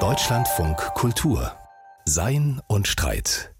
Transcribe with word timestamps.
Deutschlandfunk 0.00 0.78
Kultur. 0.94 1.52
Sein 2.06 2.62
und 2.66 2.88
Streit 2.88 3.51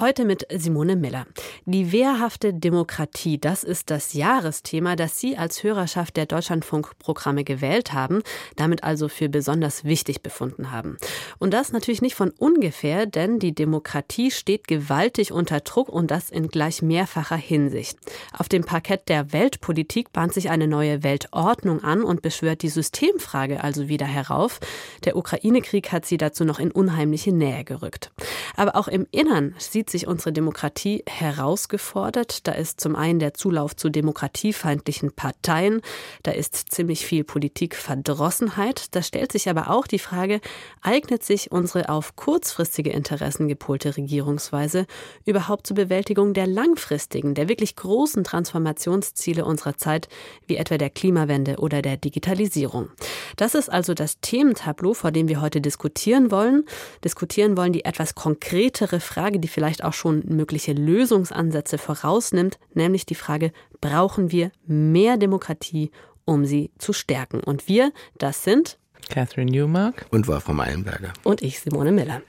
Heute 0.00 0.24
mit 0.24 0.44
Simone 0.52 0.96
Miller. 0.96 1.24
Die 1.66 1.92
wehrhafte 1.92 2.52
Demokratie, 2.52 3.38
das 3.38 3.62
ist 3.62 3.90
das 3.90 4.12
Jahresthema, 4.12 4.96
das 4.96 5.20
Sie 5.20 5.36
als 5.36 5.62
Hörerschaft 5.62 6.16
der 6.16 6.26
Deutschlandfunkprogramme 6.26 7.44
gewählt 7.44 7.92
haben, 7.92 8.24
damit 8.56 8.82
also 8.82 9.08
für 9.08 9.28
besonders 9.28 9.84
wichtig 9.84 10.20
befunden 10.20 10.72
haben. 10.72 10.96
Und 11.38 11.54
das 11.54 11.70
natürlich 11.70 12.02
nicht 12.02 12.16
von 12.16 12.30
ungefähr, 12.30 13.06
denn 13.06 13.38
die 13.38 13.54
Demokratie 13.54 14.32
steht 14.32 14.66
gewaltig 14.66 15.30
unter 15.30 15.60
Druck 15.60 15.88
und 15.88 16.10
das 16.10 16.28
in 16.28 16.48
gleich 16.48 16.82
mehrfacher 16.82 17.36
Hinsicht. 17.36 17.96
Auf 18.36 18.48
dem 18.48 18.64
Parkett 18.64 19.08
der 19.08 19.32
Weltpolitik 19.32 20.12
bahnt 20.12 20.34
sich 20.34 20.50
eine 20.50 20.66
neue 20.66 21.04
Weltordnung 21.04 21.84
an 21.84 22.02
und 22.02 22.20
beschwört 22.20 22.62
die 22.62 22.68
Systemfrage 22.68 23.62
also 23.62 23.86
wieder 23.86 24.06
herauf. 24.06 24.58
Der 25.04 25.14
Ukraine-Krieg 25.14 25.92
hat 25.92 26.04
sie 26.04 26.16
dazu 26.16 26.44
noch 26.44 26.58
in 26.58 26.72
unheimliche 26.72 27.30
Nähe 27.30 27.62
gerückt. 27.62 28.10
Aber 28.56 28.74
auch 28.74 28.88
im 28.88 29.06
Innern 29.12 29.54
sieht 29.58 29.83
sieht 29.84 29.90
sich 29.90 30.06
unsere 30.06 30.32
Demokratie 30.32 31.02
herausgefordert. 31.06 32.46
Da 32.46 32.52
ist 32.52 32.80
zum 32.80 32.96
einen 32.96 33.18
der 33.18 33.34
Zulauf 33.34 33.76
zu 33.76 33.90
demokratiefeindlichen 33.90 35.12
Parteien, 35.12 35.82
da 36.22 36.30
ist 36.30 36.70
ziemlich 36.70 37.04
viel 37.04 37.22
Politikverdrossenheit. 37.22 38.94
Da 38.94 39.02
stellt 39.02 39.32
sich 39.32 39.50
aber 39.50 39.70
auch 39.70 39.86
die 39.86 39.98
Frage, 39.98 40.40
eignet 40.80 41.22
sich 41.22 41.52
unsere 41.52 41.90
auf 41.90 42.16
kurzfristige 42.16 42.90
Interessen 42.90 43.46
gepolte 43.46 43.96
Regierungsweise 43.98 44.86
überhaupt 45.26 45.66
zur 45.66 45.76
Bewältigung 45.76 46.32
der 46.32 46.46
langfristigen, 46.46 47.34
der 47.34 47.50
wirklich 47.50 47.76
großen 47.76 48.24
Transformationsziele 48.24 49.44
unserer 49.44 49.76
Zeit, 49.76 50.08
wie 50.46 50.56
etwa 50.56 50.78
der 50.78 50.88
Klimawende 50.88 51.56
oder 51.58 51.82
der 51.82 51.98
Digitalisierung? 51.98 52.88
Das 53.36 53.54
ist 53.54 53.70
also 53.70 53.92
das 53.92 54.20
Thementableau, 54.20 54.94
vor 54.94 55.10
dem 55.10 55.28
wir 55.28 55.42
heute 55.42 55.60
diskutieren 55.60 56.30
wollen. 56.30 56.64
Diskutieren 57.04 57.58
wollen 57.58 57.74
die 57.74 57.84
etwas 57.84 58.14
konkretere 58.14 59.00
Frage, 59.00 59.40
die 59.40 59.48
vielleicht 59.48 59.73
vielleicht 59.74 59.84
auch 59.84 59.92
schon 59.92 60.22
mögliche 60.26 60.72
Lösungsansätze 60.72 61.78
vorausnimmt, 61.78 62.58
nämlich 62.74 63.06
die 63.06 63.16
Frage, 63.16 63.52
brauchen 63.80 64.30
wir 64.30 64.52
mehr 64.66 65.16
Demokratie, 65.16 65.90
um 66.24 66.44
sie 66.44 66.70
zu 66.78 66.92
stärken? 66.92 67.40
Und 67.40 67.66
wir, 67.66 67.92
das 68.18 68.44
sind 68.44 68.78
Catherine 69.08 69.50
Newmark 69.50 70.06
und 70.10 70.26
Wolfram 70.26 70.60
Eilenberger. 70.60 71.12
Und 71.22 71.42
ich, 71.42 71.60
Simone 71.60 71.92
Miller. 71.92 72.22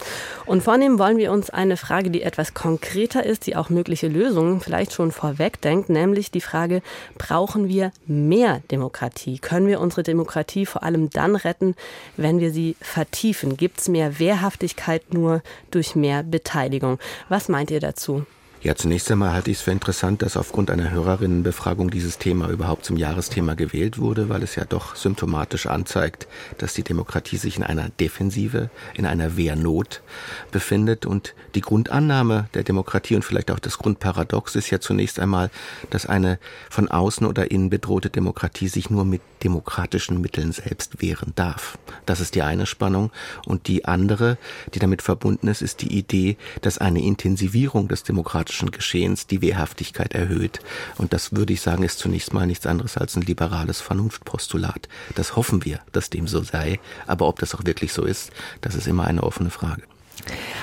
Und 0.45 0.63
vornehmen 0.63 0.99
wollen 0.99 1.17
wir 1.17 1.31
uns 1.31 1.49
eine 1.49 1.77
Frage, 1.77 2.09
die 2.09 2.21
etwas 2.21 2.53
konkreter 2.53 3.25
ist, 3.25 3.47
die 3.47 3.55
auch 3.55 3.69
mögliche 3.69 4.07
Lösungen 4.07 4.61
vielleicht 4.61 4.93
schon 4.93 5.11
vorwegdenkt, 5.11 5.89
nämlich 5.89 6.31
die 6.31 6.41
Frage, 6.41 6.81
brauchen 7.17 7.67
wir 7.67 7.91
mehr 8.05 8.61
Demokratie? 8.71 9.39
Können 9.39 9.67
wir 9.67 9.79
unsere 9.79 10.03
Demokratie 10.03 10.65
vor 10.65 10.83
allem 10.83 11.09
dann 11.09 11.35
retten, 11.35 11.75
wenn 12.17 12.39
wir 12.39 12.51
sie 12.51 12.75
vertiefen? 12.81 13.57
Gibt 13.57 13.79
es 13.79 13.87
mehr 13.87 14.19
Wehrhaftigkeit 14.19 15.13
nur 15.13 15.41
durch 15.71 15.95
mehr 15.95 16.23
Beteiligung? 16.23 16.99
Was 17.29 17.49
meint 17.49 17.71
ihr 17.71 17.79
dazu? 17.79 18.25
Ja, 18.65 18.73
zunächst 18.73 19.11
einmal 19.11 19.31
halte 19.31 19.51
ich 19.51 19.57
es 19.57 19.63
für 19.63 19.69
interessant, 19.69 20.23
dass 20.23 20.35
aufgrund 20.35 20.71
einer 20.71 20.89
Hörerinnenbefragung 20.89 21.91
dieses 21.91 22.17
Thema 22.17 22.49
überhaupt 22.49 22.83
zum 22.83 22.97
Jahresthema 22.97 23.53
gewählt 23.53 23.99
wurde, 23.99 24.27
weil 24.27 24.41
es 24.41 24.55
ja 24.55 24.65
doch 24.65 24.95
symptomatisch 24.95 25.67
anzeigt, 25.67 26.27
dass 26.57 26.73
die 26.73 26.81
Demokratie 26.81 27.37
sich 27.37 27.57
in 27.57 27.63
einer 27.63 27.89
Defensive, 27.89 28.71
in 28.95 29.05
einer 29.05 29.37
Wehrnot 29.37 30.01
befindet. 30.49 31.05
Und 31.05 31.35
die 31.53 31.61
Grundannahme 31.61 32.49
der 32.55 32.63
Demokratie 32.63 33.15
und 33.15 33.23
vielleicht 33.23 33.51
auch 33.51 33.59
das 33.59 33.77
Grundparadox 33.77 34.55
ist 34.55 34.71
ja 34.71 34.79
zunächst 34.79 35.19
einmal, 35.19 35.51
dass 35.91 36.07
eine 36.07 36.39
von 36.71 36.89
außen 36.89 37.27
oder 37.27 37.51
innen 37.51 37.69
bedrohte 37.69 38.09
Demokratie 38.09 38.67
sich 38.67 38.89
nur 38.89 39.05
mit 39.05 39.21
demokratischen 39.43 40.21
Mitteln 40.21 40.51
selbst 40.53 41.03
wehren 41.03 41.33
darf. 41.35 41.77
Das 42.07 42.19
ist 42.19 42.33
die 42.33 42.41
eine 42.41 42.65
Spannung. 42.65 43.11
Und 43.45 43.67
die 43.67 43.85
andere, 43.85 44.39
die 44.73 44.79
damit 44.79 45.03
verbunden 45.03 45.49
ist, 45.49 45.61
ist 45.61 45.83
die 45.83 45.95
Idee, 45.95 46.37
dass 46.61 46.79
eine 46.79 47.03
Intensivierung 47.03 47.87
des 47.87 48.01
demokratischen 48.01 48.54
politischen 48.55 48.71
Geschehens 48.71 49.27
die 49.27 49.41
Wehrhaftigkeit 49.41 50.13
erhöht. 50.13 50.59
Und 50.97 51.11
das 51.13 51.35
würde 51.35 51.53
ich 51.53 51.61
sagen, 51.61 51.83
ist 51.83 51.99
zunächst 51.99 52.33
mal 52.33 52.47
nichts 52.47 52.65
anderes 52.65 52.97
als 52.97 53.15
ein 53.15 53.21
liberales 53.21 53.81
Vernunftpostulat. 53.81 54.87
Das 55.15 55.35
hoffen 55.35 55.65
wir, 55.65 55.79
dass 55.91 56.09
dem 56.09 56.27
so 56.27 56.41
sei. 56.41 56.79
Aber 57.05 57.27
ob 57.27 57.39
das 57.39 57.53
auch 57.55 57.65
wirklich 57.65 57.91
so 57.91 58.03
ist, 58.03 58.31
das 58.61 58.75
ist 58.75 58.87
immer 58.87 59.05
eine 59.05 59.23
offene 59.23 59.49
Frage. 59.49 59.83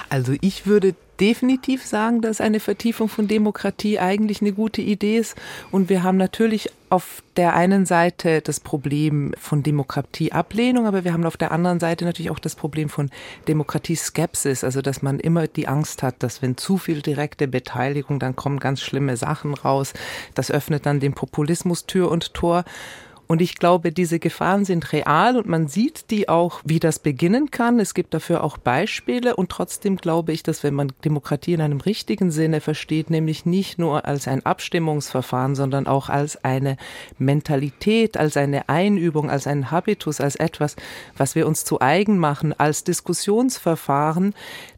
Also 0.08 0.34
ich 0.40 0.66
würde 0.66 0.94
definitiv 1.20 1.86
sagen, 1.86 2.20
dass 2.20 2.40
eine 2.40 2.58
Vertiefung 2.58 3.08
von 3.08 3.28
Demokratie 3.28 4.00
eigentlich 4.00 4.40
eine 4.40 4.52
gute 4.52 4.82
Idee 4.82 5.18
ist. 5.18 5.36
Und 5.70 5.88
wir 5.88 6.02
haben 6.02 6.16
natürlich 6.16 6.70
auf 6.90 7.22
der 7.36 7.54
einen 7.54 7.86
Seite 7.86 8.42
das 8.42 8.58
Problem 8.58 9.32
von 9.38 9.62
Demokratieablehnung, 9.62 10.84
aber 10.84 11.04
wir 11.04 11.12
haben 11.12 11.24
auf 11.24 11.36
der 11.36 11.52
anderen 11.52 11.78
Seite 11.78 12.04
natürlich 12.04 12.30
auch 12.30 12.40
das 12.40 12.56
Problem 12.56 12.88
von 12.88 13.08
Demokratieskepsis, 13.46 14.64
also 14.64 14.82
dass 14.82 15.00
man 15.00 15.20
immer 15.20 15.46
die 15.46 15.68
Angst 15.68 16.02
hat, 16.02 16.16
dass 16.24 16.42
wenn 16.42 16.56
zu 16.56 16.76
viel 16.76 17.02
direkte 17.02 17.46
Beteiligung, 17.46 18.18
dann 18.18 18.34
kommen 18.34 18.58
ganz 18.58 18.80
schlimme 18.80 19.16
Sachen 19.16 19.54
raus. 19.54 19.94
Das 20.34 20.50
öffnet 20.50 20.86
dann 20.86 20.98
dem 20.98 21.14
Populismus 21.14 21.86
Tür 21.86 22.10
und 22.10 22.34
Tor. 22.34 22.64
Und 23.26 23.40
ich 23.40 23.56
glaube, 23.56 23.92
diese 23.92 24.18
Gefahren 24.18 24.64
sind 24.64 24.92
real 24.92 25.36
und 25.36 25.46
man 25.46 25.68
sieht 25.68 26.10
die 26.10 26.28
auch, 26.28 26.60
wie 26.64 26.80
das 26.80 26.98
beginnen 26.98 27.50
kann. 27.50 27.80
Es 27.80 27.94
gibt 27.94 28.12
dafür 28.14 28.44
auch 28.44 28.58
Beispiele 28.58 29.36
und 29.36 29.50
trotzdem 29.50 29.96
glaube 29.96 30.32
ich, 30.32 30.42
dass 30.42 30.62
wenn 30.62 30.74
man 30.74 30.92
Demokratie 31.04 31.54
in 31.54 31.60
einem 31.60 31.80
richtigen 31.80 32.30
Sinne 32.30 32.60
versteht, 32.60 33.10
nämlich 33.10 33.46
nicht 33.46 33.78
nur 33.78 34.04
als 34.04 34.28
ein 34.28 34.44
Abstimmungsverfahren, 34.44 35.54
sondern 35.54 35.86
auch 35.86 36.08
als 36.08 36.44
eine 36.44 36.76
Mentalität, 37.18 38.16
als 38.16 38.36
eine 38.36 38.68
Einübung, 38.68 39.30
als 39.30 39.46
einen 39.46 39.70
Habitus, 39.70 40.20
als 40.20 40.36
etwas, 40.36 40.76
was 41.16 41.34
wir 41.34 41.46
uns 41.46 41.64
zu 41.64 41.80
eigen 41.80 42.18
machen, 42.18 42.52
als 42.52 42.84
Diskussionsverfahren, 42.84 44.34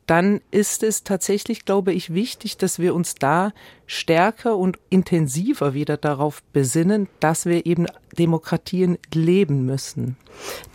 dann 0.07 0.41
ist 0.51 0.83
es 0.83 1.03
tatsächlich, 1.03 1.65
glaube 1.65 1.93
ich, 1.93 2.13
wichtig, 2.13 2.59
dass 2.59 2.79
wir 2.79 2.95
uns 2.95 3.15
da 3.15 3.53
stärker 3.87 4.57
und 4.57 4.79
intensiver 4.91 5.75
wieder 5.75 5.97
darauf 5.97 6.43
besinnen, 6.53 7.09
dass 7.21 7.47
wir 7.47 7.67
eben 7.67 7.87
Demokratien 8.15 8.99
leben 9.13 9.67
müssen. 9.67 10.17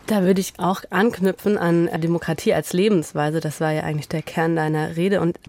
Da 0.07 0.23
würde 0.23 0.41
ich 0.41 0.53
auch 0.57 0.81
anknüpfen 0.89 1.57
an 1.57 1.87
Demokratie 2.01 2.53
als 2.53 2.73
Lebensweise. 2.73 3.41
Das 3.41 3.61
war 3.61 3.71
ja 3.71 3.83
eigentlich 3.83 4.09
der 4.09 4.23
Kern 4.23 4.55
deiner 4.55 4.95
Rede. 4.95 5.21
Und 5.21 5.39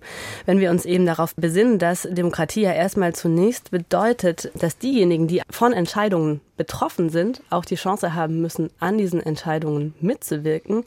wenn 0.44 0.60
wir 0.60 0.70
uns 0.70 0.84
eben 0.84 1.06
darauf 1.06 1.34
besinnen, 1.34 1.78
dass 1.78 2.02
Demokratie 2.02 2.62
ja 2.62 2.72
erstmal 2.72 3.14
zunächst 3.14 3.70
bedeutet, 3.70 4.50
dass 4.54 4.76
diejenigen, 4.76 5.28
die 5.28 5.40
von 5.50 5.72
Entscheidungen 5.72 6.42
betroffen 6.58 7.08
sind, 7.08 7.42
auch 7.48 7.64
die 7.64 7.76
Chance 7.76 8.14
haben 8.14 8.42
müssen, 8.42 8.68
an 8.80 8.98
diesen 8.98 9.20
Entscheidungen 9.20 9.94
mitzuwirken, 10.00 10.84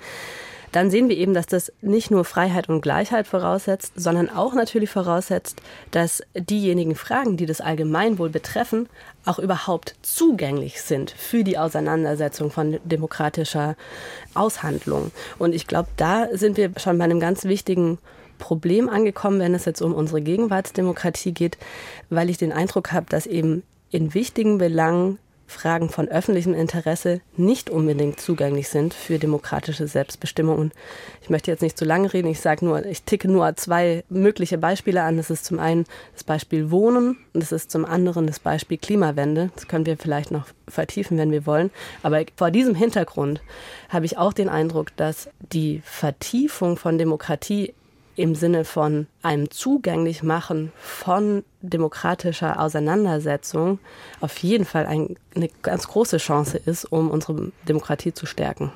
dann 0.73 0.89
sehen 0.89 1.07
wir 1.07 1.17
eben, 1.17 1.33
dass 1.33 1.45
das 1.45 1.71
nicht 1.81 2.09
nur 2.09 2.25
Freiheit 2.25 2.67
und 2.67 2.81
Gleichheit 2.81 3.27
voraussetzt, 3.27 3.93
sondern 3.95 4.29
auch 4.29 4.55
natürlich 4.55 4.89
voraussetzt, 4.89 5.61
dass 5.91 6.23
diejenigen 6.35 6.95
Fragen, 6.95 7.37
die 7.37 7.45
das 7.45 7.61
Allgemeinwohl 7.61 8.29
betreffen, 8.29 8.89
auch 9.25 9.39
überhaupt 9.39 9.95
zugänglich 10.01 10.81
sind 10.81 11.11
für 11.11 11.43
die 11.43 11.57
Auseinandersetzung 11.57 12.51
von 12.51 12.79
demokratischer 12.83 13.75
Aushandlung. 14.33 15.11
Und 15.39 15.55
ich 15.55 15.67
glaube, 15.67 15.89
da 15.97 16.27
sind 16.33 16.57
wir 16.57 16.71
schon 16.77 16.97
bei 16.97 17.05
einem 17.05 17.19
ganz 17.19 17.45
wichtigen 17.45 17.99
Problem 18.39 18.89
angekommen, 18.89 19.39
wenn 19.39 19.55
es 19.55 19.65
jetzt 19.65 19.81
um 19.81 19.93
unsere 19.93 20.21
Gegenwartsdemokratie 20.21 21.31
geht, 21.31 21.57
weil 22.09 22.29
ich 22.29 22.37
den 22.37 22.51
Eindruck 22.51 22.91
habe, 22.91 23.05
dass 23.09 23.25
eben 23.25 23.63
in 23.91 24.13
wichtigen 24.13 24.57
Belangen 24.57 25.19
Fragen 25.53 25.89
von 25.89 26.09
öffentlichem 26.09 26.53
Interesse 26.53 27.21
nicht 27.37 27.69
unbedingt 27.69 28.19
zugänglich 28.19 28.67
sind 28.67 28.93
für 28.93 29.19
demokratische 29.19 29.87
Selbstbestimmung. 29.87 30.57
Und 30.57 30.73
ich 31.21 31.29
möchte 31.29 31.51
jetzt 31.51 31.61
nicht 31.61 31.77
zu 31.77 31.85
lange 31.85 32.11
reden, 32.11 32.27
ich 32.27 32.41
sage 32.41 32.65
nur, 32.65 32.85
ich 32.85 33.03
ticke 33.03 33.29
nur 33.29 33.55
zwei 33.55 34.03
mögliche 34.09 34.57
Beispiele 34.57 35.03
an. 35.03 35.17
Das 35.17 35.29
ist 35.29 35.45
zum 35.45 35.59
einen 35.59 35.85
das 36.13 36.23
Beispiel 36.23 36.71
Wohnen 36.71 37.17
und 37.33 37.41
das 37.41 37.51
ist 37.51 37.71
zum 37.71 37.85
anderen 37.85 38.27
das 38.27 38.39
Beispiel 38.39 38.77
Klimawende. 38.77 39.51
Das 39.55 39.67
können 39.67 39.85
wir 39.85 39.97
vielleicht 39.97 40.31
noch 40.31 40.47
vertiefen, 40.67 41.17
wenn 41.17 41.31
wir 41.31 41.45
wollen. 41.45 41.71
Aber 42.01 42.23
vor 42.35 42.51
diesem 42.51 42.75
Hintergrund 42.75 43.41
habe 43.89 44.05
ich 44.05 44.17
auch 44.17 44.33
den 44.33 44.49
Eindruck, 44.49 44.95
dass 44.97 45.29
die 45.51 45.81
Vertiefung 45.85 46.77
von 46.77 46.97
Demokratie 46.97 47.73
im 48.15 48.35
Sinne 48.35 48.65
von 48.65 49.07
einem 49.21 49.49
zugänglich 49.49 50.21
machen 50.21 50.71
von 50.79 51.43
demokratischer 51.61 52.59
Auseinandersetzung 52.59 53.79
auf 54.19 54.37
jeden 54.39 54.65
Fall 54.65 54.85
ein, 54.85 55.15
eine 55.35 55.49
ganz 55.61 55.87
große 55.87 56.17
Chance 56.17 56.57
ist, 56.57 56.85
um 56.85 57.09
unsere 57.09 57.51
Demokratie 57.67 58.13
zu 58.13 58.25
stärken. 58.25 58.71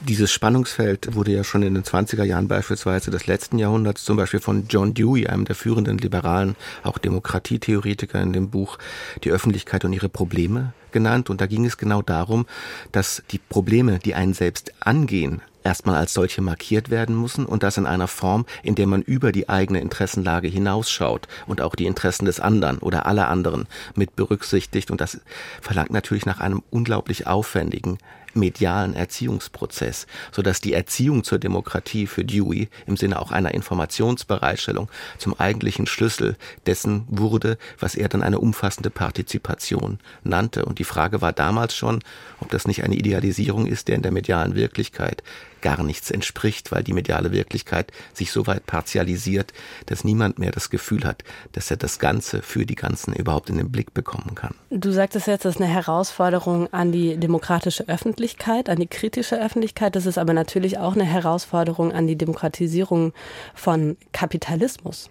Dieses 0.00 0.30
Spannungsfeld 0.30 1.14
wurde 1.14 1.32
ja 1.32 1.44
schon 1.44 1.62
in 1.62 1.74
den 1.74 1.82
20er 1.82 2.22
Jahren 2.22 2.48
beispielsweise 2.48 3.10
des 3.10 3.26
letzten 3.26 3.58
Jahrhunderts 3.58 4.04
zum 4.04 4.16
Beispiel 4.16 4.40
von 4.40 4.66
John 4.68 4.94
Dewey, 4.94 5.26
einem 5.26 5.44
der 5.44 5.56
führenden 5.56 5.98
liberalen, 5.98 6.56
auch 6.84 6.98
Demokratietheoretiker 6.98 8.20
in 8.20 8.32
dem 8.32 8.50
Buch 8.50 8.78
Die 9.24 9.32
Öffentlichkeit 9.32 9.84
und 9.84 9.92
ihre 9.92 10.08
Probleme 10.08 10.72
genannt. 10.92 11.30
Und 11.30 11.40
da 11.40 11.46
ging 11.46 11.66
es 11.66 11.76
genau 11.76 12.00
darum, 12.00 12.46
dass 12.92 13.22
die 13.30 13.38
Probleme, 13.38 13.98
die 13.98 14.14
einen 14.14 14.34
selbst 14.34 14.72
angehen, 14.80 15.42
erstmal 15.64 15.96
als 15.96 16.14
solche 16.14 16.42
markiert 16.42 16.90
werden 16.90 17.20
müssen 17.20 17.46
und 17.46 17.62
das 17.62 17.76
in 17.76 17.86
einer 17.86 18.08
Form, 18.08 18.46
in 18.62 18.74
der 18.74 18.86
man 18.86 19.02
über 19.02 19.32
die 19.32 19.48
eigene 19.48 19.80
Interessenlage 19.80 20.48
hinausschaut 20.48 21.28
und 21.46 21.60
auch 21.60 21.74
die 21.74 21.86
Interessen 21.86 22.24
des 22.24 22.40
anderen 22.40 22.78
oder 22.78 23.06
aller 23.06 23.28
anderen 23.28 23.66
mit 23.94 24.16
berücksichtigt. 24.16 24.90
Und 24.90 25.00
das 25.00 25.20
verlangt 25.60 25.90
natürlich 25.90 26.26
nach 26.26 26.40
einem 26.40 26.62
unglaublich 26.70 27.26
aufwendigen 27.26 27.98
medialen 28.34 28.94
Erziehungsprozess, 28.94 30.06
sodass 30.32 30.60
die 30.60 30.72
Erziehung 30.72 31.24
zur 31.24 31.38
Demokratie 31.38 32.06
für 32.06 32.24
Dewey 32.24 32.68
im 32.86 32.96
Sinne 32.96 33.20
auch 33.20 33.32
einer 33.32 33.54
Informationsbereitstellung 33.54 34.88
zum 35.18 35.38
eigentlichen 35.38 35.86
Schlüssel 35.86 36.36
dessen 36.66 37.04
wurde, 37.08 37.58
was 37.78 37.94
er 37.94 38.08
dann 38.08 38.22
eine 38.22 38.38
umfassende 38.38 38.90
Partizipation 38.90 39.98
nannte. 40.22 40.64
Und 40.64 40.78
die 40.78 40.84
Frage 40.84 41.20
war 41.20 41.32
damals 41.32 41.74
schon, 41.74 42.00
ob 42.40 42.50
das 42.50 42.66
nicht 42.66 42.84
eine 42.84 42.96
Idealisierung 42.96 43.66
ist, 43.66 43.88
der 43.88 43.96
in 43.96 44.02
der 44.02 44.12
medialen 44.12 44.54
Wirklichkeit 44.54 45.22
gar 45.60 45.82
nichts 45.82 46.10
entspricht, 46.10 46.72
weil 46.72 46.82
die 46.82 46.92
mediale 46.92 47.32
Wirklichkeit 47.32 47.92
sich 48.12 48.32
so 48.32 48.46
weit 48.46 48.66
partialisiert, 48.66 49.52
dass 49.86 50.04
niemand 50.04 50.38
mehr 50.38 50.50
das 50.50 50.70
Gefühl 50.70 51.04
hat, 51.04 51.24
dass 51.52 51.70
er 51.70 51.76
das 51.76 51.98
Ganze 51.98 52.42
für 52.42 52.66
die 52.66 52.74
Ganzen 52.74 53.14
überhaupt 53.14 53.50
in 53.50 53.56
den 53.56 53.70
Blick 53.70 53.94
bekommen 53.94 54.34
kann. 54.34 54.54
Du 54.70 54.92
sagtest 54.92 55.26
jetzt, 55.26 55.44
das 55.44 55.56
ist 55.56 55.60
eine 55.60 55.70
Herausforderung 55.70 56.72
an 56.72 56.92
die 56.92 57.16
demokratische 57.16 57.88
Öffentlichkeit, 57.88 58.68
an 58.68 58.78
die 58.78 58.86
kritische 58.86 59.40
Öffentlichkeit. 59.40 59.96
Das 59.96 60.06
ist 60.06 60.18
aber 60.18 60.32
natürlich 60.32 60.78
auch 60.78 60.94
eine 60.94 61.04
Herausforderung 61.04 61.92
an 61.92 62.06
die 62.06 62.16
Demokratisierung 62.16 63.12
von 63.54 63.96
Kapitalismus 64.12 65.10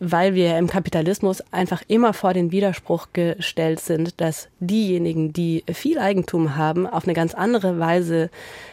weil 0.00 0.34
wir 0.34 0.56
im 0.56 0.66
Kapitalismus 0.66 1.44
einfach 1.52 1.82
immer 1.86 2.14
vor 2.14 2.32
den 2.32 2.50
Widerspruch 2.50 3.08
gestellt 3.12 3.80
sind, 3.80 4.18
dass 4.18 4.48
diejenigen, 4.58 5.34
die 5.34 5.62
viel 5.70 5.98
Eigentum 5.98 6.56
haben, 6.56 6.86
auf 6.86 7.04
eine 7.04 7.12
ganz 7.12 7.34
andere 7.34 7.78
Weise 7.78 8.30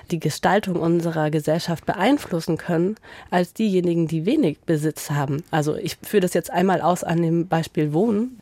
die 0.10 0.22
Gestaltung 0.22 0.78
unserer 0.78 1.30
Gesellschaft 1.30 1.86
beeinflussen 1.86 2.58
können, 2.58 2.96
als 3.30 3.54
diejenigen, 3.54 4.08
die 4.08 4.26
wenig 4.26 4.60
Besitz 4.62 5.12
haben. 5.12 5.44
Also 5.52 5.76
ich 5.76 5.98
führe 6.02 6.22
das 6.22 6.34
jetzt 6.34 6.50
einmal 6.50 6.80
aus 6.80 7.04
an 7.04 7.22
dem 7.22 7.48
Beispiel 7.48 7.92
Wohnen. 7.92 8.40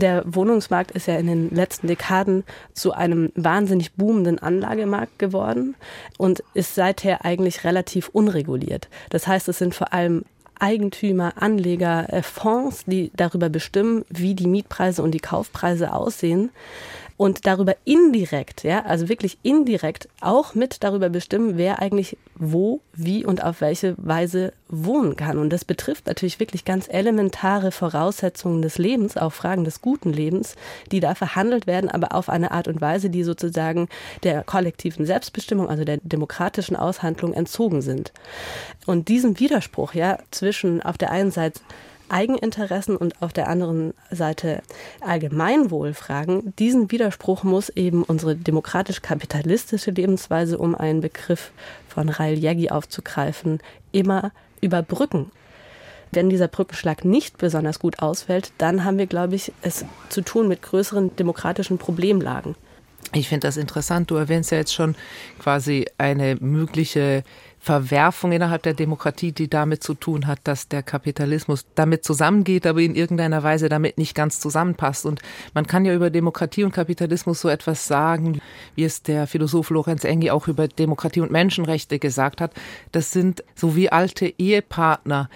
Der 0.00 0.22
Wohnungsmarkt 0.24 0.92
ist 0.92 1.08
ja 1.08 1.16
in 1.16 1.26
den 1.26 1.50
letzten 1.50 1.88
Dekaden 1.88 2.44
zu 2.72 2.92
einem 2.92 3.32
wahnsinnig 3.34 3.94
boomenden 3.94 4.38
Anlagemarkt 4.38 5.18
geworden 5.18 5.74
und 6.16 6.44
ist 6.54 6.76
seither 6.76 7.24
eigentlich 7.24 7.64
relativ 7.64 8.08
unreguliert. 8.10 8.88
Das 9.10 9.26
heißt, 9.26 9.48
es 9.48 9.58
sind 9.58 9.74
vor 9.74 9.92
allem 9.92 10.24
Eigentümer, 10.60 11.34
Anleger, 11.36 12.12
äh, 12.12 12.22
Fonds, 12.22 12.84
die 12.86 13.10
darüber 13.16 13.48
bestimmen, 13.48 14.04
wie 14.08 14.34
die 14.34 14.46
Mietpreise 14.46 15.02
und 15.02 15.12
die 15.12 15.20
Kaufpreise 15.20 15.92
aussehen 15.92 16.50
und 17.20 17.46
darüber 17.46 17.76
indirekt, 17.84 18.64
ja, 18.64 18.82
also 18.86 19.10
wirklich 19.10 19.36
indirekt 19.42 20.08
auch 20.22 20.54
mit 20.54 20.82
darüber 20.82 21.10
bestimmen, 21.10 21.58
wer 21.58 21.82
eigentlich 21.82 22.16
wo, 22.34 22.80
wie 22.94 23.26
und 23.26 23.44
auf 23.44 23.60
welche 23.60 23.94
Weise 23.98 24.54
wohnen 24.70 25.16
kann. 25.16 25.36
Und 25.36 25.50
das 25.50 25.66
betrifft 25.66 26.06
natürlich 26.06 26.40
wirklich 26.40 26.64
ganz 26.64 26.88
elementare 26.88 27.72
Voraussetzungen 27.72 28.62
des 28.62 28.78
Lebens, 28.78 29.18
auch 29.18 29.34
Fragen 29.34 29.64
des 29.64 29.82
guten 29.82 30.14
Lebens, 30.14 30.56
die 30.92 31.00
da 31.00 31.14
verhandelt 31.14 31.66
werden, 31.66 31.90
aber 31.90 32.14
auf 32.14 32.30
eine 32.30 32.52
Art 32.52 32.68
und 32.68 32.80
Weise, 32.80 33.10
die 33.10 33.22
sozusagen 33.22 33.90
der 34.22 34.42
kollektiven 34.42 35.04
Selbstbestimmung, 35.04 35.68
also 35.68 35.84
der 35.84 35.98
demokratischen 36.02 36.74
Aushandlung 36.74 37.34
entzogen 37.34 37.82
sind. 37.82 38.14
Und 38.86 39.08
diesen 39.08 39.38
Widerspruch, 39.38 39.92
ja, 39.92 40.20
zwischen 40.30 40.80
auf 40.80 40.96
der 40.96 41.10
einen 41.10 41.32
Seite 41.32 41.60
Eigeninteressen 42.10 42.96
und 42.96 43.20
auf 43.22 43.32
der 43.32 43.48
anderen 43.48 43.94
Seite 44.10 44.62
Allgemeinwohlfragen. 45.00 46.54
Diesen 46.58 46.90
Widerspruch 46.90 47.44
muss 47.44 47.68
eben 47.70 48.02
unsere 48.02 48.36
demokratisch-kapitalistische 48.36 49.90
Lebensweise, 49.90 50.58
um 50.58 50.74
einen 50.74 51.00
Begriff 51.00 51.52
von 51.88 52.08
Rail 52.08 52.38
Jägi 52.38 52.70
aufzugreifen, 52.70 53.60
immer 53.92 54.32
überbrücken. 54.60 55.30
Wenn 56.12 56.28
dieser 56.28 56.48
Brückenschlag 56.48 57.04
nicht 57.04 57.38
besonders 57.38 57.78
gut 57.78 58.00
ausfällt, 58.00 58.52
dann 58.58 58.84
haben 58.84 58.98
wir, 58.98 59.06
glaube 59.06 59.36
ich, 59.36 59.52
es 59.62 59.84
zu 60.08 60.22
tun 60.22 60.48
mit 60.48 60.62
größeren 60.62 61.14
demokratischen 61.16 61.78
Problemlagen. 61.78 62.56
Ich 63.12 63.28
finde 63.28 63.46
das 63.46 63.56
interessant. 63.56 64.10
Du 64.10 64.16
erwähnst 64.16 64.50
ja 64.50 64.58
jetzt 64.58 64.74
schon 64.74 64.94
quasi 65.38 65.86
eine 65.98 66.36
mögliche 66.36 67.24
Verwerfung 67.62 68.32
innerhalb 68.32 68.62
der 68.62 68.72
Demokratie, 68.72 69.32
die 69.32 69.48
damit 69.48 69.84
zu 69.84 69.92
tun 69.92 70.26
hat, 70.26 70.40
dass 70.44 70.68
der 70.68 70.82
Kapitalismus 70.82 71.66
damit 71.74 72.04
zusammengeht, 72.04 72.66
aber 72.66 72.80
in 72.80 72.94
irgendeiner 72.94 73.42
Weise 73.42 73.68
damit 73.68 73.98
nicht 73.98 74.14
ganz 74.14 74.40
zusammenpasst. 74.40 75.04
Und 75.04 75.20
man 75.52 75.66
kann 75.66 75.84
ja 75.84 75.94
über 75.94 76.08
Demokratie 76.08 76.64
und 76.64 76.72
Kapitalismus 76.72 77.42
so 77.42 77.50
etwas 77.50 77.86
sagen, 77.86 78.40
wie 78.76 78.84
es 78.84 79.02
der 79.02 79.26
Philosoph 79.26 79.68
Lorenz 79.68 80.04
Engi 80.04 80.30
auch 80.30 80.48
über 80.48 80.68
Demokratie 80.68 81.20
und 81.20 81.30
Menschenrechte 81.30 81.98
gesagt 81.98 82.40
hat. 82.40 82.54
Das 82.92 83.12
sind 83.12 83.44
so 83.54 83.76
wie 83.76 83.92
alte 83.92 84.32
Ehepartner, 84.38 85.28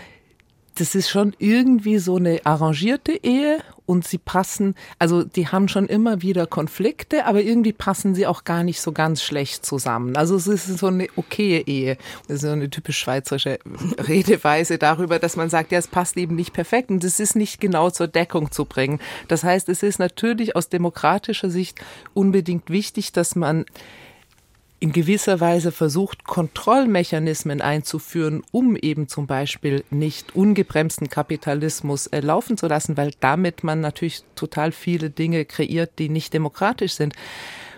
das 0.76 0.94
ist 0.94 1.08
schon 1.08 1.34
irgendwie 1.38 1.98
so 1.98 2.16
eine 2.16 2.40
arrangierte 2.44 3.12
Ehe 3.12 3.58
und 3.86 4.06
sie 4.06 4.18
passen, 4.18 4.74
also 4.98 5.24
die 5.24 5.48
haben 5.48 5.68
schon 5.68 5.86
immer 5.86 6.22
wieder 6.22 6.46
Konflikte, 6.46 7.26
aber 7.26 7.42
irgendwie 7.42 7.72
passen 7.72 8.14
sie 8.14 8.26
auch 8.26 8.44
gar 8.44 8.64
nicht 8.64 8.80
so 8.80 8.92
ganz 8.92 9.22
schlecht 9.22 9.66
zusammen. 9.66 10.16
Also 10.16 10.36
es 10.36 10.46
ist 10.46 10.78
so 10.78 10.86
eine 10.86 11.08
okaye 11.16 11.60
Ehe. 11.66 11.96
Das 12.26 12.36
ist 12.36 12.42
so 12.42 12.50
eine 12.50 12.70
typisch 12.70 12.98
schweizerische 12.98 13.58
Redeweise 13.98 14.78
darüber, 14.78 15.18
dass 15.18 15.36
man 15.36 15.50
sagt, 15.50 15.72
ja, 15.72 15.78
es 15.78 15.88
passt 15.88 16.16
eben 16.16 16.34
nicht 16.34 16.52
perfekt 16.52 16.90
und 16.90 17.04
es 17.04 17.20
ist 17.20 17.36
nicht 17.36 17.60
genau 17.60 17.90
zur 17.90 18.08
Deckung 18.08 18.50
zu 18.50 18.64
bringen. 18.64 19.00
Das 19.28 19.44
heißt, 19.44 19.68
es 19.68 19.82
ist 19.82 19.98
natürlich 19.98 20.56
aus 20.56 20.68
demokratischer 20.68 21.50
Sicht 21.50 21.80
unbedingt 22.14 22.70
wichtig, 22.70 23.12
dass 23.12 23.36
man 23.36 23.66
in 24.84 24.92
gewisser 24.92 25.40
Weise 25.40 25.72
versucht, 25.72 26.24
Kontrollmechanismen 26.24 27.62
einzuführen, 27.62 28.42
um 28.52 28.76
eben 28.76 29.08
zum 29.08 29.26
Beispiel 29.26 29.82
nicht 29.88 30.36
ungebremsten 30.36 31.08
Kapitalismus 31.08 32.06
äh, 32.08 32.20
laufen 32.20 32.58
zu 32.58 32.66
lassen, 32.66 32.98
weil 32.98 33.12
damit 33.20 33.64
man 33.64 33.80
natürlich 33.80 34.24
total 34.34 34.72
viele 34.72 35.08
Dinge 35.08 35.46
kreiert, 35.46 35.98
die 35.98 36.10
nicht 36.10 36.34
demokratisch 36.34 36.92
sind. 36.92 37.14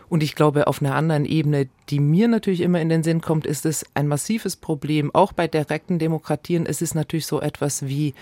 Und 0.09 0.25
ich 0.25 0.35
glaube, 0.35 0.67
auf 0.67 0.83
einer 0.83 0.97
anderen 0.97 1.27
Ebene, 1.27 1.69
die 1.91 2.01
mir 2.01 2.27
natürlich 2.27 2.61
immer 2.61 2.81
in 2.81 2.89
den 2.89 3.05
Sinn 3.05 3.21
kommt, 3.21 3.47
ist 3.47 3.67
es 3.67 3.87
ein 3.95 4.09
massives 4.09 4.57
Problem. 4.57 5.15
Auch 5.15 5.33
bei 5.33 5.47
direkten 5.47 6.01
Demokratien 6.01 6.67
ist 6.67 6.83
es 6.83 6.97
natürlich 6.97 7.27
so 7.27 7.41
etwas 7.41 7.87
wie 7.87 8.15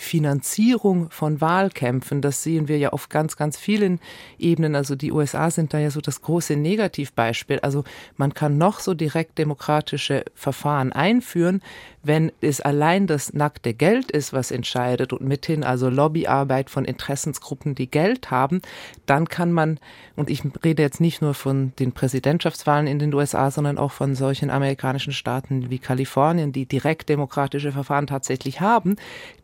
Finanzierung 0.00 1.10
von 1.10 1.42
Wahlkämpfen. 1.42 2.22
Das 2.22 2.42
sehen 2.42 2.68
wir 2.68 2.78
ja 2.78 2.88
auf 2.88 3.10
ganz, 3.10 3.36
ganz 3.36 3.58
vielen 3.58 4.00
Ebenen. 4.38 4.74
Also 4.74 4.96
die 4.96 5.12
USA 5.12 5.50
sind 5.50 5.74
da 5.74 5.78
ja 5.78 5.90
so 5.90 6.00
das 6.00 6.22
große 6.22 6.56
Negativbeispiel. 6.56 7.60
Also 7.60 7.84
man 8.16 8.32
kann 8.32 8.56
noch 8.56 8.80
so 8.80 8.94
direkt 8.94 9.36
demokratische 9.36 10.24
Verfahren 10.34 10.92
einführen, 10.92 11.60
wenn 12.02 12.32
es 12.40 12.62
allein 12.62 13.06
das 13.06 13.34
nackte 13.34 13.74
Geld 13.74 14.10
ist, 14.10 14.32
was 14.32 14.50
entscheidet 14.50 15.12
und 15.12 15.20
mithin 15.20 15.64
also 15.64 15.90
Lobbyarbeit 15.90 16.70
von 16.70 16.86
Interessensgruppen, 16.86 17.74
die 17.74 17.90
Geld 17.90 18.30
haben, 18.30 18.62
dann 19.04 19.28
kann 19.28 19.52
man, 19.52 19.78
und 20.16 20.30
ich 20.30 20.42
rede 20.64 20.82
jetzt 20.82 21.00
nicht 21.00 21.20
nur 21.20 21.34
von 21.34 21.72
den 21.78 21.92
Präsidentschaftswahlen 21.92 22.86
in 22.86 22.98
den 22.98 23.12
USA, 23.12 23.50
sondern 23.50 23.76
auch 23.76 23.92
von 23.92 24.14
solchen 24.14 24.48
amerikanischen 24.48 25.12
Staaten 25.12 25.68
wie 25.68 25.78
Kalifornien, 25.78 26.52
die 26.52 26.64
direkt 26.64 27.10
demokratische 27.10 27.72
Verfahren 27.72 28.06
tatsächlich 28.06 28.62
haben, 28.62 28.96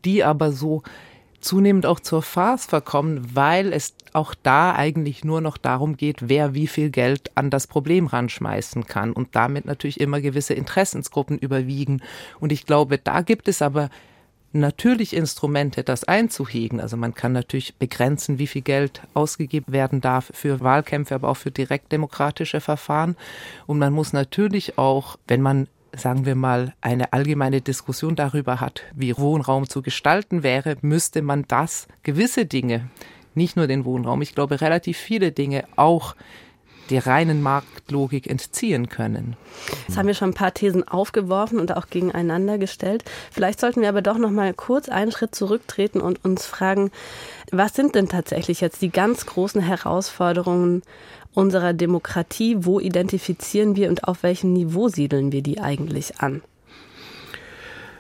die 0.07 0.25
aber 0.25 0.46
so 0.53 0.83
zunehmend 1.41 1.87
auch 1.87 2.01
zur 2.01 2.23
Farce 2.23 2.67
verkommen, 2.67 3.35
weil 3.35 3.73
es 3.73 3.95
auch 4.13 4.35
da 4.35 4.75
eigentlich 4.75 5.25
nur 5.25 5.41
noch 5.41 5.57
darum 5.59 5.97
geht, 5.97 6.29
wer 6.29 6.55
wie 6.55 6.67
viel 6.67 6.91
Geld 6.91 7.31
an 7.35 7.51
das 7.51 7.67
Problem 7.67 8.07
ranschmeißen 8.07 8.87
kann 8.87 9.13
und 9.13 9.37
damit 9.37 9.65
natürlich 9.65 10.01
immer 10.01 10.21
gewisse 10.21 10.55
Interessensgruppen 10.55 11.39
überwiegen. 11.39 12.03
Und 12.41 12.53
ich 12.53 12.67
glaube, 12.67 12.99
da 12.99 13.21
gibt 13.21 13.49
es 13.49 13.63
aber 13.63 13.91
natürlich 14.53 15.15
Instrumente, 15.15 15.85
das 15.85 16.05
einzuhegen. 16.05 16.81
Also 16.81 16.97
man 16.97 17.15
kann 17.15 17.33
natürlich 17.33 17.77
begrenzen, 17.77 18.39
wie 18.39 18.47
viel 18.47 18.63
Geld 18.63 19.03
ausgegeben 19.15 19.73
werden 19.73 20.01
darf 20.01 20.31
für 20.35 20.61
Wahlkämpfe, 20.61 21.15
aber 21.15 21.29
auch 21.29 21.37
für 21.37 21.51
direktdemokratische 21.51 22.61
Verfahren. 22.61 23.17
Und 23.67 23.79
man 23.79 23.93
muss 23.93 24.13
natürlich 24.13 24.79
auch, 24.79 25.17
wenn 25.29 25.43
man 25.43 25.69
sagen 25.97 26.27
wir 26.27 26.35
mal, 26.35 26.75
eine 26.81 27.13
allgemeine 27.13 27.61
Diskussion 27.61 28.17
darüber 28.17 28.61
hat, 28.61 28.83
wie 28.95 29.17
Wohnraum 29.17 29.69
zu 29.69 29.83
gestalten 29.83 30.43
wäre, 30.43 30.77
müsste 30.83 31.23
man 31.23 31.45
das 31.49 31.89
gewisse 32.03 32.47
Dinge, 32.47 32.89
nicht 33.35 33.57
nur 33.57 33.67
den 33.67 33.85
Wohnraum, 33.85 34.23
ich 34.23 34.35
glaube 34.35 34.61
relativ 34.61 34.97
viele 34.97 35.33
Dinge 35.33 35.65
auch 35.77 36.15
der 36.91 37.07
reinen 37.07 37.43
Marktlogik 37.43 38.29
entziehen 38.29 38.89
können. 38.89 39.37
Jetzt 39.87 39.97
haben 39.97 40.07
wir 40.07 40.15
schon 40.15 40.31
ein 40.31 40.35
paar 40.35 40.55
Thesen 40.55 40.87
aufgeworfen 40.87 41.59
und 41.59 41.77
auch 41.77 41.89
gegeneinander 41.89 42.59
gestellt. 42.59 43.05
Vielleicht 43.31 43.61
sollten 43.61 43.81
wir 43.81 43.89
aber 43.89 44.03
doch 44.03 44.19
noch 44.19 44.31
mal 44.31 44.55
kurz 44.55 44.89
einen 44.89 45.13
Schritt 45.13 45.35
zurücktreten 45.35 46.01
und 46.01 46.25
uns 46.25 46.47
fragen, 46.47 46.91
was 47.51 47.75
sind 47.75 47.95
denn 47.95 48.09
tatsächlich 48.09 48.61
jetzt 48.61 48.83
die 48.83 48.91
ganz 48.91 49.27
großen 49.27 49.61
Herausforderungen 49.61 50.83
unserer 51.33 51.73
Demokratie? 51.73 52.57
Wo 52.61 52.81
identifizieren 52.81 53.77
wir 53.77 53.89
und 53.89 54.05
auf 54.05 54.23
welchem 54.23 54.53
Niveau 54.53 54.89
siedeln 54.89 55.33
wir 55.33 55.43
die 55.43 55.61
eigentlich 55.61 56.21
an? 56.21 56.43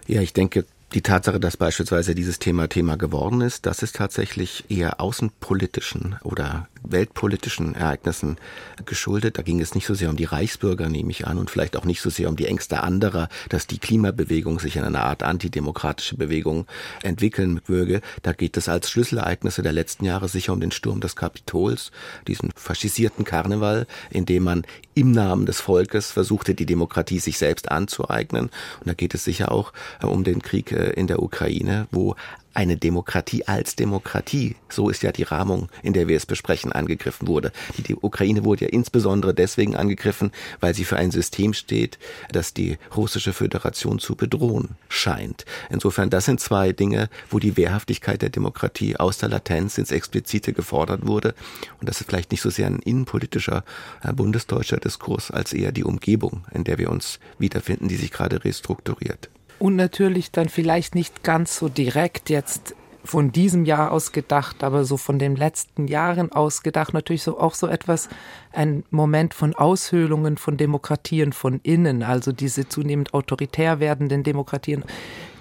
Ja, 0.06 0.20
ich 0.20 0.32
denke, 0.32 0.64
Die 0.96 1.02
Tatsache, 1.02 1.38
dass 1.38 1.58
beispielsweise 1.58 2.14
dieses 2.14 2.38
Thema 2.38 2.70
Thema 2.70 2.96
geworden 2.96 3.42
ist, 3.42 3.66
das 3.66 3.82
ist 3.82 3.96
tatsächlich 3.96 4.64
eher 4.70 4.98
außenpolitischen 4.98 6.16
oder 6.22 6.68
weltpolitischen 6.90 7.74
Ereignissen 7.74 8.38
geschuldet. 8.86 9.36
Da 9.36 9.42
ging 9.42 9.60
es 9.60 9.74
nicht 9.74 9.86
so 9.86 9.92
sehr 9.92 10.08
um 10.08 10.16
die 10.16 10.24
Reichsbürger, 10.24 10.88
nehme 10.88 11.10
ich 11.10 11.26
an, 11.26 11.36
und 11.36 11.50
vielleicht 11.50 11.76
auch 11.76 11.84
nicht 11.84 12.00
so 12.00 12.08
sehr 12.08 12.30
um 12.30 12.36
die 12.36 12.46
Ängste 12.46 12.82
anderer, 12.82 13.28
dass 13.50 13.66
die 13.66 13.78
Klimabewegung 13.78 14.58
sich 14.58 14.76
in 14.76 14.84
eine 14.84 15.02
Art 15.02 15.22
antidemokratische 15.22 16.16
Bewegung 16.16 16.66
entwickeln 17.02 17.60
möge. 17.66 18.00
Da 18.22 18.32
geht 18.32 18.56
es 18.56 18.70
als 18.70 18.88
Schlüsselereignisse 18.88 19.60
der 19.60 19.72
letzten 19.72 20.06
Jahre 20.06 20.28
sicher 20.28 20.54
um 20.54 20.60
den 20.60 20.70
Sturm 20.70 21.02
des 21.02 21.14
Kapitols, 21.14 21.90
diesen 22.26 22.52
faschisierten 22.56 23.26
Karneval, 23.26 23.86
in 24.10 24.24
dem 24.24 24.44
man 24.44 24.64
im 24.94 25.12
Namen 25.12 25.44
des 25.44 25.60
Volkes 25.60 26.10
versuchte, 26.10 26.54
die 26.54 26.64
Demokratie 26.64 27.18
sich 27.18 27.36
selbst 27.36 27.70
anzueignen. 27.70 28.46
Und 28.80 28.86
da 28.86 28.94
geht 28.94 29.14
es 29.14 29.24
sicher 29.24 29.52
auch 29.52 29.74
äh, 30.00 30.06
um 30.06 30.24
den 30.24 30.40
Krieg 30.40 30.72
äh, 30.72 30.85
in 30.90 31.06
der 31.06 31.22
Ukraine, 31.22 31.86
wo 31.90 32.14
eine 32.56 32.78
Demokratie 32.78 33.44
als 33.44 33.76
Demokratie, 33.76 34.56
so 34.70 34.88
ist 34.88 35.02
ja 35.02 35.12
die 35.12 35.24
Rahmung, 35.24 35.68
in 35.82 35.92
der 35.92 36.08
wir 36.08 36.16
es 36.16 36.24
besprechen, 36.24 36.72
angegriffen 36.72 37.28
wurde. 37.28 37.52
Die, 37.76 37.82
die 37.82 37.96
Ukraine 37.96 38.44
wurde 38.44 38.64
ja 38.64 38.70
insbesondere 38.70 39.34
deswegen 39.34 39.76
angegriffen, 39.76 40.32
weil 40.60 40.74
sie 40.74 40.84
für 40.84 40.96
ein 40.96 41.10
System 41.10 41.52
steht, 41.52 41.98
das 42.32 42.54
die 42.54 42.78
russische 42.96 43.34
Föderation 43.34 43.98
zu 43.98 44.16
bedrohen 44.16 44.70
scheint. 44.88 45.44
Insofern, 45.68 46.08
das 46.08 46.24
sind 46.24 46.40
zwei 46.40 46.72
Dinge, 46.72 47.10
wo 47.28 47.38
die 47.38 47.58
Wehrhaftigkeit 47.58 48.22
der 48.22 48.30
Demokratie 48.30 48.96
aus 48.96 49.18
der 49.18 49.28
Latenz 49.28 49.76
ins 49.76 49.90
Explizite 49.90 50.54
gefordert 50.54 51.06
wurde. 51.06 51.34
Und 51.78 51.90
das 51.90 52.00
ist 52.00 52.06
vielleicht 52.08 52.30
nicht 52.30 52.40
so 52.40 52.48
sehr 52.48 52.68
ein 52.68 52.78
innenpolitischer 52.78 53.64
äh, 54.02 54.14
bundesdeutscher 54.14 54.78
Diskurs 54.78 55.30
als 55.30 55.52
eher 55.52 55.72
die 55.72 55.84
Umgebung, 55.84 56.46
in 56.54 56.64
der 56.64 56.78
wir 56.78 56.90
uns 56.90 57.20
wiederfinden, 57.38 57.88
die 57.88 57.96
sich 57.96 58.12
gerade 58.12 58.42
restrukturiert. 58.44 59.28
Und 59.58 59.76
natürlich 59.76 60.30
dann 60.30 60.48
vielleicht 60.48 60.94
nicht 60.94 61.22
ganz 61.22 61.56
so 61.56 61.68
direkt 61.68 62.30
jetzt 62.30 62.74
von 63.06 63.32
diesem 63.32 63.64
Jahr 63.64 63.92
aus 63.92 64.12
gedacht, 64.12 64.62
aber 64.62 64.84
so 64.84 64.96
von 64.96 65.18
den 65.18 65.36
letzten 65.36 65.86
Jahren 65.86 66.32
aus 66.32 66.62
gedacht, 66.62 66.92
natürlich 66.92 67.22
so 67.22 67.38
auch 67.38 67.54
so 67.54 67.68
etwas, 67.68 68.08
ein 68.52 68.84
Moment 68.90 69.32
von 69.32 69.54
Aushöhlungen 69.54 70.36
von 70.36 70.56
Demokratien 70.56 71.32
von 71.32 71.60
innen, 71.62 72.02
also 72.02 72.32
diese 72.32 72.68
zunehmend 72.68 73.14
autoritär 73.14 73.80
werdenden 73.80 74.22
Demokratien. 74.24 74.84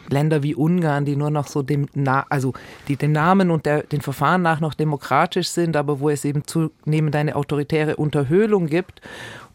Länder 0.09 0.43
wie 0.43 0.55
Ungarn, 0.55 1.05
die 1.05 1.15
nur 1.15 1.29
noch 1.29 1.47
so 1.47 1.61
dem, 1.61 1.87
Na 1.93 2.25
also 2.29 2.53
die 2.87 2.95
dem 2.95 3.11
Namen 3.11 3.51
und 3.51 3.65
der, 3.65 3.83
den 3.83 4.01
Verfahren 4.01 4.41
nach 4.41 4.59
noch 4.59 4.73
demokratisch 4.73 5.49
sind, 5.49 5.75
aber 5.75 5.99
wo 5.99 6.09
es 6.09 6.25
eben 6.25 6.43
zunehmend 6.45 7.15
eine 7.15 7.35
autoritäre 7.35 7.95
Unterhöhlung 7.95 8.67
gibt. 8.67 9.01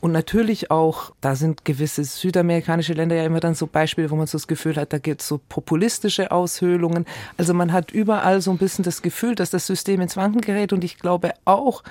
Und 0.00 0.12
natürlich 0.12 0.71
auch, 0.71 1.12
da 1.21 1.35
sind 1.35 1.64
gewisse 1.66 2.04
südamerikanische 2.04 2.95
Länder 2.95 3.16
ja 3.16 3.25
immer 3.25 3.40
dann 3.40 3.54
so 3.54 3.66
Beispiele, 3.66 4.11
wo 4.11 4.16
man 4.16 4.26
so 4.26 4.38
das 4.38 4.49
Gefühl 4.49 4.76
hat, 4.76 4.95
da 4.95 4.99
gibt 4.99 5.21
es 5.21 5.28
so 5.28 5.38
populistische 5.49 6.30
Aushöhlungen. 6.30 7.04
Also 7.37 7.52
man 7.52 7.73
hat 7.73 7.90
überall 7.90 8.40
so 8.40 8.50
ein 8.50 8.57
bisschen 8.57 8.83
das 8.83 9.02
Gefühl, 9.02 9.35
dass 9.35 9.50
das 9.50 9.66
System 9.66 10.00
ins 10.00 10.16
Wanken 10.16 10.40
gerät. 10.40 10.73
Und 10.73 10.85
ich 10.85 10.99
glaube 10.99 11.33
auch, 11.45 11.83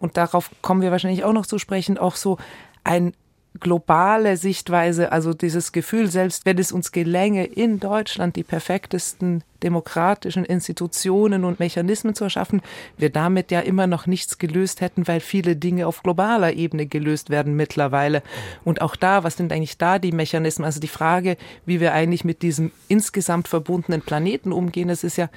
und 0.00 0.16
darauf 0.16 0.50
kommen 0.62 0.80
wir 0.80 0.90
wahrscheinlich 0.90 1.24
auch 1.24 1.32
noch 1.32 1.46
zu 1.46 1.58
sprechen, 1.58 1.98
auch 1.98 2.16
so 2.16 2.38
ein 2.84 3.12
globale 3.60 4.36
Sichtweise, 4.36 5.12
also 5.12 5.34
dieses 5.34 5.72
Gefühl, 5.72 6.10
selbst 6.10 6.46
wenn 6.46 6.58
es 6.58 6.72
uns 6.72 6.92
gelänge, 6.92 7.44
in 7.44 7.80
Deutschland 7.80 8.36
die 8.36 8.44
perfektesten 8.44 9.42
demokratischen 9.62 10.44
Institutionen 10.44 11.44
und 11.44 11.58
Mechanismen 11.58 12.14
zu 12.14 12.24
erschaffen, 12.24 12.62
wir 12.96 13.10
damit 13.10 13.50
ja 13.50 13.60
immer 13.60 13.86
noch 13.86 14.06
nichts 14.06 14.38
gelöst 14.38 14.80
hätten, 14.80 15.08
weil 15.08 15.20
viele 15.20 15.56
Dinge 15.56 15.86
auf 15.86 16.02
globaler 16.02 16.52
Ebene 16.52 16.86
gelöst 16.86 17.30
werden 17.30 17.54
mittlerweile. 17.54 18.22
Und 18.64 18.80
auch 18.80 18.96
da, 18.96 19.24
was 19.24 19.36
sind 19.36 19.52
eigentlich 19.52 19.78
da 19.78 19.98
die 19.98 20.12
Mechanismen? 20.12 20.64
Also 20.64 20.80
die 20.80 20.88
Frage, 20.88 21.36
wie 21.66 21.80
wir 21.80 21.92
eigentlich 21.92 22.24
mit 22.24 22.42
diesem 22.42 22.70
insgesamt 22.88 23.48
verbundenen 23.48 24.02
Planeten 24.02 24.52
umgehen, 24.52 24.88
das 24.88 25.04
ist 25.04 25.16
ja, 25.16 25.28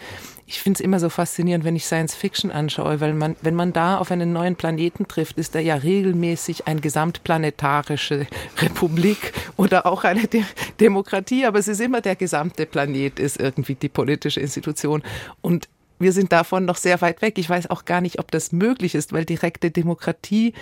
ich 0.45 0.61
finde 0.61 0.77
es 0.77 0.81
immer 0.81 0.99
so 0.99 1.09
faszinierend, 1.09 1.63
wenn 1.63 1.75
ich 1.75 1.85
Science 1.85 2.13
Fiction 2.13 2.51
anschaue, 2.51 2.99
weil 2.99 3.13
man, 3.13 3.35
wenn 3.41 3.55
man 3.55 3.73
da 3.73 3.97
auf 3.97 4.11
einen 4.11 4.33
neuen 4.33 4.55
Planeten 4.55 5.07
trifft, 5.07 5.37
ist 5.37 5.55
er 5.55 5.61
ja 5.61 5.75
regelmäßig 5.75 6.67
eine 6.67 6.81
gesamtplanetarische 6.81 8.27
Republik 8.61 9.33
oder 9.57 9.85
auch 9.85 10.03
eine 10.03 10.27
De 10.27 10.43
Demokratie, 10.79 11.45
aber 11.45 11.59
es 11.59 11.67
ist 11.67 11.79
immer 11.79 12.01
der 12.01 12.15
gesamte 12.15 12.65
Planet 12.65 13.19
ist 13.19 13.39
irgendwie 13.39 13.75
die 13.75 13.89
Politik 13.89 14.10
politische 14.11 14.41
Institution. 14.41 15.03
Und 15.41 15.69
wir 15.99 16.13
sind 16.13 16.31
davon 16.31 16.65
noch 16.65 16.77
sehr 16.77 16.99
weit 17.01 17.21
weg. 17.21 17.37
Ich 17.37 17.49
weiß 17.49 17.69
auch 17.69 17.85
gar 17.85 18.01
nicht, 18.01 18.19
ob 18.19 18.31
das 18.31 18.51
möglich 18.51 18.95
ist, 18.95 19.13
weil 19.13 19.23
direkte 19.23 19.69
Demokratie 19.69 20.53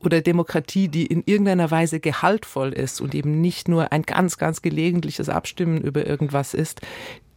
oder 0.00 0.20
Demokratie, 0.20 0.88
die 0.88 1.06
in 1.06 1.22
irgendeiner 1.24 1.70
Weise 1.70 2.00
gehaltvoll 2.00 2.72
ist 2.72 3.00
und 3.00 3.14
eben 3.14 3.40
nicht 3.40 3.68
nur 3.68 3.92
ein 3.92 4.02
ganz, 4.02 4.38
ganz 4.38 4.60
gelegentliches 4.60 5.28
Abstimmen 5.28 5.80
über 5.80 6.04
irgendwas 6.04 6.52
ist, 6.52 6.80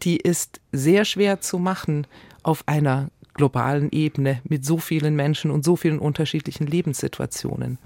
die 0.01 0.17
ist 0.17 0.59
sehr 0.71 1.05
schwer 1.05 1.39
zu 1.39 1.59
machen 1.59 2.07
auf 2.41 2.63
einer 2.67 3.09
globalen 3.35 3.91
Ebene 3.91 4.41
mit 4.43 4.65
so 4.65 4.79
vielen 4.79 5.15
Menschen 5.15 5.51
und 5.51 5.63
so 5.63 5.75
vielen 5.75 5.99
unterschiedlichen 5.99 6.65
Lebenssituationen. 6.65 7.77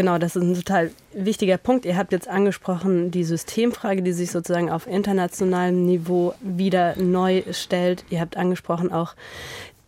Genau, 0.00 0.16
das 0.16 0.34
ist 0.34 0.42
ein 0.42 0.54
total 0.54 0.92
wichtiger 1.12 1.58
Punkt. 1.58 1.84
Ihr 1.84 1.98
habt 1.98 2.12
jetzt 2.12 2.26
angesprochen, 2.26 3.10
die 3.10 3.22
Systemfrage, 3.22 4.00
die 4.00 4.14
sich 4.14 4.30
sozusagen 4.30 4.70
auf 4.70 4.86
internationalem 4.86 5.84
Niveau 5.84 6.32
wieder 6.40 6.96
neu 6.96 7.42
stellt. 7.50 8.06
Ihr 8.08 8.22
habt 8.22 8.38
angesprochen 8.38 8.90
auch 8.90 9.14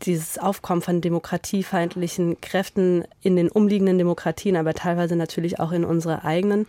dieses 0.03 0.37
Aufkommen 0.37 0.83
von 0.83 1.01
demokratiefeindlichen 1.01 2.43
Kräften 2.43 3.05
in 3.23 3.37
den 3.37 3.49
umliegenden 3.49 3.97
Demokratien, 3.97 4.57
aber 4.57 4.75
teilweise 4.75 5.17
natürlich 5.17 5.61
auch 5.61 5.73
in 5.73 5.87
unserer 5.87 6.27
eigenen. 6.27 6.67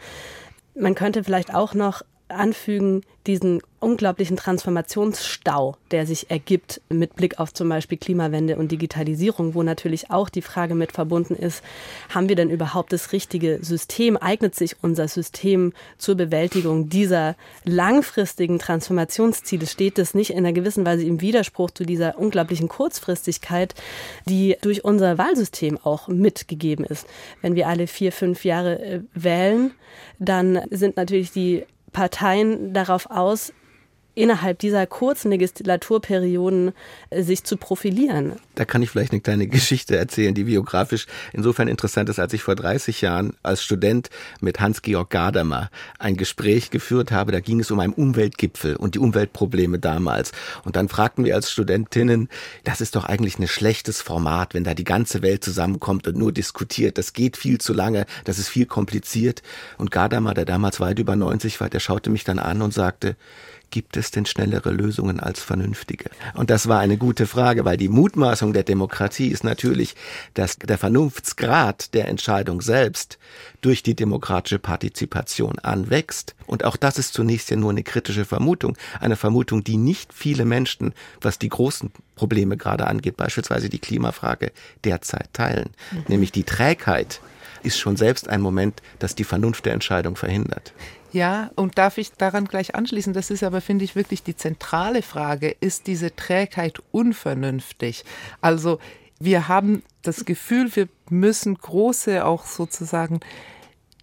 Man 0.73 0.95
könnte 0.95 1.25
vielleicht 1.25 1.53
auch 1.53 1.73
noch 1.73 2.01
anfügen, 2.33 3.03
diesen 3.27 3.61
unglaublichen 3.79 4.37
Transformationsstau, 4.37 5.75
der 5.91 6.05
sich 6.05 6.29
ergibt 6.29 6.81
mit 6.89 7.15
Blick 7.15 7.39
auf 7.39 7.53
zum 7.53 7.69
Beispiel 7.69 7.97
Klimawende 7.97 8.57
und 8.57 8.71
Digitalisierung, 8.71 9.55
wo 9.55 9.63
natürlich 9.63 10.09
auch 10.09 10.29
die 10.29 10.41
Frage 10.41 10.75
mit 10.75 10.91
verbunden 10.91 11.35
ist, 11.35 11.63
haben 12.09 12.29
wir 12.29 12.35
denn 12.35 12.49
überhaupt 12.49 12.91
das 12.91 13.11
richtige 13.11 13.59
System? 13.61 14.17
Eignet 14.17 14.55
sich 14.55 14.77
unser 14.81 15.07
System 15.07 15.73
zur 15.97 16.15
Bewältigung 16.15 16.89
dieser 16.89 17.35
langfristigen 17.63 18.59
Transformationsziele? 18.59 19.67
Steht 19.67 19.99
es 19.99 20.13
nicht 20.13 20.31
in 20.31 20.37
einer 20.37 20.53
gewissen 20.53 20.85
Weise 20.85 21.05
im 21.05 21.21
Widerspruch 21.21 21.71
zu 21.71 21.85
dieser 21.85 22.17
unglaublichen 22.17 22.67
Kurzfristigkeit, 22.67 23.75
die 24.25 24.57
durch 24.61 24.83
unser 24.83 25.17
Wahlsystem 25.17 25.77
auch 25.83 26.07
mitgegeben 26.07 26.85
ist? 26.85 27.05
Wenn 27.41 27.55
wir 27.55 27.67
alle 27.67 27.87
vier, 27.87 28.11
fünf 28.11 28.43
Jahre 28.45 28.79
äh, 28.81 28.99
wählen, 29.13 29.71
dann 30.19 30.61
sind 30.71 30.97
natürlich 30.97 31.31
die 31.31 31.65
Parteien 31.93 32.73
darauf 32.73 33.09
aus, 33.09 33.53
innerhalb 34.15 34.59
dieser 34.59 34.85
kurzen 34.85 35.31
Legislaturperioden 35.31 36.73
äh, 37.09 37.23
sich 37.23 37.43
zu 37.43 37.57
profilieren. 37.57 38.33
Da 38.55 38.65
kann 38.65 38.81
ich 38.81 38.89
vielleicht 38.89 39.11
eine 39.11 39.21
kleine 39.21 39.47
Geschichte 39.47 39.97
erzählen, 39.97 40.33
die 40.33 40.43
biografisch 40.43 41.07
insofern 41.31 41.67
interessant 41.67 42.09
ist, 42.09 42.19
als 42.19 42.33
ich 42.33 42.43
vor 42.43 42.55
30 42.55 43.01
Jahren 43.01 43.35
als 43.41 43.63
Student 43.63 44.09
mit 44.39 44.59
Hans-Georg 44.59 45.09
Gadamer 45.09 45.69
ein 45.97 46.15
Gespräch 46.15 46.69
geführt 46.69 47.11
habe. 47.11 47.31
Da 47.31 47.39
ging 47.39 47.59
es 47.59 47.71
um 47.71 47.79
einen 47.79 47.93
Umweltgipfel 47.93 48.75
und 48.75 48.95
die 48.95 48.99
Umweltprobleme 48.99 49.79
damals. 49.79 50.31
Und 50.63 50.75
dann 50.75 50.89
fragten 50.89 51.25
wir 51.25 51.35
als 51.35 51.51
Studentinnen, 51.51 52.29
das 52.63 52.81
ist 52.81 52.95
doch 52.95 53.05
eigentlich 53.05 53.39
ein 53.39 53.47
schlechtes 53.47 54.01
Format, 54.01 54.53
wenn 54.53 54.63
da 54.63 54.73
die 54.73 54.83
ganze 54.83 55.21
Welt 55.21 55.43
zusammenkommt 55.43 56.07
und 56.07 56.17
nur 56.17 56.31
diskutiert. 56.31 56.97
Das 56.97 57.13
geht 57.13 57.37
viel 57.37 57.59
zu 57.59 57.73
lange, 57.73 58.05
das 58.25 58.37
ist 58.37 58.49
viel 58.49 58.67
kompliziert. 58.67 59.41
Und 59.77 59.89
Gadamer, 59.91 60.33
der 60.33 60.45
damals 60.45 60.79
weit 60.79 60.99
über 60.99 61.15
90 61.15 61.59
war, 61.59 61.69
der 61.69 61.79
schaute 61.79 62.09
mich 62.09 62.23
dann 62.23 62.39
an 62.39 62.61
und 62.61 62.73
sagte, 62.73 63.15
gibt 63.73 63.97
es 63.97 64.11
denn 64.11 64.27
schnellere 64.27 64.69
Lösungen 64.69 65.19
als 65.19 65.41
vernünftige? 65.41 66.11
Und 66.35 66.51
das 66.51 66.67
war 66.67 66.79
eine 66.79 66.95
gute 66.95 67.25
Frage, 67.25 67.65
weil 67.65 67.75
die 67.75 67.89
Mutmaßung 67.89 68.53
der 68.53 68.61
Demokratie 68.61 69.29
ist 69.29 69.43
natürlich, 69.43 69.95
dass 70.35 70.59
der 70.59 70.77
Vernunftsgrad 70.77 71.91
der 71.95 72.07
Entscheidung 72.07 72.61
selbst 72.61 73.17
durch 73.61 73.81
die 73.81 73.95
demokratische 73.95 74.59
Partizipation 74.59 75.57
anwächst. 75.57 76.35
Und 76.45 76.65
auch 76.65 76.77
das 76.77 76.99
ist 76.99 77.15
zunächst 77.15 77.49
ja 77.49 77.57
nur 77.57 77.71
eine 77.71 77.81
kritische 77.81 78.25
Vermutung, 78.25 78.77
eine 78.99 79.15
Vermutung, 79.15 79.63
die 79.63 79.77
nicht 79.77 80.13
viele 80.13 80.45
Menschen, 80.45 80.93
was 81.19 81.39
die 81.39 81.49
großen 81.49 81.91
Probleme 82.13 82.57
gerade 82.57 82.85
angeht, 82.85 83.17
beispielsweise 83.17 83.69
die 83.69 83.79
Klimafrage, 83.79 84.51
derzeit 84.83 85.33
teilen, 85.33 85.71
mhm. 85.91 86.03
nämlich 86.09 86.31
die 86.31 86.43
Trägheit 86.43 87.21
ist 87.63 87.79
schon 87.79 87.95
selbst 87.95 88.27
ein 88.29 88.41
Moment, 88.41 88.81
das 88.99 89.15
die 89.15 89.23
Vernunft 89.23 89.65
der 89.65 89.73
Entscheidung 89.73 90.15
verhindert. 90.15 90.73
Ja, 91.11 91.51
und 91.55 91.77
darf 91.77 91.99
ich 91.99 92.11
daran 92.13 92.45
gleich 92.45 92.73
anschließen? 92.73 93.13
Das 93.13 93.29
ist 93.29 93.43
aber, 93.43 93.61
finde 93.61 93.85
ich, 93.85 93.95
wirklich 93.95 94.23
die 94.23 94.35
zentrale 94.35 95.03
Frage. 95.03 95.55
Ist 95.59 95.85
diese 95.87 96.15
Trägheit 96.15 96.81
unvernünftig? 96.91 98.03
Also, 98.41 98.79
wir 99.19 99.47
haben 99.47 99.83
das 100.01 100.25
Gefühl, 100.25 100.75
wir 100.75 100.89
müssen 101.09 101.55
große, 101.55 102.25
auch 102.25 102.45
sozusagen 102.45 103.19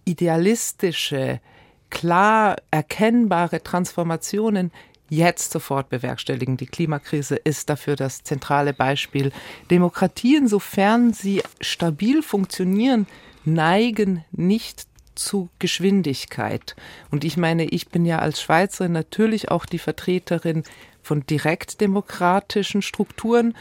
idealistische, 0.05 1.41
klar 1.89 2.55
erkennbare 2.71 3.61
Transformationen 3.61 4.71
jetzt 5.09 5.51
sofort 5.51 5.89
bewerkstelligen. 5.89 6.55
Die 6.55 6.65
Klimakrise 6.65 7.35
ist 7.35 7.69
dafür 7.69 7.97
das 7.97 8.23
zentrale 8.23 8.73
Beispiel. 8.73 9.33
Demokratien, 9.69 10.47
sofern 10.47 11.11
sie 11.11 11.43
stabil 11.59 12.23
funktionieren, 12.23 13.05
neigen 13.45 14.23
nicht 14.31 14.87
zu 15.15 15.49
Geschwindigkeit. 15.59 16.75
Und 17.09 17.23
ich 17.23 17.37
meine, 17.37 17.65
ich 17.65 17.89
bin 17.89 18.05
ja 18.05 18.19
als 18.19 18.41
Schweizerin 18.41 18.91
natürlich 18.91 19.51
auch 19.51 19.65
die 19.65 19.79
Vertreterin 19.79 20.63
von 21.01 21.25
direktdemokratischen 21.25 22.81
Strukturen. 22.81 23.55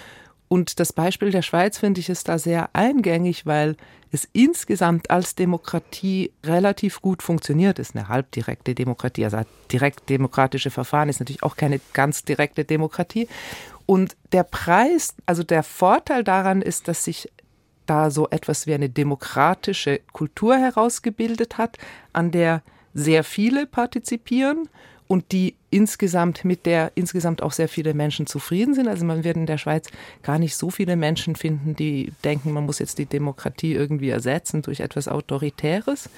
Und 0.49 0.81
das 0.81 0.93
Beispiel 0.93 1.31
der 1.31 1.43
Schweiz 1.43 1.79
finde 1.79 2.01
ich 2.01 2.09
ist 2.09 2.29
da 2.29 2.39
sehr 2.39 2.71
eingängig, 2.73 3.47
weil 3.47 3.77
es 4.13 4.29
insgesamt 4.33 5.11
als 5.11 5.37
Demokratie 5.37 6.33
relativ 6.45 7.01
gut 7.01 7.23
funktioniert. 7.23 7.79
Es 7.79 7.91
ist 7.91 7.97
eine 7.97 8.09
halbdirekte 8.09 8.75
Demokratie, 8.75 9.25
also 9.25 9.41
direkt 9.71 10.09
demokratische 10.09 10.71
Verfahren 10.71 11.09
ist 11.09 11.21
natürlich 11.21 11.45
auch 11.45 11.57
keine 11.57 11.81
ganz 11.93 12.25
direkte 12.25 12.65
Demokratie. 12.65 13.29
Und 13.87 14.17
der 14.33 14.45
Preis, 14.45 15.15
also 15.27 15.43
der 15.43 15.63
Vorteil 15.63 16.25
daran 16.25 16.63
ist, 16.63 16.89
dass 16.89 17.05
sich 17.05 17.29
da 17.91 18.11
so 18.11 18.29
etwas 18.31 18.69
wie 18.69 18.75
eine 18.75 18.89
demokratische 18.89 20.01
Kultur 20.13 20.57
herausgebildet 20.57 21.59
hat, 21.59 21.77
an 22.13 22.31
der 22.31 22.63
sehr 22.95 23.25
viele 23.25 23.67
partizipieren 23.67 24.69
und 25.09 25.33
die 25.33 25.57
insgesamt 25.71 26.45
mit 26.45 26.67
der 26.67 26.93
insgesamt 26.95 27.43
auch 27.43 27.51
sehr 27.51 27.69
viele 27.69 27.93
Menschen 27.95 28.29
zufrieden 28.29 28.75
sind. 28.75 28.87
Also 28.87 29.05
man 29.05 29.25
wird 29.25 29.37
in 29.37 29.47
der 29.47 29.59
Schweiz 29.59 29.89
gar 30.23 30.39
nicht 30.39 30.55
so 30.55 30.71
viele 30.71 30.95
Menschen 30.95 31.35
finden, 31.35 31.75
die 31.75 32.13
denken, 32.23 32.53
man 32.53 32.65
muss 32.65 32.79
jetzt 32.79 32.99
die 32.99 33.07
Demokratie 33.07 33.73
irgendwie 33.73 34.11
ersetzen 34.11 34.63
durch 34.63 34.79
etwas 34.79 35.09
Autoritäres. 35.09 36.09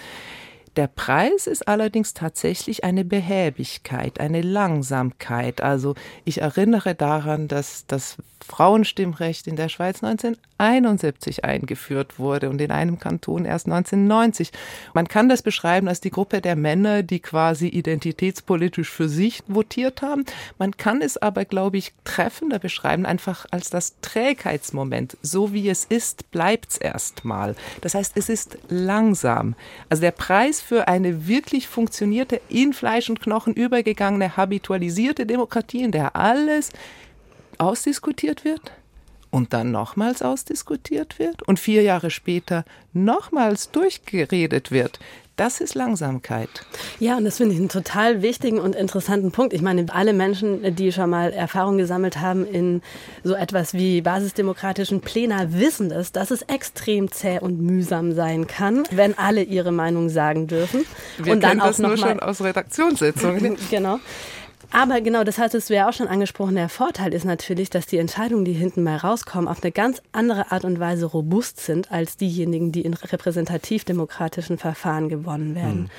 Der 0.76 0.86
Preis 0.86 1.46
ist 1.46 1.68
allerdings 1.68 2.14
tatsächlich 2.14 2.82
eine 2.82 3.04
Behäbigkeit, 3.04 4.20
eine 4.20 4.40
Langsamkeit. 4.40 5.60
Also 5.60 5.94
ich 6.24 6.40
erinnere 6.40 6.94
daran, 6.94 7.46
dass 7.46 7.86
das 7.86 8.16
Frauenstimmrecht 8.42 9.46
in 9.46 9.56
der 9.56 9.68
Schweiz 9.68 10.02
1971 10.02 11.44
eingeführt 11.44 12.18
wurde 12.18 12.50
und 12.50 12.60
in 12.60 12.70
einem 12.70 12.98
Kanton 12.98 13.44
erst 13.44 13.66
1990. 13.66 14.52
Man 14.94 15.08
kann 15.08 15.28
das 15.28 15.42
beschreiben 15.42 15.88
als 15.88 16.00
die 16.00 16.10
Gruppe 16.10 16.40
der 16.40 16.56
Männer, 16.56 17.02
die 17.02 17.20
quasi 17.20 17.68
identitätspolitisch 17.68 18.90
für 18.90 19.08
sich 19.08 19.42
votiert 19.46 20.02
haben. 20.02 20.24
Man 20.58 20.76
kann 20.76 21.02
es 21.02 21.16
aber, 21.16 21.44
glaube 21.44 21.78
ich, 21.78 21.92
treffender 22.04 22.58
beschreiben, 22.58 23.06
einfach 23.06 23.46
als 23.50 23.70
das 23.70 24.00
Trägheitsmoment. 24.00 25.16
So 25.22 25.52
wie 25.52 25.68
es 25.68 25.84
ist, 25.84 26.30
bleibt 26.30 26.70
es 26.70 26.76
erstmal. 26.78 27.54
Das 27.80 27.94
heißt, 27.94 28.16
es 28.16 28.28
ist 28.28 28.58
langsam. 28.68 29.54
Also 29.88 30.00
der 30.00 30.12
Preis 30.12 30.60
für 30.62 30.88
eine 30.88 31.26
wirklich 31.26 31.68
funktionierte, 31.68 32.40
in 32.48 32.72
Fleisch 32.72 33.10
und 33.10 33.20
Knochen 33.20 33.54
übergegangene, 33.54 34.36
habitualisierte 34.36 35.26
Demokratie, 35.26 35.82
in 35.82 35.92
der 35.92 36.16
alles 36.16 36.70
ausdiskutiert 37.58 38.44
wird 38.44 38.72
und 39.30 39.52
dann 39.52 39.70
nochmals 39.70 40.22
ausdiskutiert 40.22 41.18
wird 41.18 41.42
und 41.42 41.58
vier 41.58 41.82
Jahre 41.82 42.10
später 42.10 42.64
nochmals 42.92 43.70
durchgeredet 43.70 44.70
wird. 44.70 45.00
Das 45.36 45.60
ist 45.60 45.74
Langsamkeit. 45.74 46.48
Ja, 47.00 47.16
und 47.16 47.24
das 47.24 47.38
finde 47.38 47.54
ich 47.54 47.60
einen 47.60 47.70
total 47.70 48.20
wichtigen 48.20 48.58
und 48.58 48.76
interessanten 48.76 49.32
Punkt. 49.32 49.54
Ich 49.54 49.62
meine, 49.62 49.86
alle 49.92 50.12
Menschen, 50.12 50.76
die 50.76 50.92
schon 50.92 51.08
mal 51.08 51.32
Erfahrung 51.32 51.78
gesammelt 51.78 52.20
haben 52.20 52.46
in 52.46 52.82
so 53.24 53.34
etwas 53.34 53.72
wie 53.72 54.02
basisdemokratischen 54.02 55.00
Plänen, 55.00 55.58
wissen 55.58 55.90
es, 55.90 56.12
dass 56.12 56.30
es 56.30 56.42
extrem 56.42 57.10
zäh 57.10 57.38
und 57.38 57.60
mühsam 57.60 58.12
sein 58.12 58.46
kann, 58.46 58.82
wenn 58.90 59.16
alle 59.16 59.42
ihre 59.42 59.72
Meinung 59.72 60.10
sagen 60.10 60.48
dürfen. 60.48 60.84
Wir 61.18 61.32
und 61.32 61.42
dann 61.42 61.60
auch 61.60 61.68
das 61.68 61.78
noch 61.78 61.90
nur 61.90 61.98
mal, 61.98 62.08
schon 62.10 62.20
aus 62.20 62.42
Redaktionssitzungen. 62.42 63.56
genau. 63.70 64.00
Aber 64.72 65.02
genau, 65.02 65.22
das 65.22 65.36
hattest 65.36 65.68
du 65.68 65.74
ja 65.74 65.88
auch 65.88 65.92
schon 65.92 66.08
angesprochen. 66.08 66.54
Der 66.54 66.70
Vorteil 66.70 67.12
ist 67.12 67.26
natürlich, 67.26 67.68
dass 67.68 67.86
die 67.86 67.98
Entscheidungen, 67.98 68.46
die 68.46 68.54
hinten 68.54 68.82
mal 68.82 68.96
rauskommen, 68.96 69.46
auf 69.46 69.62
eine 69.62 69.70
ganz 69.70 70.00
andere 70.12 70.50
Art 70.50 70.64
und 70.64 70.80
Weise 70.80 71.04
robust 71.06 71.60
sind 71.60 71.92
als 71.92 72.16
diejenigen, 72.16 72.72
die 72.72 72.80
in 72.80 72.94
repräsentativ-demokratischen 72.94 74.56
Verfahren 74.56 75.10
gewonnen 75.10 75.54
werden. 75.54 75.82
Mhm. 75.82 75.90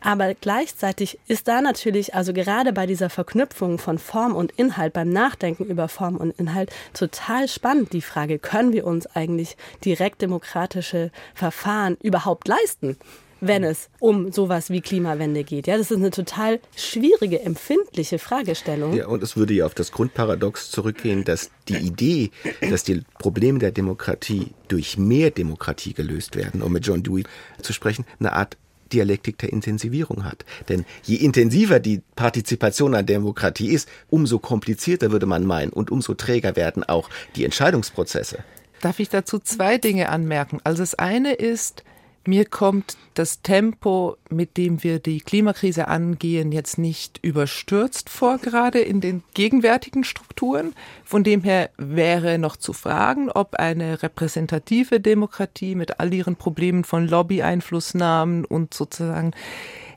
Aber 0.00 0.34
gleichzeitig 0.34 1.20
ist 1.28 1.46
da 1.46 1.60
natürlich, 1.60 2.14
also 2.14 2.32
gerade 2.32 2.72
bei 2.72 2.86
dieser 2.86 3.10
Verknüpfung 3.10 3.78
von 3.78 3.98
Form 3.98 4.34
und 4.34 4.50
Inhalt, 4.52 4.92
beim 4.92 5.10
Nachdenken 5.10 5.64
über 5.64 5.86
Form 5.86 6.16
und 6.16 6.32
Inhalt, 6.38 6.70
total 6.94 7.46
spannend 7.46 7.92
die 7.92 8.02
Frage, 8.02 8.40
können 8.40 8.72
wir 8.72 8.86
uns 8.86 9.06
eigentlich 9.06 9.56
direkt 9.84 10.20
demokratische 10.20 11.12
Verfahren 11.34 11.96
überhaupt 12.02 12.48
leisten? 12.48 12.96
Wenn 13.40 13.64
es 13.64 13.88
um 13.98 14.32
sowas 14.32 14.70
wie 14.70 14.80
Klimawende 14.80 15.44
geht. 15.44 15.66
Ja, 15.66 15.76
das 15.76 15.90
ist 15.90 15.98
eine 15.98 16.10
total 16.10 16.60
schwierige, 16.76 17.40
empfindliche 17.42 18.18
Fragestellung. 18.18 18.94
Ja, 18.94 19.06
und 19.08 19.22
es 19.22 19.36
würde 19.36 19.54
ja 19.54 19.66
auf 19.66 19.74
das 19.74 19.92
Grundparadox 19.92 20.70
zurückgehen, 20.70 21.24
dass 21.24 21.50
die 21.68 21.76
Idee, 21.76 22.30
dass 22.60 22.84
die 22.84 23.02
Probleme 23.18 23.58
der 23.58 23.72
Demokratie 23.72 24.52
durch 24.68 24.98
mehr 24.98 25.30
Demokratie 25.30 25.92
gelöst 25.92 26.36
werden, 26.36 26.62
um 26.62 26.72
mit 26.72 26.86
John 26.86 27.02
Dewey 27.02 27.24
zu 27.60 27.72
sprechen, 27.72 28.04
eine 28.18 28.32
Art 28.32 28.56
Dialektik 28.92 29.38
der 29.38 29.52
Intensivierung 29.52 30.24
hat. 30.24 30.44
Denn 30.68 30.84
je 31.02 31.16
intensiver 31.16 31.80
die 31.80 32.02
Partizipation 32.14 32.94
an 32.94 33.06
Demokratie 33.06 33.68
ist, 33.68 33.88
umso 34.08 34.38
komplizierter 34.38 35.10
würde 35.10 35.26
man 35.26 35.44
meinen 35.44 35.72
und 35.72 35.90
umso 35.90 36.14
träger 36.14 36.56
werden 36.56 36.84
auch 36.84 37.10
die 37.34 37.44
Entscheidungsprozesse. 37.44 38.38
Darf 38.80 39.00
ich 39.00 39.08
dazu 39.08 39.38
zwei 39.38 39.78
Dinge 39.78 40.10
anmerken? 40.10 40.60
Also 40.62 40.82
das 40.82 40.94
eine 40.94 41.32
ist, 41.32 41.82
mir 42.26 42.44
kommt 42.44 42.96
das 43.14 43.42
Tempo, 43.42 44.16
mit 44.30 44.56
dem 44.56 44.82
wir 44.82 44.98
die 44.98 45.20
Klimakrise 45.20 45.88
angehen, 45.88 46.52
jetzt 46.52 46.78
nicht 46.78 47.18
überstürzt 47.22 48.10
vor, 48.10 48.38
gerade 48.38 48.80
in 48.80 49.00
den 49.00 49.22
gegenwärtigen 49.34 50.04
Strukturen. 50.04 50.74
Von 51.04 51.24
dem 51.24 51.42
her 51.42 51.70
wäre 51.78 52.38
noch 52.38 52.56
zu 52.56 52.72
fragen, 52.72 53.30
ob 53.30 53.54
eine 53.54 54.02
repräsentative 54.02 55.00
Demokratie 55.00 55.74
mit 55.74 56.00
all 56.00 56.12
ihren 56.12 56.36
Problemen 56.36 56.84
von 56.84 57.08
Lobby-Einflussnahmen 57.08 58.44
und 58.44 58.74
sozusagen 58.74 59.32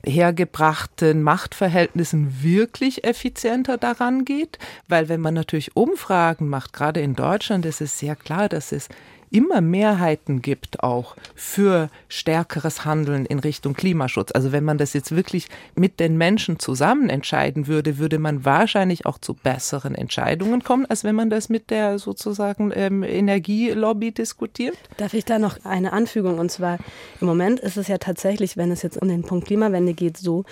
hergebrachten 0.06 1.24
Machtverhältnissen 1.24 2.42
wirklich 2.42 3.04
effizienter 3.04 3.78
daran 3.78 4.26
geht. 4.26 4.58
Weil 4.88 5.10
wenn 5.10 5.22
man 5.22 5.34
natürlich 5.34 5.76
Umfragen 5.76 6.48
macht, 6.48 6.74
gerade 6.74 7.02
in 7.02 7.16
Deutschland, 7.16 7.66
ist 7.66 7.82
es 7.82 8.00
sehr 8.00 8.16
klar, 8.16 8.50
dass 8.50 8.72
es 8.72 8.88
immer 9.32 9.62
Mehrheiten 9.62 10.42
gibt 10.42 10.84
auch 10.84 11.16
für 11.36 11.90
stärkeres 12.08 12.86
Handeln 12.86 13.26
in 13.26 13.40
Richtung 13.40 13.74
Klimaschutz. 13.74 14.32
Also 14.34 14.52
wenn 14.52 14.64
man 14.64 14.78
das 14.78 14.94
jetzt 14.94 15.16
wirklich 15.16 15.48
mit 15.76 16.00
den 16.00 16.18
Menschen 16.18 16.60
zusammen 16.60 17.10
entscheiden 17.10 17.68
würde, 17.68 17.98
würde 17.98 18.20
man 18.20 18.46
wahrscheinlich 18.46 19.06
auch 19.06 19.18
zu 19.18 19.34
besseren 19.34 19.96
Entscheidungen 19.96 20.64
kommen, 20.64 20.86
als 20.86 21.04
wenn 21.04 21.16
man 21.16 21.30
das 21.30 21.50
mit 21.50 21.70
der 21.70 22.00
sozusagen 22.00 22.72
ähm, 22.76 23.04
Energielobby 23.04 24.12
diskutiert. 24.12 24.78
Darf 24.98 25.14
ich 25.14 25.26
da 25.26 25.40
noch 25.40 25.64
eine 25.66 25.94
Anfügung? 25.94 26.40
Und 26.40 26.52
zwar 26.52 26.78
im 27.22 27.28
Moment 27.28 27.60
ist 27.60 27.78
es 27.78 27.88
ja 27.88 27.98
tatsächlich, 27.98 28.58
wenn 28.58 28.72
es 28.72 28.82
jetzt 28.82 29.02
um 29.02 29.08
den 29.08 29.24
Punkt 29.24 29.48
Klimawende 29.48 29.94
geht, 29.94 30.18
so, 30.18 30.46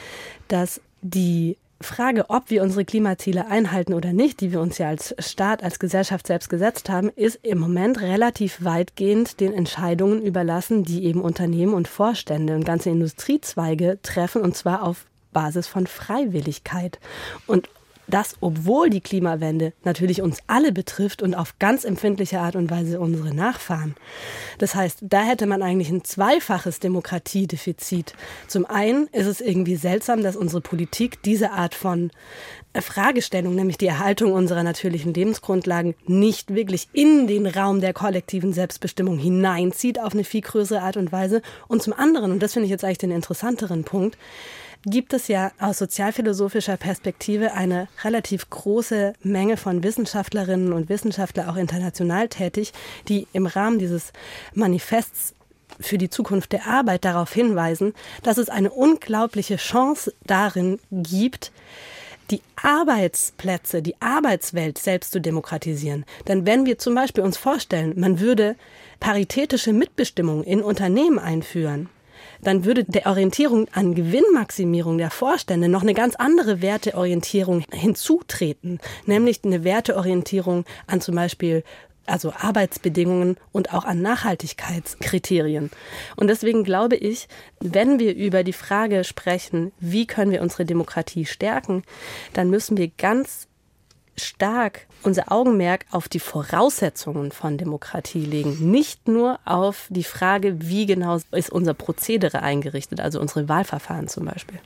dass 0.47 0.81
die 1.01 1.57
Frage, 1.79 2.29
ob 2.29 2.49
wir 2.49 2.63
unsere 2.63 2.85
Klimaziele 2.85 3.47
einhalten 3.47 3.93
oder 3.93 4.11
nicht, 4.11 4.41
die 4.41 4.51
wir 4.51 4.61
uns 4.61 4.79
ja 4.79 4.87
als 4.87 5.15
Staat, 5.19 5.63
als 5.63 5.77
Gesellschaft 5.77 6.25
selbst 6.25 6.49
gesetzt 6.49 6.89
haben, 6.89 7.09
ist 7.09 7.39
im 7.43 7.59
Moment 7.59 8.01
relativ 8.01 8.63
weitgehend 8.63 9.39
den 9.39 9.53
Entscheidungen 9.53 10.21
überlassen, 10.21 10.83
die 10.83 11.05
eben 11.05 11.21
Unternehmen 11.21 11.73
und 11.73 11.87
Vorstände 11.87 12.55
und 12.55 12.65
ganze 12.65 12.89
Industriezweige 12.89 13.99
treffen, 14.01 14.41
und 14.41 14.55
zwar 14.55 14.83
auf 14.83 15.05
Basis 15.33 15.67
von 15.67 15.85
Freiwilligkeit. 15.85 16.99
Und 17.45 17.69
das, 18.07 18.35
obwohl 18.39 18.89
die 18.89 19.01
Klimawende 19.01 19.73
natürlich 19.83 20.21
uns 20.21 20.39
alle 20.47 20.71
betrifft 20.71 21.21
und 21.21 21.35
auf 21.35 21.59
ganz 21.59 21.83
empfindliche 21.83 22.39
Art 22.39 22.55
und 22.55 22.69
Weise 22.71 22.99
unsere 22.99 23.33
Nachfahren. 23.33 23.95
Das 24.57 24.75
heißt, 24.75 24.99
da 25.01 25.23
hätte 25.23 25.45
man 25.45 25.61
eigentlich 25.61 25.89
ein 25.89 26.03
zweifaches 26.03 26.79
Demokratiedefizit. 26.79 28.13
Zum 28.47 28.65
einen 28.65 29.07
ist 29.07 29.27
es 29.27 29.41
irgendwie 29.41 29.75
seltsam, 29.75 30.23
dass 30.23 30.35
unsere 30.35 30.61
Politik 30.61 31.21
diese 31.23 31.51
Art 31.51 31.75
von 31.75 32.11
Fragestellung, 32.79 33.55
nämlich 33.55 33.77
die 33.77 33.87
Erhaltung 33.87 34.33
unserer 34.33 34.63
natürlichen 34.63 35.13
Lebensgrundlagen, 35.13 35.95
nicht 36.05 36.53
wirklich 36.53 36.87
in 36.93 37.27
den 37.27 37.47
Raum 37.47 37.81
der 37.81 37.93
kollektiven 37.93 38.53
Selbstbestimmung 38.53 39.17
hineinzieht 39.17 39.99
auf 39.99 40.13
eine 40.13 40.23
viel 40.23 40.41
größere 40.41 40.81
Art 40.81 40.97
und 40.97 41.11
Weise. 41.11 41.41
Und 41.67 41.81
zum 41.81 41.93
anderen, 41.93 42.31
und 42.31 42.43
das 42.43 42.53
finde 42.53 42.65
ich 42.65 42.71
jetzt 42.71 42.83
eigentlich 42.83 42.97
den 42.99 43.11
interessanteren 43.11 43.83
Punkt, 43.83 44.17
gibt 44.85 45.13
es 45.13 45.27
ja 45.27 45.51
aus 45.59 45.79
sozialphilosophischer 45.79 46.77
Perspektive 46.77 47.53
eine 47.53 47.87
relativ 48.03 48.49
große 48.49 49.13
Menge 49.23 49.57
von 49.57 49.83
Wissenschaftlerinnen 49.83 50.71
und 50.71 50.89
Wissenschaftlern, 50.89 51.49
auch 51.49 51.57
international 51.57 52.29
tätig, 52.29 52.73
die 53.07 53.27
im 53.33 53.47
Rahmen 53.47 53.79
dieses 53.79 54.13
Manifests 54.53 55.33
für 55.79 55.97
die 55.97 56.09
Zukunft 56.09 56.53
der 56.53 56.67
Arbeit 56.67 57.05
darauf 57.05 57.33
hinweisen, 57.33 57.93
dass 58.23 58.37
es 58.37 58.49
eine 58.49 58.71
unglaubliche 58.71 59.57
Chance 59.57 60.13
darin 60.25 60.79
gibt, 60.91 61.51
die 62.31 62.41
Arbeitsplätze, 62.55 63.81
die 63.81 63.95
Arbeitswelt 64.01 64.77
selbst 64.77 65.11
zu 65.11 65.21
demokratisieren. 65.21 66.05
Denn 66.27 66.45
wenn 66.45 66.65
wir 66.65 66.77
zum 66.77 66.95
Beispiel 66.95 67.23
uns 67.23 67.37
vorstellen, 67.37 67.93
man 67.97 68.19
würde 68.19 68.55
paritätische 68.99 69.73
Mitbestimmung 69.73 70.43
in 70.43 70.61
Unternehmen 70.61 71.19
einführen, 71.19 71.89
dann 72.41 72.65
würde 72.65 72.83
der 72.83 73.07
Orientierung 73.07 73.67
an 73.73 73.95
Gewinnmaximierung 73.95 74.97
der 74.97 75.09
Vorstände 75.09 75.69
noch 75.69 75.81
eine 75.81 75.93
ganz 75.93 76.15
andere 76.15 76.61
Werteorientierung 76.61 77.63
hinzutreten, 77.71 78.79
nämlich 79.05 79.43
eine 79.43 79.63
Werteorientierung 79.63 80.65
an 80.87 81.01
zum 81.01 81.15
Beispiel 81.15 81.63
also 82.07 82.33
Arbeitsbedingungen 82.37 83.37
und 83.51 83.73
auch 83.73 83.85
an 83.85 84.01
Nachhaltigkeitskriterien. 84.01 85.69
Und 86.15 86.27
deswegen 86.27 86.63
glaube 86.63 86.95
ich, 86.95 87.27
wenn 87.59 87.99
wir 87.99 88.15
über 88.15 88.43
die 88.43 88.53
Frage 88.53 89.03
sprechen, 89.03 89.71
wie 89.79 90.07
können 90.07 90.31
wir 90.31 90.41
unsere 90.41 90.65
Demokratie 90.65 91.25
stärken, 91.25 91.83
dann 92.33 92.49
müssen 92.49 92.77
wir 92.77 92.89
ganz 92.89 93.47
stark 94.19 94.87
unser 95.03 95.31
Augenmerk 95.31 95.85
auf 95.91 96.09
die 96.09 96.19
Voraussetzungen 96.19 97.31
von 97.31 97.57
Demokratie 97.57 98.25
legen, 98.25 98.71
nicht 98.71 99.07
nur 99.07 99.39
auf 99.45 99.85
die 99.89 100.03
Frage, 100.03 100.67
wie 100.67 100.87
genau 100.87 101.19
ist 101.31 101.51
unser 101.51 101.75
Prozedere 101.75 102.41
eingerichtet, 102.41 102.99
also 102.99 103.19
unsere 103.19 103.47
Wahlverfahren 103.47 104.07
zum 104.07 104.25
Beispiel 104.25 104.59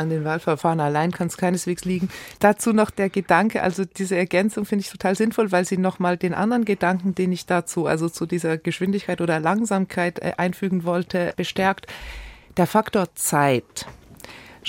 an 0.00 0.10
den 0.10 0.24
Wahlverfahren 0.24 0.80
allein 0.80 1.12
kann 1.12 1.28
es 1.28 1.36
keineswegs 1.36 1.84
liegen. 1.84 2.08
Dazu 2.40 2.72
noch 2.72 2.90
der 2.90 3.10
Gedanke, 3.10 3.62
also 3.62 3.84
diese 3.84 4.16
Ergänzung 4.16 4.64
finde 4.64 4.84
ich 4.84 4.90
total 4.90 5.14
sinnvoll, 5.14 5.52
weil 5.52 5.64
sie 5.64 5.78
nochmal 5.78 6.16
den 6.16 6.34
anderen 6.34 6.64
Gedanken, 6.64 7.14
den 7.14 7.32
ich 7.32 7.46
dazu, 7.46 7.86
also 7.86 8.08
zu 8.08 8.26
dieser 8.26 8.58
Geschwindigkeit 8.58 9.20
oder 9.20 9.40
Langsamkeit 9.40 10.18
äh, 10.20 10.32
einfügen 10.36 10.84
wollte, 10.84 11.32
bestärkt. 11.36 11.86
Der 12.56 12.66
Faktor 12.66 13.14
Zeit 13.14 13.86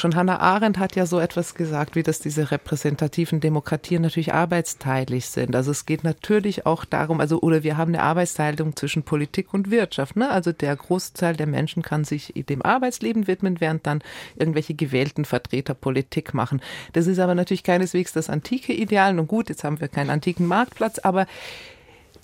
Schon 0.02 0.16
Hannah 0.16 0.40
Arendt 0.40 0.80
hat 0.80 0.96
ja 0.96 1.06
so 1.06 1.20
etwas 1.20 1.54
gesagt, 1.54 1.96
wie 1.96 2.02
dass 2.02 2.18
diese 2.18 2.50
repräsentativen 2.50 3.40
Demokratien 3.40 4.02
natürlich 4.02 4.34
arbeitsteilig 4.34 5.28
sind. 5.28 5.56
Also 5.56 5.70
es 5.70 5.86
geht 5.86 6.04
natürlich 6.04 6.66
auch 6.66 6.86
darum, 6.86 7.20
also 7.20 7.40
oder 7.40 7.62
wir 7.62 7.78
haben 7.78 7.94
eine 7.94 8.02
Arbeitsteilung 8.02 8.76
zwischen 8.76 9.04
Politik 9.04 9.54
und 9.54 9.70
Wirtschaft. 9.70 10.16
Ne? 10.16 10.28
Also 10.32 10.54
der 10.54 10.76
Großteil 10.76 11.36
der 11.36 11.46
Menschen 11.46 11.84
kann 11.84 12.04
sich 12.04 12.34
dem 12.50 12.64
Arbeitsleben 12.64 13.28
widmen, 13.28 13.62
während 13.62 13.86
dann 13.86 14.02
irgendwelche 14.36 14.74
gewählten 14.74 15.24
Vertreter 15.24 15.76
Politik 15.76 16.34
machen. 16.34 16.64
Das 16.94 17.06
ist 17.06 17.20
aber 17.20 17.36
natürlich 17.36 17.62
keineswegs 17.62 18.12
das 18.12 18.28
antike 18.28 18.74
Ideal. 18.74 19.20
Und 19.20 19.28
gut, 19.28 19.50
jetzt 19.50 19.64
haben 19.64 19.80
wir 19.82 19.88
keinen 19.88 20.10
antiken 20.10 20.48
Marktplatz, 20.48 20.98
aber 20.98 21.28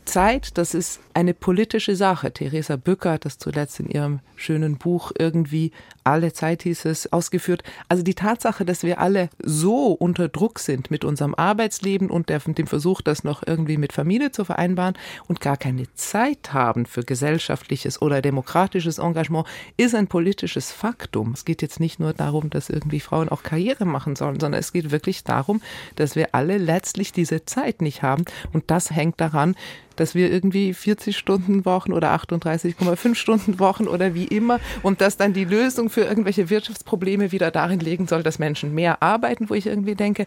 Zeit, 0.07 0.57
das 0.57 0.73
ist 0.73 0.99
eine 1.13 1.33
politische 1.33 1.95
Sache. 1.95 2.31
Theresa 2.31 2.77
Bücker 2.77 3.11
hat 3.11 3.25
das 3.25 3.37
zuletzt 3.37 3.79
in 3.79 3.89
ihrem 3.89 4.21
schönen 4.35 4.77
Buch 4.77 5.11
irgendwie 5.17 5.71
alle 6.07 6.31
Zeit 6.31 6.63
hieß 6.63 6.85
es 6.85 7.11
ausgeführt. 7.11 7.63
Also 7.89 8.01
die 8.01 8.15
Tatsache, 8.15 8.63
dass 8.63 8.83
wir 8.83 8.99
alle 8.99 9.29
so 9.43 9.91
unter 9.91 10.29
Druck 10.29 10.59
sind 10.59 10.89
mit 10.89 11.03
unserem 11.03 11.35
Arbeitsleben 11.35 12.09
und 12.09 12.29
dem 12.29 12.67
Versuch, 12.67 13.01
das 13.01 13.23
noch 13.23 13.43
irgendwie 13.45 13.77
mit 13.77 13.91
Familie 13.91 14.31
zu 14.31 14.45
vereinbaren 14.45 14.97
und 15.27 15.41
gar 15.41 15.57
keine 15.57 15.83
Zeit 15.95 16.53
haben 16.53 16.85
für 16.85 17.03
gesellschaftliches 17.03 18.01
oder 18.01 18.21
demokratisches 18.21 18.99
Engagement, 18.99 19.47
ist 19.75 19.95
ein 19.95 20.07
politisches 20.07 20.71
Faktum. 20.71 21.33
Es 21.33 21.43
geht 21.43 21.61
jetzt 21.61 21.79
nicht 21.79 21.99
nur 21.99 22.13
darum, 22.13 22.49
dass 22.49 22.69
irgendwie 22.69 23.01
Frauen 23.01 23.27
auch 23.27 23.43
Karriere 23.43 23.85
machen 23.85 24.15
sollen, 24.15 24.39
sondern 24.39 24.59
es 24.59 24.71
geht 24.71 24.91
wirklich 24.91 25.25
darum, 25.25 25.61
dass 25.97 26.15
wir 26.15 26.33
alle 26.33 26.57
letztlich 26.57 27.11
diese 27.11 27.43
Zeit 27.45 27.81
nicht 27.81 28.01
haben 28.01 28.23
und 28.53 28.71
das 28.71 28.91
hängt 28.91 29.19
daran, 29.19 29.55
dass 29.97 30.15
wir 30.15 30.31
irgendwie 30.31 30.73
40 30.73 31.17
Stunden 31.17 31.65
Wochen 31.65 31.91
oder 31.91 32.13
38,5 32.13 33.15
Stunden 33.15 33.59
Wochen 33.59 33.87
oder 33.87 34.13
wie 34.13 34.25
immer 34.25 34.59
und 34.83 35.01
dass 35.01 35.17
dann 35.17 35.33
die 35.33 35.45
Lösung 35.45 35.89
für 35.89 35.96
irgendwelche 36.01 36.49
Wirtschaftsprobleme 36.49 37.31
wieder 37.31 37.51
darin 37.51 37.79
liegen 37.79 38.07
soll, 38.07 38.23
dass 38.23 38.39
Menschen 38.39 38.73
mehr 38.73 39.01
arbeiten, 39.01 39.49
wo 39.49 39.53
ich 39.53 39.67
irgendwie 39.67 39.95
denke, 39.95 40.25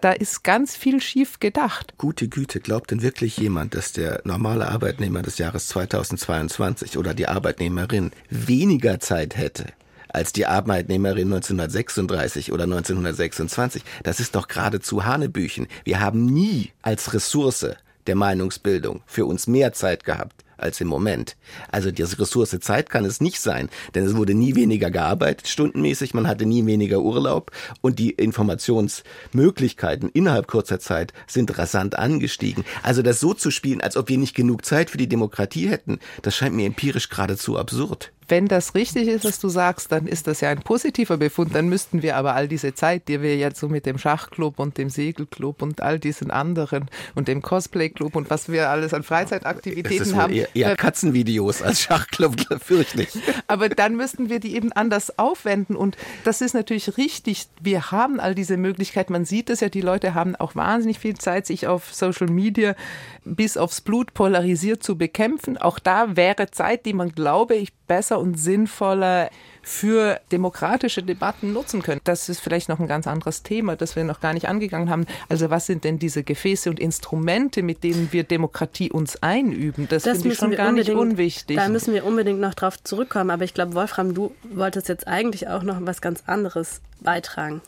da 0.00 0.12
ist 0.12 0.44
ganz 0.44 0.76
viel 0.76 1.00
schief 1.00 1.40
gedacht. 1.40 1.94
Gute 1.98 2.28
Güte, 2.28 2.60
glaubt 2.60 2.90
denn 2.90 3.02
wirklich 3.02 3.36
jemand, 3.36 3.74
dass 3.74 3.92
der 3.92 4.22
normale 4.24 4.68
Arbeitnehmer 4.68 5.22
des 5.22 5.38
Jahres 5.38 5.68
2022 5.68 6.98
oder 6.98 7.14
die 7.14 7.28
Arbeitnehmerin 7.28 8.10
weniger 8.30 9.00
Zeit 9.00 9.36
hätte, 9.36 9.66
als 10.08 10.32
die 10.32 10.46
Arbeitnehmerin 10.46 11.32
1936 11.32 12.52
oder 12.52 12.64
1926. 12.64 13.82
Das 14.02 14.20
ist 14.20 14.34
doch 14.34 14.48
geradezu 14.48 15.04
Hanebüchen. 15.04 15.68
Wir 15.84 16.00
haben 16.00 16.26
nie 16.26 16.70
als 16.82 17.14
Ressource 17.14 17.66
der 18.06 18.16
Meinungsbildung 18.16 19.02
für 19.06 19.26
uns 19.26 19.46
mehr 19.46 19.72
Zeit 19.72 20.04
gehabt 20.04 20.41
als 20.62 20.80
im 20.80 20.88
Moment. 20.88 21.36
Also 21.70 21.90
die 21.90 22.02
Ressource 22.02 22.56
Zeit 22.60 22.90
kann 22.90 23.04
es 23.04 23.20
nicht 23.20 23.40
sein, 23.40 23.68
denn 23.94 24.04
es 24.04 24.16
wurde 24.16 24.34
nie 24.34 24.54
weniger 24.54 24.90
gearbeitet 24.90 25.48
stundenmäßig, 25.48 26.14
man 26.14 26.28
hatte 26.28 26.46
nie 26.46 26.64
weniger 26.66 27.00
Urlaub 27.00 27.50
und 27.80 27.98
die 27.98 28.10
Informationsmöglichkeiten 28.10 30.08
innerhalb 30.10 30.46
kurzer 30.46 30.78
Zeit 30.78 31.12
sind 31.26 31.58
rasant 31.58 31.98
angestiegen. 31.98 32.64
Also 32.82 33.02
das 33.02 33.20
so 33.20 33.34
zu 33.34 33.50
spielen, 33.50 33.80
als 33.80 33.96
ob 33.96 34.08
wir 34.08 34.18
nicht 34.18 34.34
genug 34.34 34.64
Zeit 34.64 34.90
für 34.90 34.98
die 34.98 35.08
Demokratie 35.08 35.68
hätten, 35.68 35.98
das 36.22 36.36
scheint 36.36 36.54
mir 36.54 36.66
empirisch 36.66 37.08
geradezu 37.08 37.58
absurd 37.58 38.12
wenn 38.32 38.48
das 38.48 38.74
richtig 38.74 39.08
ist, 39.08 39.26
was 39.26 39.40
du 39.40 39.50
sagst, 39.50 39.92
dann 39.92 40.06
ist 40.06 40.26
das 40.26 40.40
ja 40.40 40.48
ein 40.48 40.62
positiver 40.62 41.18
Befund. 41.18 41.54
Dann 41.54 41.68
müssten 41.68 42.00
wir 42.00 42.16
aber 42.16 42.34
all 42.34 42.48
diese 42.48 42.74
Zeit, 42.74 43.06
die 43.08 43.20
wir 43.20 43.36
jetzt 43.36 43.60
so 43.60 43.68
mit 43.68 43.84
dem 43.84 43.98
Schachclub 43.98 44.58
und 44.58 44.78
dem 44.78 44.88
Segelclub 44.88 45.60
und 45.60 45.82
all 45.82 45.98
diesen 45.98 46.30
anderen 46.30 46.88
und 47.14 47.28
dem 47.28 47.42
Cosplayclub 47.42 48.16
und 48.16 48.30
was 48.30 48.48
wir 48.48 48.70
alles 48.70 48.94
an 48.94 49.02
Freizeitaktivitäten 49.02 50.16
haben. 50.16 50.32
Eher, 50.32 50.48
eher 50.56 50.76
Katzenvideos 50.76 51.60
als 51.60 51.82
Schachclub, 51.82 52.36
fürchte 52.64 53.02
ich. 53.02 53.10
Aber 53.48 53.68
dann 53.68 53.96
müssten 53.96 54.30
wir 54.30 54.40
die 54.40 54.56
eben 54.56 54.72
anders 54.72 55.18
aufwenden. 55.18 55.76
Und 55.76 55.98
das 56.24 56.40
ist 56.40 56.54
natürlich 56.54 56.96
richtig. 56.96 57.48
Wir 57.60 57.90
haben 57.90 58.18
all 58.18 58.34
diese 58.34 58.56
Möglichkeiten. 58.56 59.12
Man 59.12 59.26
sieht 59.26 59.50
es 59.50 59.60
ja, 59.60 59.68
die 59.68 59.82
Leute 59.82 60.14
haben 60.14 60.36
auch 60.36 60.54
wahnsinnig 60.54 60.98
viel 60.98 61.18
Zeit, 61.18 61.46
sich 61.46 61.66
auf 61.66 61.92
Social 61.92 62.28
Media 62.28 62.76
bis 63.24 63.56
aufs 63.56 63.80
Blut 63.80 64.14
polarisiert 64.14 64.82
zu 64.82 64.96
bekämpfen. 64.96 65.56
Auch 65.58 65.78
da 65.78 66.16
wäre 66.16 66.50
Zeit, 66.50 66.86
die 66.86 66.92
man, 66.92 67.12
glaube 67.12 67.54
ich, 67.54 67.72
besser 67.86 68.18
und 68.18 68.38
sinnvoller 68.38 69.30
für 69.62 70.20
demokratische 70.32 71.02
Debatten 71.02 71.52
nutzen 71.52 71.82
können. 71.82 72.00
Das 72.02 72.28
ist 72.28 72.40
vielleicht 72.40 72.68
noch 72.68 72.80
ein 72.80 72.88
ganz 72.88 73.06
anderes 73.06 73.44
Thema, 73.44 73.76
das 73.76 73.94
wir 73.94 74.02
noch 74.02 74.20
gar 74.20 74.32
nicht 74.34 74.48
angegangen 74.48 74.90
haben. 74.90 75.06
Also 75.28 75.50
was 75.50 75.66
sind 75.66 75.84
denn 75.84 76.00
diese 76.00 76.24
Gefäße 76.24 76.68
und 76.68 76.80
Instrumente, 76.80 77.62
mit 77.62 77.84
denen 77.84 78.08
wir 78.12 78.24
Demokratie 78.24 78.90
uns 78.90 79.22
einüben? 79.22 79.86
Das, 79.88 80.02
das 80.02 80.18
finde 80.18 80.32
ich 80.32 80.38
schon 80.38 80.50
gar 80.52 80.72
nicht 80.72 80.90
unwichtig. 80.90 81.56
Da 81.56 81.68
müssen 81.68 81.94
wir 81.94 82.04
unbedingt 82.04 82.40
noch 82.40 82.54
drauf 82.54 82.82
zurückkommen. 82.82 83.30
Aber 83.30 83.44
ich 83.44 83.54
glaube, 83.54 83.74
Wolfram, 83.74 84.14
du 84.14 84.34
wolltest 84.42 84.88
jetzt 84.88 85.06
eigentlich 85.06 85.46
auch 85.48 85.62
noch 85.62 85.76
was 85.80 86.00
ganz 86.00 86.24
anderes 86.26 86.80
beitragen. 87.00 87.60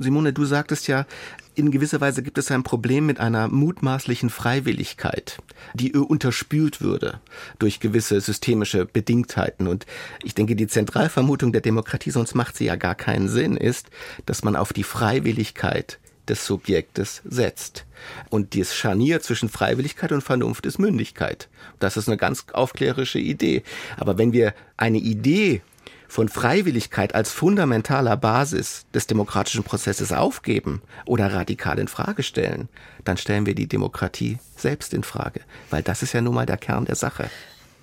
Simone, 0.00 0.32
du 0.32 0.46
sagtest 0.46 0.88
ja, 0.88 1.06
in 1.54 1.70
gewisser 1.70 2.00
Weise 2.00 2.22
gibt 2.22 2.38
es 2.38 2.50
ein 2.50 2.62
Problem 2.62 3.04
mit 3.04 3.20
einer 3.20 3.48
mutmaßlichen 3.48 4.30
Freiwilligkeit, 4.30 5.38
die 5.74 5.92
unterspült 5.92 6.80
würde 6.80 7.20
durch 7.58 7.80
gewisse 7.80 8.20
systemische 8.22 8.86
Bedingtheiten. 8.86 9.68
Und 9.68 9.84
ich 10.24 10.34
denke, 10.34 10.56
die 10.56 10.68
Zentralvermutung 10.68 11.52
der 11.52 11.60
Demokratie, 11.60 12.10
sonst 12.10 12.34
macht 12.34 12.56
sie 12.56 12.64
ja 12.64 12.76
gar 12.76 12.94
keinen 12.94 13.28
Sinn, 13.28 13.58
ist, 13.58 13.90
dass 14.24 14.42
man 14.42 14.56
auf 14.56 14.72
die 14.72 14.84
Freiwilligkeit 14.84 15.98
des 16.28 16.46
Subjektes 16.46 17.20
setzt. 17.24 17.84
Und 18.30 18.54
dieses 18.54 18.74
Scharnier 18.74 19.20
zwischen 19.20 19.50
Freiwilligkeit 19.50 20.12
und 20.12 20.22
Vernunft 20.22 20.64
ist 20.64 20.78
Mündigkeit. 20.78 21.48
Das 21.78 21.98
ist 21.98 22.08
eine 22.08 22.16
ganz 22.16 22.46
aufklärische 22.52 23.18
Idee. 23.18 23.64
Aber 23.98 24.16
wenn 24.16 24.32
wir 24.32 24.54
eine 24.78 24.98
Idee 24.98 25.60
von 26.10 26.28
Freiwilligkeit 26.28 27.14
als 27.14 27.30
fundamentaler 27.30 28.16
Basis 28.16 28.84
des 28.92 29.06
demokratischen 29.06 29.62
Prozesses 29.62 30.12
aufgeben 30.12 30.82
oder 31.06 31.32
radikal 31.32 31.78
in 31.78 31.86
Frage 31.86 32.24
stellen, 32.24 32.68
dann 33.04 33.16
stellen 33.16 33.46
wir 33.46 33.54
die 33.54 33.68
Demokratie 33.68 34.38
selbst 34.56 34.92
in 34.92 35.04
Frage, 35.04 35.40
weil 35.70 35.84
das 35.84 36.02
ist 36.02 36.12
ja 36.12 36.20
nun 36.20 36.34
mal 36.34 36.46
der 36.46 36.56
Kern 36.56 36.84
der 36.84 36.96
Sache. 36.96 37.30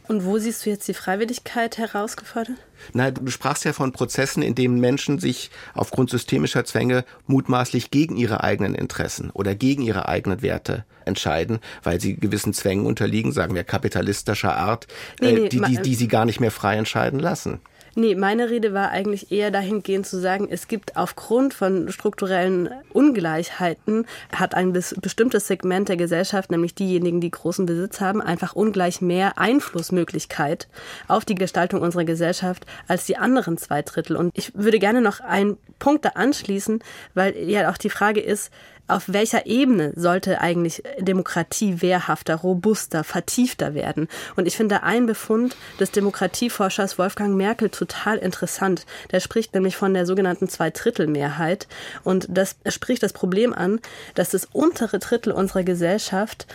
Und 0.10 0.26
wo 0.26 0.38
siehst 0.38 0.66
du 0.66 0.70
jetzt 0.70 0.88
die 0.90 0.94
Freiwilligkeit 0.94 1.78
herausgefordert? 1.78 2.58
Nein, 2.94 3.14
du 3.14 3.32
sprachst 3.32 3.64
ja 3.64 3.72
von 3.72 3.94
Prozessen, 3.94 4.44
in 4.44 4.56
denen 4.56 4.80
Menschen 4.80 5.20
sich 5.20 5.50
aufgrund 5.74 6.10
systemischer 6.10 6.66
Zwänge 6.66 7.06
mutmaßlich 7.28 7.92
gegen 7.92 8.18
ihre 8.18 8.44
eigenen 8.44 8.76
Interessen 8.76 9.30
oder 9.32 9.56
gegen 9.56 9.84
ihre 9.84 10.08
eigenen 10.08 10.42
Werte 10.42 10.84
entscheiden, 11.06 11.60
weil 11.84 12.02
sie 12.02 12.16
gewissen 12.16 12.54
Zwängen 12.54 12.86
unterliegen, 12.86 13.32
sagen 13.32 13.56
wir 13.56 13.64
kapitalistischer 13.64 14.56
Art, 14.56 14.88
nee, 15.22 15.32
nee, 15.32 15.46
äh, 15.46 15.50
die, 15.50 15.62
die, 15.62 15.82
die 15.82 15.96
sie 15.96 16.10
gar 16.10 16.26
nicht 16.26 16.42
mehr 16.42 16.52
frei 16.52 16.76
entscheiden 16.76 17.20
lassen. 17.20 17.62
Nee, 18.00 18.14
meine 18.14 18.52
Rede 18.52 18.76
war 18.76 18.92
eigentlich 18.92 19.32
eher 19.32 19.50
dahingehend 19.50 20.06
zu 20.06 20.20
sagen, 20.20 20.48
es 20.52 20.68
gibt 20.68 20.96
aufgrund 20.98 21.56
von 21.56 21.92
strukturellen 21.92 22.70
Ungleichheiten, 22.94 24.06
hat 24.32 24.54
ein 24.54 24.72
bestimmtes 24.72 25.48
Segment 25.48 25.90
der 25.90 25.98
Gesellschaft, 25.98 26.52
nämlich 26.52 26.76
diejenigen, 26.76 27.22
die 27.22 27.32
großen 27.32 27.66
Besitz 27.66 28.00
haben, 28.00 28.22
einfach 28.22 28.54
ungleich 28.54 29.02
mehr 29.02 29.40
Einflussmöglichkeit 29.40 30.68
auf 31.08 31.26
die 31.26 31.34
Gestaltung 31.34 31.82
unserer 31.82 32.06
Gesellschaft 32.06 32.68
als 32.88 33.08
die 33.08 33.18
anderen 33.18 33.58
zwei 33.58 33.82
Drittel. 33.82 34.16
Und 34.16 34.32
ich 34.38 34.54
würde 34.54 34.78
gerne 34.78 35.02
noch 35.02 35.20
einen 35.20 35.58
Punkt 35.80 36.06
da 36.06 36.10
anschließen, 36.10 36.84
weil 37.16 37.36
ja 37.50 37.72
auch 37.72 37.78
die 37.78 37.90
Frage 37.90 38.20
ist, 38.20 38.52
auf 38.88 39.04
welcher 39.08 39.46
Ebene 39.46 39.94
sollte 39.96 40.42
eigentlich 40.42 40.84
Demokratie 41.00 41.82
wehrhafter, 41.82 42.36
robuster, 42.36 43.04
vertiefter 43.04 43.74
werden? 43.74 44.08
Und 44.36 44.48
ich 44.48 44.56
finde 44.56 44.84
einen 44.84 45.06
Befund 45.06 45.56
des 45.80 45.92
Demokratieforschers 45.92 46.98
Wolfgang 46.98 47.36
Merkel 47.36 47.70
total 47.70 48.18
interessant. 48.18 48.86
Der 49.12 49.20
spricht 49.20 49.54
nämlich 49.54 49.76
von 49.76 49.94
der 49.94 50.06
sogenannten 50.06 50.48
Zweidrittelmehrheit. 50.48 51.68
Und 52.04 52.28
das 52.30 52.56
spricht 52.68 53.04
das 53.04 53.14
Problem 53.14 53.54
an, 53.54 53.80
dass 54.16 54.30
das 54.30 54.46
untere 54.46 55.00
Drittel 55.00 55.34
unserer 55.34 55.64
Gesellschaft 55.64 56.48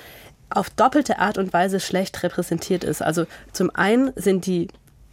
auf 0.50 0.70
doppelte 0.70 1.18
Art 1.18 1.38
und 1.38 1.52
Weise 1.52 1.80
schlecht 1.80 2.22
repräsentiert 2.22 2.84
ist. 2.84 3.02
Also 3.02 3.26
zum 3.52 3.70
einen 3.74 4.12
sind 4.16 4.46
die 4.46 4.68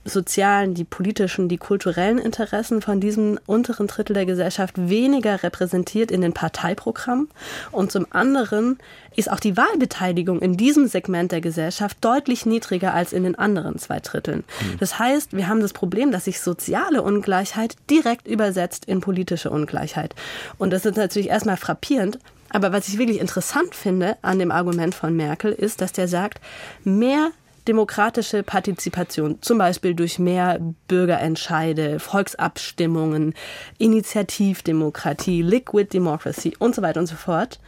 sozialen, 0.06 0.74
die 0.74 0.86
politischen, 0.86 1.50
die 1.50 1.58
kulturellen 1.58 2.18
Interessen 2.18 2.82
von 2.82 3.00
diesem 3.00 3.40
unteren 3.46 3.88
Drittel 3.88 4.14
der 4.14 4.26
Gesellschaft 4.26 4.76
weniger 4.78 5.44
repräsentiert 5.44 6.10
in 6.12 6.22
den 6.22 6.34
Parteiprogrammen. 6.34 7.30
Und 7.72 7.92
zum 7.92 8.08
anderen 8.10 8.80
ist 9.16 9.30
auch 9.30 9.40
die 9.40 9.58
Wahlbeteiligung 9.58 10.40
in 10.40 10.56
diesem 10.58 10.88
Segment 10.88 11.32
der 11.32 11.42
Gesellschaft 11.42 11.98
deutlich 12.02 12.46
niedriger 12.46 12.94
als 12.94 13.14
in 13.14 13.24
den 13.24 13.36
anderen 13.36 13.78
zwei 13.78 14.00
Dritteln. 14.00 14.44
Mhm. 14.62 14.78
Das 14.80 15.00
heißt, 15.00 15.34
wir 15.34 15.48
haben 15.48 15.62
das 15.62 15.74
Problem, 15.74 16.12
dass 16.12 16.26
sich 16.26 16.40
soziale 16.40 17.02
Ungleichheit 17.02 17.76
direkt 17.90 18.28
übersetzt 18.28 18.86
in 18.86 19.02
politische 19.02 19.50
Ungleichheit. 19.50 20.16
Und 20.58 20.72
das 20.72 20.86
ist 20.86 20.98
natürlich 20.98 21.30
erstmal 21.30 21.58
frappierend, 21.58 22.20
aber 22.50 22.72
was 22.72 22.88
ich 22.88 22.98
wirklich 22.98 23.20
interessant 23.20 23.76
finde 23.76 24.18
an 24.22 24.40
dem 24.40 24.52
Argument 24.52 24.96
von 24.96 25.16
Merkel 25.16 25.52
ist, 25.52 25.82
dass 25.82 25.92
der 25.92 26.08
sagt, 26.08 26.42
mehr 26.84 27.32
demokratische 27.70 28.42
Partizipation, 28.42 29.38
zum 29.42 29.60
Beispiel 29.60 29.94
durch 29.94 30.18
mehr 30.18 30.60
Bürgerentscheide, 30.88 32.00
Volksabstimmungen, 32.00 33.36
Initiativdemokratie, 33.78 35.44
Liquid 35.44 35.94
Democracy 35.94 36.56
und 36.58 36.74
so 36.74 36.82
weiter 36.82 37.00
und 37.00 37.06
so 37.06 37.16
fort, 37.16 37.60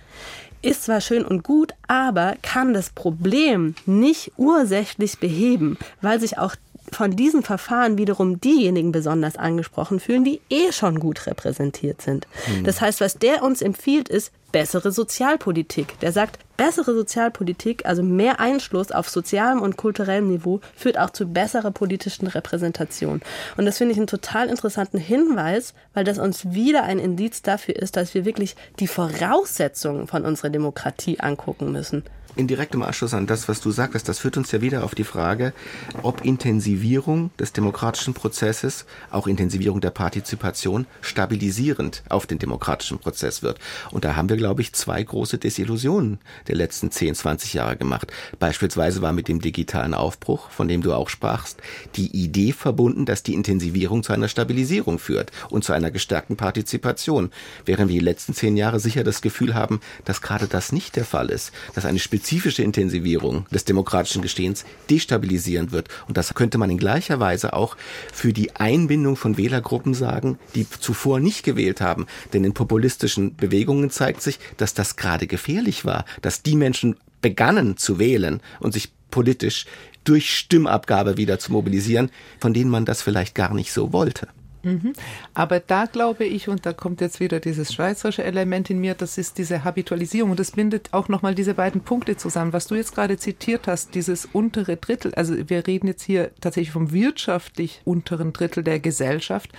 ist 0.63 0.85
zwar 0.85 1.01
schön 1.01 1.23
und 1.23 1.43
gut, 1.43 1.73
aber 1.87 2.35
kann 2.41 2.73
das 2.73 2.89
Problem 2.89 3.75
nicht 3.85 4.31
ursächlich 4.37 5.19
beheben, 5.19 5.77
weil 6.01 6.19
sich 6.19 6.39
auch 6.39 6.55
von 6.91 7.15
diesen 7.15 7.43
Verfahren 7.43 7.97
wiederum 7.97 8.41
diejenigen 8.41 8.91
besonders 8.91 9.37
angesprochen 9.37 9.99
fühlen, 9.99 10.23
die 10.23 10.41
eh 10.49 10.71
schon 10.71 10.99
gut 10.99 11.25
repräsentiert 11.25 12.01
sind. 12.01 12.27
Mhm. 12.47 12.63
Das 12.63 12.81
heißt, 12.81 13.01
was 13.01 13.15
der 13.15 13.43
uns 13.43 13.61
empfiehlt, 13.61 14.09
ist 14.09 14.31
bessere 14.51 14.91
Sozialpolitik. 14.91 15.99
Der 16.01 16.11
sagt, 16.11 16.39
bessere 16.57 16.93
Sozialpolitik, 16.93 17.85
also 17.85 18.03
mehr 18.03 18.39
Einschluss 18.39 18.91
auf 18.91 19.09
sozialem 19.09 19.61
und 19.61 19.77
kulturellem 19.77 20.27
Niveau, 20.27 20.59
führt 20.75 20.99
auch 20.99 21.09
zu 21.09 21.25
besserer 21.25 21.71
politischen 21.71 22.27
Repräsentation. 22.27 23.21
Und 23.57 23.65
das 23.65 23.77
finde 23.77 23.93
ich 23.93 23.97
einen 23.97 24.07
total 24.07 24.49
interessanten 24.49 24.97
Hinweis, 24.97 25.73
weil 25.93 26.03
das 26.03 26.19
uns 26.19 26.51
wieder 26.51 26.83
ein 26.83 26.99
Indiz 26.99 27.41
dafür 27.41 27.77
ist, 27.77 27.95
dass 27.95 28.13
wir 28.13 28.25
wirklich 28.25 28.55
die 28.79 28.87
Voraussetzungen 28.87 30.07
von 30.07 30.25
unserer 30.25 30.49
Demokratie 30.49 31.19
angucken 31.19 31.71
müssen 31.71 32.03
in 32.35 32.47
direktem 32.47 32.81
Anschluss 32.81 33.13
an 33.13 33.27
das, 33.27 33.47
was 33.47 33.61
du 33.61 33.71
sagtest, 33.71 34.07
das 34.07 34.19
führt 34.19 34.37
uns 34.37 34.51
ja 34.51 34.61
wieder 34.61 34.83
auf 34.83 34.95
die 34.95 35.03
Frage, 35.03 35.53
ob 36.01 36.23
Intensivierung 36.23 37.31
des 37.37 37.53
demokratischen 37.53 38.13
Prozesses, 38.13 38.85
auch 39.09 39.27
Intensivierung 39.27 39.81
der 39.81 39.89
Partizipation, 39.89 40.87
stabilisierend 41.01 42.03
auf 42.09 42.27
den 42.27 42.39
demokratischen 42.39 42.99
Prozess 42.99 43.43
wird. 43.43 43.59
Und 43.91 44.05
da 44.05 44.15
haben 44.15 44.29
wir, 44.29 44.37
glaube 44.37 44.61
ich, 44.61 44.73
zwei 44.73 45.03
große 45.03 45.37
Desillusionen 45.37 46.19
der 46.47 46.55
letzten 46.55 46.91
10, 46.91 47.15
20 47.15 47.53
Jahre 47.53 47.77
gemacht. 47.77 48.11
Beispielsweise 48.39 49.01
war 49.01 49.13
mit 49.13 49.27
dem 49.27 49.41
digitalen 49.41 49.93
Aufbruch, 49.93 50.49
von 50.51 50.67
dem 50.67 50.81
du 50.81 50.93
auch 50.93 51.09
sprachst, 51.09 51.61
die 51.95 52.07
Idee 52.15 52.53
verbunden, 52.53 53.05
dass 53.05 53.23
die 53.23 53.33
Intensivierung 53.33 54.03
zu 54.03 54.13
einer 54.13 54.27
Stabilisierung 54.27 54.99
führt 54.99 55.31
und 55.49 55.63
zu 55.63 55.73
einer 55.73 55.91
gestärkten 55.91 56.37
Partizipation, 56.37 57.31
während 57.65 57.89
wir 57.89 57.99
die 57.99 58.05
letzten 58.05 58.33
zehn 58.33 58.57
Jahre 58.57 58.79
sicher 58.79 59.03
das 59.03 59.21
Gefühl 59.21 59.53
haben, 59.53 59.81
dass 60.05 60.21
gerade 60.21 60.47
das 60.47 60.71
nicht 60.71 60.95
der 60.95 61.05
Fall 61.05 61.29
ist, 61.29 61.51
dass 61.73 61.85
eine 61.85 61.99
spezifische 62.21 62.61
Intensivierung 62.61 63.47
des 63.49 63.65
demokratischen 63.65 64.21
Gestehens 64.21 64.63
destabilisierend 64.91 65.71
wird. 65.71 65.87
Und 66.07 66.17
das 66.17 66.35
könnte 66.35 66.59
man 66.59 66.69
in 66.69 66.77
gleicher 66.77 67.19
Weise 67.19 67.53
auch 67.53 67.75
für 68.13 68.31
die 68.31 68.55
Einbindung 68.55 69.15
von 69.15 69.37
Wählergruppen 69.37 69.95
sagen, 69.95 70.37
die 70.53 70.69
zuvor 70.69 71.19
nicht 71.19 71.41
gewählt 71.41 71.81
haben. 71.81 72.05
Denn 72.31 72.43
in 72.43 72.53
populistischen 72.53 73.35
Bewegungen 73.35 73.89
zeigt 73.89 74.21
sich, 74.21 74.37
dass 74.57 74.75
das 74.75 74.97
gerade 74.97 75.25
gefährlich 75.25 75.83
war, 75.83 76.05
dass 76.21 76.43
die 76.43 76.55
Menschen 76.55 76.95
begannen 77.23 77.77
zu 77.77 77.97
wählen 77.97 78.39
und 78.59 78.73
sich 78.73 78.91
politisch 79.09 79.65
durch 80.03 80.37
Stimmabgabe 80.37 81.17
wieder 81.17 81.39
zu 81.39 81.51
mobilisieren, 81.51 82.11
von 82.39 82.53
denen 82.53 82.69
man 82.69 82.85
das 82.85 83.01
vielleicht 83.01 83.33
gar 83.33 83.55
nicht 83.55 83.73
so 83.73 83.93
wollte. 83.93 84.27
Mhm. 84.63 84.93
Aber 85.33 85.59
da 85.59 85.85
glaube 85.85 86.25
ich, 86.25 86.47
und 86.47 86.65
da 86.65 86.73
kommt 86.73 87.01
jetzt 87.01 87.19
wieder 87.19 87.39
dieses 87.39 87.73
schweizerische 87.73 88.23
Element 88.23 88.69
in 88.69 88.79
mir, 88.79 88.93
das 88.93 89.17
ist 89.17 89.37
diese 89.37 89.63
Habitualisierung 89.63 90.31
und 90.31 90.39
das 90.39 90.51
bindet 90.51 90.89
auch 90.93 91.07
nochmal 91.07 91.35
diese 91.35 91.53
beiden 91.53 91.81
Punkte 91.81 92.17
zusammen. 92.17 92.53
Was 92.53 92.67
du 92.67 92.75
jetzt 92.75 92.93
gerade 92.93 93.17
zitiert 93.17 93.67
hast, 93.67 93.95
dieses 93.95 94.25
untere 94.25 94.77
Drittel, 94.77 95.13
also 95.15 95.35
wir 95.49 95.65
reden 95.67 95.87
jetzt 95.87 96.03
hier 96.03 96.31
tatsächlich 96.41 96.71
vom 96.71 96.91
wirtschaftlich 96.91 97.81
unteren 97.85 98.33
Drittel 98.33 98.63
der 98.63 98.79
Gesellschaft, 98.79 99.51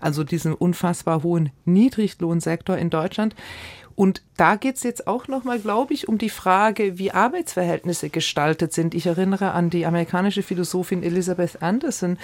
also 0.00 0.24
diesem 0.24 0.54
unfassbar 0.54 1.22
hohen 1.22 1.50
Niedriglohnsektor 1.64 2.76
in 2.76 2.90
Deutschland. 2.90 3.34
Und 4.00 4.22
da 4.38 4.56
geht 4.56 4.76
es 4.76 4.82
jetzt 4.82 5.06
auch 5.06 5.28
nochmal, 5.28 5.58
glaube 5.58 5.92
ich, 5.92 6.08
um 6.08 6.16
die 6.16 6.30
Frage, 6.30 6.98
wie 6.98 7.10
Arbeitsverhältnisse 7.10 8.08
gestaltet 8.08 8.72
sind. 8.72 8.94
Ich 8.94 9.04
erinnere 9.04 9.50
an 9.50 9.68
die 9.68 9.84
amerikanische 9.84 10.42
Philosophin 10.42 11.02
Elizabeth 11.02 11.62
Anderson, 11.62 12.16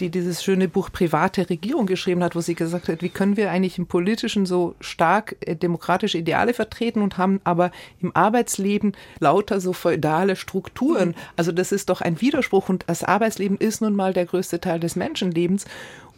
die 0.00 0.08
dieses 0.08 0.42
schöne 0.42 0.68
Buch 0.68 0.90
Private 0.90 1.50
Regierung 1.50 1.84
geschrieben 1.84 2.24
hat, 2.24 2.34
wo 2.34 2.40
sie 2.40 2.54
gesagt 2.54 2.88
hat, 2.88 3.02
wie 3.02 3.10
können 3.10 3.36
wir 3.36 3.50
eigentlich 3.50 3.76
im 3.76 3.86
Politischen 3.86 4.46
so 4.46 4.74
stark 4.80 5.36
äh, 5.40 5.54
demokratische 5.54 6.16
Ideale 6.16 6.54
vertreten 6.54 7.02
und 7.02 7.18
haben 7.18 7.42
aber 7.44 7.72
im 8.00 8.16
Arbeitsleben 8.16 8.92
lauter 9.20 9.60
so 9.60 9.74
feudale 9.74 10.34
Strukturen. 10.34 11.14
Also 11.36 11.52
das 11.52 11.72
ist 11.72 11.90
doch 11.90 12.00
ein 12.00 12.22
Widerspruch 12.22 12.70
und 12.70 12.84
das 12.86 13.04
Arbeitsleben 13.04 13.58
ist 13.58 13.82
nun 13.82 13.94
mal 13.94 14.14
der 14.14 14.24
größte 14.24 14.62
Teil 14.62 14.80
des 14.80 14.96
Menschenlebens. 14.96 15.66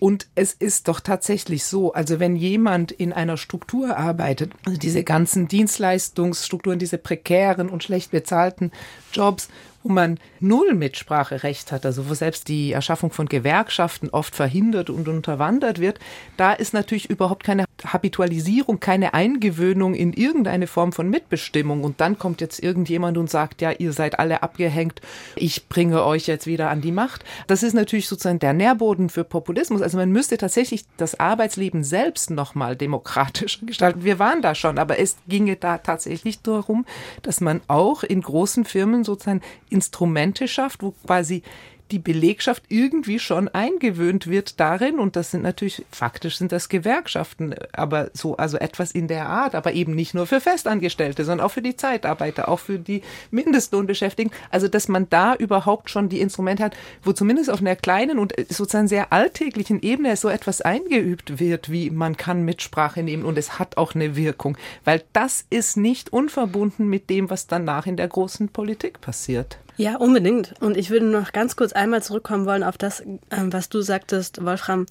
Und 0.01 0.29
es 0.35 0.55
ist 0.55 0.89
doch 0.89 0.99
tatsächlich 0.99 1.65
so, 1.65 1.93
also 1.93 2.19
wenn 2.19 2.35
jemand 2.35 2.91
in 2.91 3.13
einer 3.13 3.37
Struktur 3.37 3.99
arbeitet, 3.99 4.53
also 4.65 4.79
diese 4.79 5.05
ganzen 5.05 5.47
Dienstleistungsstrukturen, 5.47 6.79
diese 6.79 6.97
prekären 6.97 7.69
und 7.69 7.85
schlecht 7.85 8.11
bezahlten 8.11 8.73
Jobs, 9.13 9.51
wo 9.83 9.93
man 9.93 10.19
null 10.41 10.73
Mitspracherecht 10.73 11.71
hat, 11.71 11.85
also 11.85 12.09
wo 12.09 12.15
selbst 12.15 12.49
die 12.49 12.73
Erschaffung 12.73 13.11
von 13.11 13.27
Gewerkschaften 13.27 14.09
oft 14.09 14.35
verhindert 14.35 14.89
und 14.89 15.07
unterwandert 15.07 15.79
wird, 15.81 15.99
da 16.39 16.55
ist 16.55 16.73
natürlich 16.73 17.11
überhaupt 17.11 17.45
keine 17.45 17.67
Habitualisierung, 17.85 18.81
keine 18.81 19.15
Eingewöhnung 19.15 19.95
in 19.95 20.13
irgendeine 20.13 20.67
Form 20.67 20.93
von 20.93 21.09
Mitbestimmung. 21.09 21.85
Und 21.85 22.01
dann 22.01 22.19
kommt 22.19 22.41
jetzt 22.41 22.63
irgendjemand 22.63 23.19
und 23.19 23.31
sagt, 23.31 23.61
ja, 23.61 23.71
ihr 23.73 23.93
seid 23.93 24.19
alle 24.19 24.43
abgehängt, 24.43 25.01
ich 25.37 25.69
bringe 25.69 26.05
euch 26.05 26.27
jetzt 26.27 26.47
wieder 26.47 26.71
an 26.71 26.81
die 26.81 26.93
Macht. 26.93 27.25
Das 27.47 27.63
ist 27.63 27.75
natürlich 27.75 28.09
sozusagen 28.09 28.39
der 28.39 28.53
Nährboden 28.53 29.09
für 29.09 29.25
Populismus. 29.25 29.83
Also 29.83 29.97
man 29.97 30.11
müsste 30.11 30.39
tatsächlich 30.39 30.85
das 30.97 31.19
Arbeitsleben 31.19 31.85
selbst 31.85 32.31
nochmal 32.31 32.77
demokratisch 32.77 33.61
gestalten. 33.63 34.05
Wir 34.05 34.19
waren 34.19 34.43
da 34.43 34.55
schon, 34.55 34.79
aber 34.79 34.99
es 34.99 35.17
ginge 35.29 35.57
da 35.57 35.79
tatsächlich 35.79 36.43
darum, 36.43 36.87
dass 37.23 37.41
man 37.41 37.61
auch 37.69 38.03
in 38.03 38.21
großen 38.21 38.65
Firmen 38.65 39.05
sozusagen 39.05 39.43
Instrumente 39.69 40.49
schafft, 40.49 40.83
wo 40.83 40.93
quasi 41.07 41.43
die 41.91 41.99
Belegschaft 41.99 42.65
irgendwie 42.69 43.19
schon 43.19 43.49
eingewöhnt 43.49 44.27
wird 44.27 44.61
darin. 44.61 44.99
Und 44.99 45.17
das 45.17 45.31
sind 45.31 45.43
natürlich 45.43 45.85
faktisch 45.91 46.39
sind 46.39 46.53
das 46.53 46.69
Gewerkschaften, 46.69 47.55
aber 47.73 48.11
so 48.13 48.37
also 48.37 48.57
etwas 48.57 48.93
in 48.93 49.09
der 49.09 49.29
Art, 49.29 49.55
aber 49.55 49.73
eben 49.73 49.95
nicht 49.95 50.15
nur 50.15 50.27
für 50.27 50.41
Festangestellte, 50.41 51.25
sondern 51.25 51.47
auch 51.47 51.53
für 51.53 51.63
die 51.63 51.77
Zeitarbeiter, 51.77 52.49
auch 52.49 52.59
für 52.61 52.79
die 52.79 53.03
Mindestlohnbeschäftigten, 53.31 54.37
also 54.51 54.69
dass 54.69 54.89
man 54.89 55.09
da 55.11 55.35
überhaupt 55.35 55.91
schon 55.91 56.09
die 56.09 56.21
Instrumente 56.21 56.63
hat, 56.63 56.77
wo 57.03 57.13
zumindest 57.13 57.51
auf 57.51 57.61
einer 57.61 57.77
kleinen 57.77 58.19
und 58.19 58.35
sozusagen 58.49 58.89
sehr 58.89 59.13
alltäglichen 59.13 59.83
Ebene 59.83 60.17
so 60.17 60.29
etwas 60.29 60.61
eingeübt 60.61 61.41
wird, 61.41 61.71
wie 61.71 61.91
man 61.91 62.17
kann 62.17 62.45
Mitsprache 62.45 63.03
nehmen. 63.03 63.25
Und 63.25 63.39
es 63.39 63.59
hat 63.59 63.77
auch 63.77 63.95
eine 63.95 64.17
Wirkung, 64.17 64.57
weil 64.85 65.03
das 65.13 65.45
ist 65.51 65.77
nicht 65.77 66.13
unverbunden 66.13 66.89
mit 66.89 67.11
dem, 67.11 67.31
was 67.31 67.47
danach 67.47 67.87
in 67.87 67.97
der 67.97 68.09
großen 68.09 68.49
Politik 68.49 69.01
passiert. 69.01 69.59
Ja, 69.81 69.97
unbedingt. 69.97 70.53
Und 70.61 70.77
ich 70.77 70.91
würde 70.91 71.07
noch 71.07 71.33
ganz 71.33 71.57
kurz 71.57 71.73
einmal 71.73 72.03
zurückkommen 72.03 72.45
wollen 72.45 72.63
auf 72.63 72.77
das, 72.77 73.01
ähm, 73.01 73.51
was 73.51 73.71
du 73.71 73.81
sagtest, 73.81 74.45
Wolfram, 74.45 74.85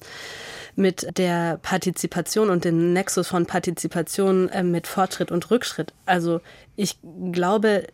mit 0.74 1.16
der 1.16 1.58
Partizipation 1.58 2.50
und 2.50 2.64
dem 2.64 2.92
Nexus 2.92 3.28
von 3.28 3.46
Partizipation 3.46 4.50
ähm, 4.52 4.72
mit 4.72 4.88
Fortschritt 4.88 5.30
und 5.30 5.48
Rückschritt. 5.48 5.92
Also 6.06 6.40
ich 6.74 6.98
glaube, 7.30 7.86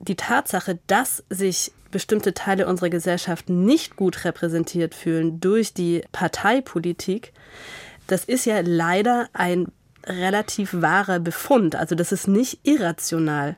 die 0.00 0.14
Tatsache, 0.14 0.78
dass 0.88 1.24
sich 1.30 1.72
bestimmte 1.90 2.34
Teile 2.34 2.66
unserer 2.66 2.90
Gesellschaft 2.90 3.48
nicht 3.48 3.96
gut 3.96 4.26
repräsentiert 4.26 4.94
fühlen 4.94 5.40
durch 5.40 5.72
die 5.72 6.02
Parteipolitik, 6.12 7.32
das 8.08 8.26
ist 8.26 8.44
ja 8.44 8.60
leider 8.60 9.30
ein 9.32 9.68
relativ 10.04 10.74
wahrer 10.74 11.18
Befund. 11.18 11.76
Also 11.76 11.94
das 11.94 12.12
ist 12.12 12.28
nicht 12.28 12.58
irrational. 12.62 13.56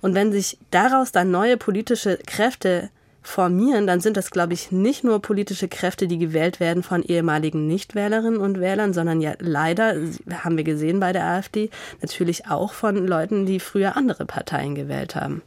Und 0.00 0.14
wenn 0.14 0.32
sich 0.32 0.58
daraus 0.70 1.12
dann 1.12 1.30
neue 1.30 1.56
politische 1.56 2.18
Kräfte 2.26 2.90
formieren, 3.26 3.86
dann 3.86 4.00
sind 4.00 4.16
das, 4.16 4.30
glaube 4.30 4.54
ich, 4.54 4.70
nicht 4.70 5.04
nur 5.04 5.20
politische 5.20 5.68
Kräfte, 5.68 6.06
die 6.06 6.18
gewählt 6.18 6.60
werden 6.60 6.82
von 6.82 7.02
ehemaligen 7.02 7.66
Nichtwählerinnen 7.66 8.38
und 8.38 8.60
Wählern, 8.60 8.92
sondern 8.92 9.20
ja 9.20 9.34
leider, 9.38 9.96
haben 10.30 10.56
wir 10.56 10.64
gesehen 10.64 11.00
bei 11.00 11.12
der 11.12 11.24
AfD, 11.24 11.70
natürlich 12.00 12.46
auch 12.46 12.72
von 12.72 13.06
Leuten, 13.06 13.46
die 13.46 13.60
früher 13.60 13.96
andere 13.96 14.26
Parteien 14.26 14.74
gewählt 14.74 15.16
haben. 15.16 15.42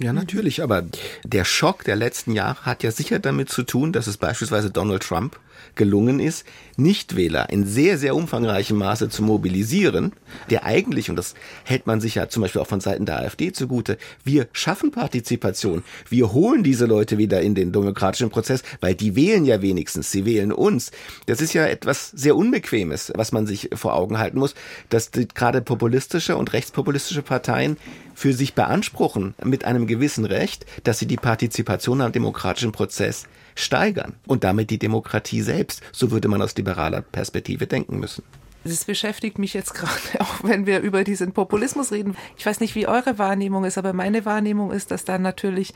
Ja, 0.00 0.12
natürlich, 0.12 0.62
aber 0.62 0.84
der 1.24 1.44
Schock 1.44 1.84
der 1.84 1.96
letzten 1.96 2.32
Jahre 2.32 2.64
hat 2.64 2.82
ja 2.82 2.90
sicher 2.90 3.20
damit 3.20 3.50
zu 3.50 3.62
tun, 3.62 3.92
dass 3.92 4.08
es 4.08 4.16
beispielsweise 4.16 4.70
Donald 4.70 5.02
Trump 5.02 5.38
gelungen 5.74 6.20
ist, 6.20 6.44
Nichtwähler 6.76 7.50
in 7.50 7.66
sehr, 7.66 7.98
sehr 7.98 8.16
umfangreichem 8.16 8.76
Maße 8.76 9.08
zu 9.08 9.22
mobilisieren, 9.22 10.12
der 10.50 10.64
eigentlich, 10.64 11.10
und 11.10 11.16
das 11.16 11.34
hält 11.64 11.86
man 11.86 12.00
sich 12.00 12.14
ja 12.14 12.28
zum 12.28 12.42
Beispiel 12.42 12.60
auch 12.60 12.66
von 12.66 12.80
Seiten 12.80 13.06
der 13.06 13.18
AfD 13.18 13.52
zugute, 13.52 13.98
wir 14.24 14.48
schaffen 14.52 14.90
Partizipation, 14.90 15.82
wir 16.08 16.32
holen 16.32 16.62
diese 16.62 16.86
Leute 16.86 17.18
wieder 17.18 17.42
in 17.42 17.54
den 17.54 17.72
demokratischen 17.72 18.30
Prozess, 18.30 18.62
weil 18.80 18.94
die 18.94 19.16
wählen 19.16 19.44
ja 19.44 19.62
wenigstens, 19.62 20.10
sie 20.10 20.24
wählen 20.24 20.52
uns. 20.52 20.90
Das 21.26 21.40
ist 21.40 21.52
ja 21.52 21.66
etwas 21.66 22.10
sehr 22.10 22.36
Unbequemes, 22.36 23.12
was 23.14 23.32
man 23.32 23.46
sich 23.46 23.70
vor 23.74 23.94
Augen 23.94 24.18
halten 24.18 24.38
muss, 24.38 24.54
dass 24.88 25.10
gerade 25.34 25.60
populistische 25.60 26.36
und 26.36 26.52
rechtspopulistische 26.52 27.22
Parteien 27.22 27.76
für 28.14 28.32
sich 28.32 28.54
beanspruchen 28.54 29.34
mit 29.42 29.64
einem 29.64 29.86
gewissen 29.86 30.24
Recht, 30.24 30.66
dass 30.84 30.98
sie 30.98 31.06
die 31.06 31.16
Partizipation 31.16 32.00
am 32.00 32.12
demokratischen 32.12 32.72
Prozess 32.72 33.26
steigern 33.54 34.14
und 34.26 34.44
damit 34.44 34.70
die 34.70 34.78
Demokratie 34.78 35.42
selbst. 35.42 35.82
So 35.92 36.10
würde 36.10 36.28
man 36.28 36.42
aus 36.42 36.56
liberaler 36.56 37.02
Perspektive 37.02 37.66
denken 37.66 37.98
müssen. 37.98 38.22
Das 38.64 38.84
beschäftigt 38.84 39.38
mich 39.38 39.54
jetzt 39.54 39.74
gerade, 39.74 39.90
auch 40.20 40.44
wenn 40.44 40.66
wir 40.66 40.80
über 40.80 41.04
diesen 41.04 41.32
Populismus 41.32 41.92
reden. 41.92 42.16
Ich 42.36 42.46
weiß 42.46 42.60
nicht, 42.60 42.74
wie 42.74 42.86
eure 42.86 43.18
Wahrnehmung 43.18 43.64
ist, 43.64 43.78
aber 43.78 43.92
meine 43.92 44.24
Wahrnehmung 44.24 44.70
ist, 44.70 44.90
dass 44.90 45.04
da 45.04 45.18
natürlich 45.18 45.74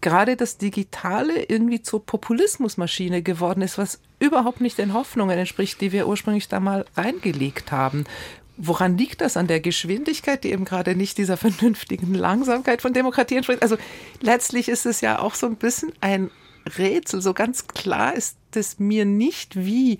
gerade 0.00 0.36
das 0.36 0.58
Digitale 0.58 1.44
irgendwie 1.44 1.80
zur 1.82 2.04
Populismusmaschine 2.04 3.22
geworden 3.22 3.62
ist, 3.62 3.78
was 3.78 4.00
überhaupt 4.18 4.60
nicht 4.60 4.78
den 4.78 4.94
Hoffnungen 4.94 5.38
entspricht, 5.38 5.80
die 5.80 5.92
wir 5.92 6.08
ursprünglich 6.08 6.48
da 6.48 6.60
mal 6.60 6.84
reingelegt 6.96 7.72
haben. 7.72 8.04
Woran 8.58 8.98
liegt 8.98 9.22
das? 9.22 9.36
An 9.36 9.46
der 9.46 9.60
Geschwindigkeit, 9.60 10.44
die 10.44 10.52
eben 10.52 10.64
gerade 10.64 10.94
nicht 10.94 11.18
dieser 11.18 11.36
vernünftigen 11.38 12.14
Langsamkeit 12.14 12.82
von 12.82 12.92
Demokratie 12.92 13.36
entspricht? 13.36 13.62
Also 13.62 13.76
letztlich 14.20 14.68
ist 14.68 14.86
es 14.86 15.00
ja 15.00 15.20
auch 15.20 15.34
so 15.34 15.46
ein 15.46 15.56
bisschen 15.56 15.92
ein 16.00 16.30
Rätsel. 16.78 17.22
So 17.22 17.34
ganz 17.34 17.66
klar 17.66 18.14
ist 18.14 18.36
es 18.54 18.78
mir 18.78 19.04
nicht, 19.04 19.56
wie 19.56 19.98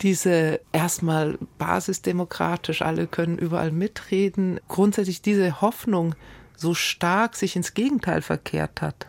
diese 0.00 0.60
erstmal 0.72 1.38
basisdemokratisch, 1.58 2.82
alle 2.82 3.06
können 3.06 3.38
überall 3.38 3.72
mitreden, 3.72 4.60
grundsätzlich 4.68 5.22
diese 5.22 5.60
Hoffnung 5.60 6.14
so 6.56 6.74
stark 6.74 7.36
sich 7.36 7.56
ins 7.56 7.74
Gegenteil 7.74 8.22
verkehrt 8.22 8.82
hat. 8.82 9.06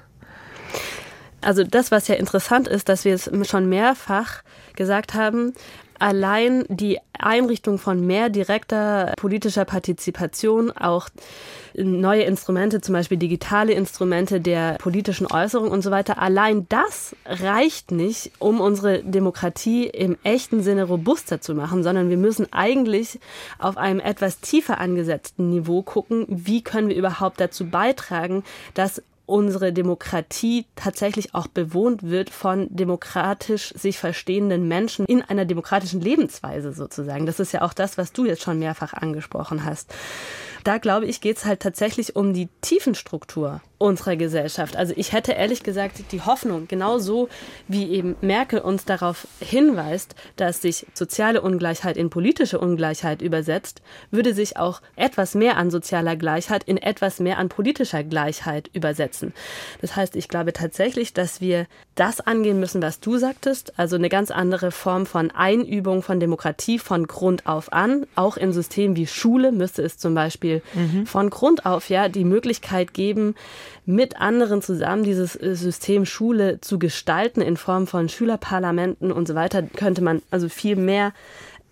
Also 1.41 1.63
das, 1.63 1.91
was 1.91 2.07
ja 2.07 2.15
interessant 2.15 2.67
ist, 2.67 2.89
dass 2.89 3.05
wir 3.05 3.13
es 3.13 3.29
schon 3.47 3.69
mehrfach 3.69 4.43
gesagt 4.75 5.13
haben, 5.13 5.53
allein 5.99 6.65
die 6.69 6.99
Einrichtung 7.17 7.77
von 7.77 8.05
mehr 8.05 8.29
direkter 8.29 9.13
politischer 9.17 9.65
Partizipation, 9.65 10.71
auch 10.71 11.09
neue 11.75 12.23
Instrumente, 12.23 12.81
zum 12.81 12.93
Beispiel 12.93 13.17
digitale 13.17 13.73
Instrumente 13.73 14.41
der 14.41 14.73
politischen 14.79 15.27
Äußerung 15.27 15.69
und 15.71 15.81
so 15.81 15.91
weiter, 15.91 16.19
allein 16.21 16.65
das 16.69 17.15
reicht 17.25 17.91
nicht, 17.91 18.31
um 18.39 18.59
unsere 18.59 19.03
Demokratie 19.03 19.85
im 19.87 20.17
echten 20.23 20.63
Sinne 20.63 20.85
robuster 20.85 21.41
zu 21.41 21.53
machen, 21.53 21.83
sondern 21.83 22.09
wir 22.09 22.17
müssen 22.17 22.51
eigentlich 22.51 23.19
auf 23.59 23.77
einem 23.77 23.99
etwas 23.99 24.39
tiefer 24.39 24.79
angesetzten 24.79 25.49
Niveau 25.49 25.81
gucken, 25.81 26.25
wie 26.27 26.63
können 26.63 26.89
wir 26.89 26.95
überhaupt 26.95 27.39
dazu 27.39 27.65
beitragen, 27.65 28.43
dass 28.73 29.01
unsere 29.29 29.71
Demokratie 29.71 30.65
tatsächlich 30.75 31.35
auch 31.35 31.47
bewohnt 31.47 32.03
wird 32.03 32.29
von 32.29 32.67
demokratisch 32.69 33.73
sich 33.75 33.97
verstehenden 33.99 34.67
Menschen 34.67 35.05
in 35.05 35.21
einer 35.21 35.45
demokratischen 35.45 36.01
Lebensweise 36.01 36.73
sozusagen. 36.73 37.25
Das 37.25 37.39
ist 37.39 37.51
ja 37.51 37.61
auch 37.61 37.73
das, 37.73 37.97
was 37.97 38.11
du 38.11 38.25
jetzt 38.25 38.41
schon 38.41 38.59
mehrfach 38.59 38.93
angesprochen 38.93 39.63
hast. 39.63 39.93
Da 40.69 40.77
glaube 40.77 41.07
ich, 41.07 41.19
geht 41.19 41.37
es 41.37 41.45
halt 41.45 41.61
tatsächlich 41.61 42.15
um 42.15 42.31
die 42.31 42.47
Tiefenstruktur 42.61 43.59
unserer 43.79 44.17
Gesellschaft. 44.17 44.75
Also 44.75 44.93
ich 44.95 45.13
hätte 45.13 45.31
ehrlich 45.31 45.63
gesagt 45.63 46.11
die 46.11 46.21
Hoffnung, 46.21 46.67
genauso 46.67 47.29
wie 47.67 47.89
eben 47.91 48.15
Merkel 48.21 48.59
uns 48.59 48.83
darauf 48.83 49.25
hinweist, 49.39 50.15
dass 50.35 50.61
sich 50.61 50.85
soziale 50.93 51.41
Ungleichheit 51.41 51.95
in 51.95 52.09
politische 52.09 52.59
Ungleichheit 52.59 53.21
übersetzt, 53.21 53.81
würde 54.11 54.33
sich 54.33 54.57
auch 54.57 54.81
etwas 54.97 55.33
mehr 55.33 55.55
an 55.55 55.71
sozialer 55.71 56.17
Gleichheit 56.17 56.65
in 56.65 56.77
etwas 56.77 57.21
mehr 57.21 57.37
an 57.37 57.47
politischer 57.47 58.03
Gleichheit 58.03 58.69
übersetzen. 58.73 59.33
Das 59.79 59.95
heißt, 59.95 60.17
ich 60.17 60.27
glaube 60.27 60.51
tatsächlich, 60.51 61.13
dass 61.13 61.39
wir 61.39 61.65
das 61.95 62.19
angehen 62.19 62.59
müssen, 62.59 62.81
was 62.81 62.99
du 62.99 63.17
sagtest, 63.17 63.79
also 63.79 63.95
eine 63.95 64.09
ganz 64.09 64.29
andere 64.29 64.71
Form 64.71 65.05
von 65.05 65.31
Einübung 65.31 66.03
von 66.03 66.19
Demokratie 66.19 66.79
von 66.79 67.07
Grund 67.07 67.45
auf 67.45 67.71
an. 67.71 68.05
Auch 68.15 68.35
in 68.35 68.51
Systemen 68.51 68.97
wie 68.97 69.07
Schule 69.07 69.53
müsste 69.53 69.83
es 69.83 69.97
zum 69.97 70.15
Beispiel 70.15 70.58
mhm. 70.73 71.05
von 71.05 71.29
Grund 71.29 71.65
auf 71.65 71.89
ja 71.89 72.09
die 72.09 72.25
Möglichkeit 72.25 72.93
geben, 72.93 73.35
mit 73.85 74.19
anderen 74.19 74.61
zusammen 74.61 75.03
dieses 75.03 75.35
äh, 75.35 75.55
System 75.55 76.05
Schule 76.05 76.61
zu 76.61 76.79
gestalten 76.79 77.41
in 77.41 77.57
Form 77.57 77.87
von 77.87 78.09
Schülerparlamenten 78.09 79.11
und 79.11 79.27
so 79.27 79.35
weiter, 79.35 79.63
könnte 79.63 80.01
man 80.01 80.21
also 80.31 80.49
viel 80.49 80.75
mehr 80.75 81.13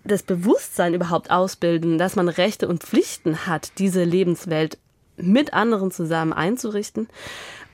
das 0.04 0.22
Bewusstsein 0.22 0.94
überhaupt 0.94 1.30
ausbilden, 1.30 1.98
dass 1.98 2.16
man 2.16 2.28
Rechte 2.28 2.68
und 2.68 2.82
Pflichten 2.82 3.46
hat, 3.46 3.72
diese 3.78 4.04
Lebenswelt 4.04 4.78
mit 5.16 5.52
anderen 5.52 5.90
zusammen 5.90 6.32
einzurichten. 6.32 7.08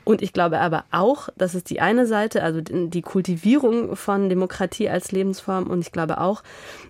Und 0.05 0.21
ich 0.21 0.35
glaube 0.35 0.61
aber 0.61 0.85
auch, 0.91 1.31
das 1.37 1.55
ist 1.55 1.71
die 1.71 1.81
eine 1.81 2.07
Seite, 2.07 2.43
also 2.43 2.61
die 2.61 3.03
Kultivierung 3.03 3.97
von 3.97 4.29
Demokratie 4.29 4.91
als 4.91 5.13
Lebensform. 5.13 5.67
Und 5.67 5.81
ich 5.81 5.93
glaube 5.93 6.21
auch, 6.21 6.43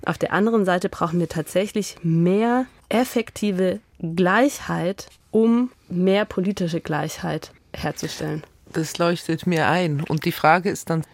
auf 0.05 0.19
der 0.19 0.33
anderen 0.33 0.65
Seite 0.65 0.89
brauchen 0.89 1.21
wir 1.21 1.29
tatsächlich 1.29 1.97
mehr 2.03 2.67
effektive 2.89 3.79
Gleichheit, 4.15 5.09
um 5.31 5.71
mehr 5.89 6.25
politische 6.25 6.81
Gleichheit 6.81 7.53
herzustellen. 7.75 8.43
Das 8.73 8.99
leuchtet 8.99 9.47
mir 9.47 9.69
ein. 9.69 10.03
Und 10.03 10.25
die 10.25 10.33
Frage 10.33 10.71
ist 10.71 10.91
dann, 10.91 11.05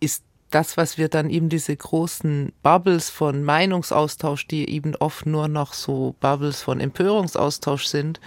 ist 0.00 0.22
das, 0.50 0.76
was 0.76 0.98
wir 0.98 1.08
dann 1.08 1.30
eben 1.30 1.48
diese 1.48 1.76
großen 1.76 2.52
Bubbles 2.62 3.10
von 3.10 3.44
Meinungsaustausch, 3.44 4.46
die 4.46 4.68
eben 4.68 4.96
oft 4.96 5.26
nur 5.26 5.48
noch 5.48 5.72
so 5.72 6.14
Bubbles 6.20 6.62
von 6.62 6.80
Empörungsaustausch 6.80 7.86
sind, 7.86 8.20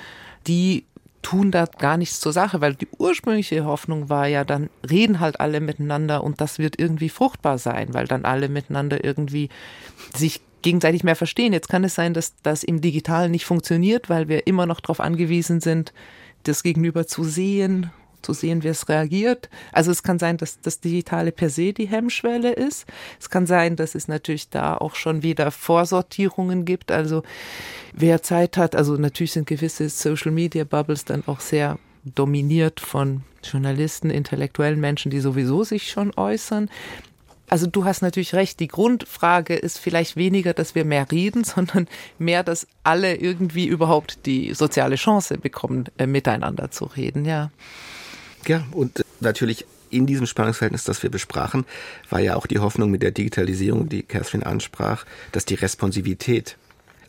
die 0.48 0.86
tun 1.22 1.52
da 1.52 1.66
gar 1.66 1.98
nichts 1.98 2.20
zur 2.20 2.34
Sache, 2.34 2.62
weil 2.62 2.76
die 2.76 2.88
ursprüngliche 2.98 3.66
Hoffnung 3.66 4.10
war 4.10 4.28
ja, 4.28 4.44
dann 4.44 4.70
reden 4.90 5.20
halt 5.20 5.40
alle 5.40 5.62
miteinander 5.62 6.24
und 6.24 6.42
das 6.42 6.60
wird 6.60 6.80
irgendwie 6.80 7.10
fruchtbar 7.10 7.58
sein, 7.58 7.94
weil 7.94 8.08
dann 8.08 8.26
alle 8.26 8.50
miteinander 8.50 9.04
irgendwie 9.04 9.50
sich 10.16 10.42
gegenseitig 10.63 11.04
mehr 11.04 11.15
verstehen. 11.15 11.54
Jetzt 11.54 11.69
kann 11.69 11.84
es 11.84 11.93
sein, 11.93 12.13
dass 12.15 12.34
das 12.41 12.63
im 12.63 12.82
Digitalen 12.82 13.32
nicht 13.32 13.45
funktioniert, 13.45 14.10
weil 14.10 14.28
wir 14.28 14.47
immer 14.47 14.65
noch 14.65 14.80
darauf 14.80 14.99
angewiesen 14.99 15.62
sind, 15.62 15.93
das 16.43 16.63
Gegenüber 16.63 17.06
zu 17.06 17.23
sehen, 17.23 17.91
zu 18.23 18.34
sehen, 18.34 18.63
wie 18.63 18.69
es 18.69 18.89
reagiert. 18.89 19.49
Also 19.71 19.91
es 19.91 20.02
kann 20.02 20.17
sein, 20.17 20.38
dass 20.38 20.60
das 20.62 20.80
Digitale 20.80 21.32
per 21.32 21.49
se 21.49 21.73
die 21.73 21.88
Hemmschwelle 21.88 22.54
ist. 22.54 22.86
Es 23.19 23.30
kann 23.30 23.45
sein, 23.45 23.76
dass 23.76 23.95
es 23.95 24.08
natürlich 24.08 24.49
da 24.49 24.76
auch 24.78 24.95
schon 24.95 25.21
wieder 25.21 25.52
Vorsortierungen 25.52 26.65
gibt. 26.65 26.91
Also 26.91 27.23
wer 27.93 28.23
Zeit 28.23 28.58
hat, 28.58 28.76
also 28.76 28.95
natürlich 28.95 29.34
sind 29.34 29.47
gewisse 29.47 29.89
Social 29.89 30.32
Media 30.32 30.63
Bubbles 30.63 31.06
dann 31.06 31.23
auch 31.28 31.41
sehr 31.41 31.78
dominiert 32.04 32.80
von 32.80 33.23
Journalisten, 33.43 34.10
intellektuellen 34.10 34.80
Menschen, 34.80 35.12
die 35.12 35.19
sowieso 35.19 35.63
sich 35.63 35.89
schon 35.89 36.13
äußern. 36.15 36.69
Also 37.54 37.68
du 37.68 37.86
hast 37.86 38.02
natürlich 38.02 38.34
recht, 38.34 38.60
die 38.60 38.68
Grundfrage 38.68 39.54
ist 39.54 39.78
vielleicht 39.78 40.16
weniger, 40.16 40.56
dass 40.56 40.74
wir 40.74 40.86
mehr 40.86 41.12
reden, 41.12 41.44
sondern 41.44 41.88
mehr, 42.18 42.42
dass 42.42 42.66
alle 42.82 43.16
irgendwie 43.16 43.68
überhaupt 43.68 44.26
die 44.26 44.56
soziale 44.56 44.96
Chance 44.96 45.38
bekommen, 45.38 45.86
äh, 46.00 46.08
miteinander 46.08 46.72
zu 46.72 46.86
reden, 46.86 47.26
ja. 47.26 47.52
Ja, 48.48 48.66
und 48.72 49.06
natürlich 49.20 49.68
in 49.92 50.08
diesem 50.08 50.26
Spannungsverhältnis, 50.26 50.84
das 50.84 51.04
wir 51.04 51.12
besprachen, 51.12 51.66
war 52.10 52.22
ja 52.22 52.38
auch 52.38 52.48
die 52.48 52.58
Hoffnung 52.58 52.89
mit 52.89 53.04
der 53.04 53.12
Digitalisierung, 53.12 53.88
die 53.88 54.02
Catherine 54.02 54.48
ansprach, 54.48 55.06
dass 55.32 55.46
die 55.46 55.54
Responsivität 55.54 56.58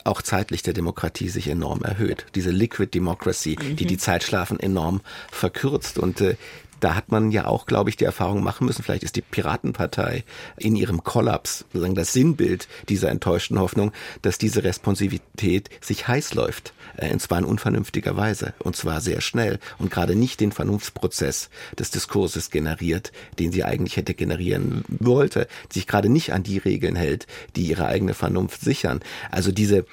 auch 0.05 0.21
zeitlich 0.21 0.63
der 0.63 0.75
Demokratie 0.75 1.31
sich 1.31 1.49
enorm 1.49 1.83
erhöht. 1.83 2.27
Diese 2.35 2.51
Liquid 2.51 2.91
Democracy, 2.95 3.57
mhm. 3.59 3.77
die 3.77 3.87
die 3.87 3.97
Zeitschlafen 3.97 4.61
enorm 4.61 5.01
verkürzt. 5.33 5.99
Und 5.99 6.21
äh, 6.21 6.37
da 6.85 6.95
hat 6.95 7.11
man 7.11 7.31
ja 7.31 7.47
auch, 7.47 7.65
glaube 7.65 7.89
ich, 7.89 7.97
die 7.97 8.05
Erfahrung 8.05 8.43
machen 8.43 8.67
müssen. 8.67 8.83
Vielleicht 8.83 9.05
ist 9.05 9.17
die 9.17 9.23
Piratenpartei 9.23 10.23
in 10.59 10.77
ihrem 10.77 11.03
Kollaps 11.03 11.65
sozusagen 11.73 11.95
das 11.95 12.13
Sinnbild 12.13 12.69
dieser 12.91 13.11
enttäuschten 13.11 13.59
Hoffnung, 13.59 13.91
dass 14.21 14.37
diese 14.37 14.65
Responsivität 14.65 15.71
sich 15.81 16.09
heiß 16.09 16.35
läuft. 16.35 16.75
Äh, 16.99 17.11
und 17.11 17.21
zwar 17.21 17.39
in 17.39 17.47
unvernünftiger 17.47 18.19
Weise. 18.19 18.53
Und 18.59 18.77
zwar 18.77 19.01
sehr 19.01 19.23
schnell. 19.23 19.61
Und 19.79 19.91
gerade 19.91 20.15
nicht 20.15 20.41
den 20.41 20.53
Vernunftsprozess 20.53 21.49
des 21.79 21.91
Diskurses 21.91 22.51
generiert, 22.51 23.13
den 23.39 23.51
sie 23.51 23.65
eigentlich 23.65 23.97
hätte 23.97 24.13
generieren 24.13 24.85
wollte. 24.89 25.49
Sich 25.73 25.87
gerade 25.87 26.11
nicht 26.11 26.35
an 26.35 26.43
die 26.43 26.59
Regeln 26.59 26.97
hält, 26.97 27.27
die 27.57 27.65
ihre 27.65 27.87
eigene 27.87 28.13
Vernunft 28.13 28.61
sichern. 28.61 29.01
Also 29.31 29.53
diese, 29.53 29.87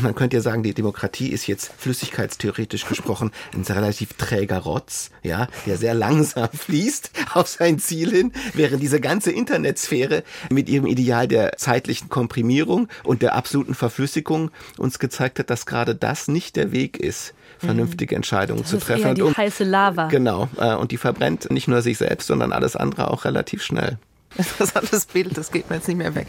man 0.00 0.14
könnte 0.14 0.36
ja 0.36 0.42
sagen, 0.42 0.62
die 0.62 0.74
Demokratie 0.74 1.30
ist 1.30 1.48
jetzt 1.48 1.72
flüssigkeitstheoretisch 1.76 2.86
gesprochen 2.86 3.32
ein 3.52 3.62
relativ 3.62 4.12
träger 4.12 4.58
Rotz, 4.58 5.10
ja, 5.24 5.48
der 5.66 5.76
sehr 5.76 5.94
langsam 5.94 6.35
langsam 6.36 6.58
fließt 6.58 7.10
auf 7.34 7.48
sein 7.48 7.78
Ziel 7.78 8.10
hin, 8.10 8.32
während 8.54 8.82
diese 8.82 9.00
ganze 9.00 9.32
Internetsphäre 9.32 10.22
mit 10.50 10.68
ihrem 10.68 10.86
Ideal 10.86 11.28
der 11.28 11.56
zeitlichen 11.56 12.08
Komprimierung 12.08 12.88
und 13.04 13.22
der 13.22 13.34
absoluten 13.34 13.74
Verflüssigung 13.74 14.50
uns 14.78 14.98
gezeigt 14.98 15.38
hat, 15.38 15.50
dass 15.50 15.66
gerade 15.66 15.94
das 15.94 16.28
nicht 16.28 16.56
der 16.56 16.72
Weg 16.72 16.98
ist 16.98 17.34
vernünftige 17.58 18.14
mhm. 18.14 18.18
Entscheidungen 18.18 18.60
das 18.62 18.70
zu 18.70 18.78
treffen. 18.78 19.06
Eher 19.06 19.14
die 19.14 19.22
und, 19.22 19.36
heiße 19.36 19.64
Lava. 19.64 20.08
Genau. 20.08 20.48
Äh, 20.58 20.74
und 20.74 20.92
die 20.92 20.98
verbrennt 20.98 21.50
nicht 21.50 21.68
nur 21.68 21.80
sich 21.80 21.96
selbst, 21.96 22.26
sondern 22.26 22.52
alles 22.52 22.76
andere 22.76 23.10
auch 23.10 23.24
relativ 23.24 23.62
schnell. 23.62 23.98
interessantes 24.38 25.06
Bild, 25.06 25.36
das 25.36 25.50
geht 25.50 25.68
mir 25.70 25.76
jetzt 25.76 25.88
nicht 25.88 25.96
mehr 25.96 26.14
weg. 26.14 26.26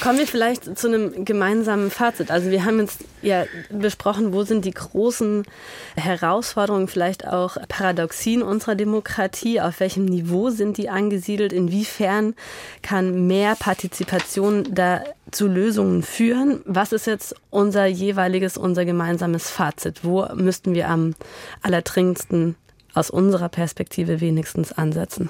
Kommen 0.00 0.18
wir 0.18 0.26
vielleicht 0.26 0.78
zu 0.78 0.88
einem 0.88 1.24
gemeinsamen 1.24 1.90
Fazit. 1.90 2.30
Also 2.30 2.50
wir 2.50 2.64
haben 2.64 2.80
jetzt 2.80 3.00
ja 3.22 3.44
besprochen, 3.70 4.32
wo 4.32 4.42
sind 4.44 4.64
die 4.64 4.72
großen 4.72 5.44
Herausforderungen, 5.96 6.88
vielleicht 6.88 7.26
auch 7.26 7.56
Paradoxien 7.68 8.42
unserer 8.42 8.74
Demokratie, 8.74 9.60
auf 9.60 9.80
welchem 9.80 10.04
Niveau 10.04 10.50
sind 10.50 10.78
die 10.78 10.88
angesiedelt, 10.88 11.52
inwiefern 11.52 12.34
kann 12.82 13.26
mehr 13.26 13.54
Partizipation 13.56 14.66
da 14.70 15.02
zu 15.30 15.48
Lösungen 15.48 16.02
führen. 16.02 16.60
Was 16.64 16.92
ist 16.92 17.06
jetzt 17.06 17.34
unser 17.50 17.86
jeweiliges, 17.86 18.56
unser 18.56 18.84
gemeinsames 18.84 19.50
Fazit? 19.50 20.04
Wo 20.04 20.26
müssten 20.34 20.74
wir 20.74 20.88
am 20.88 21.14
allerdringendsten 21.62 22.56
aus 22.94 23.10
unserer 23.10 23.48
Perspektive 23.48 24.20
wenigstens 24.20 24.72
ansetzen? 24.72 25.28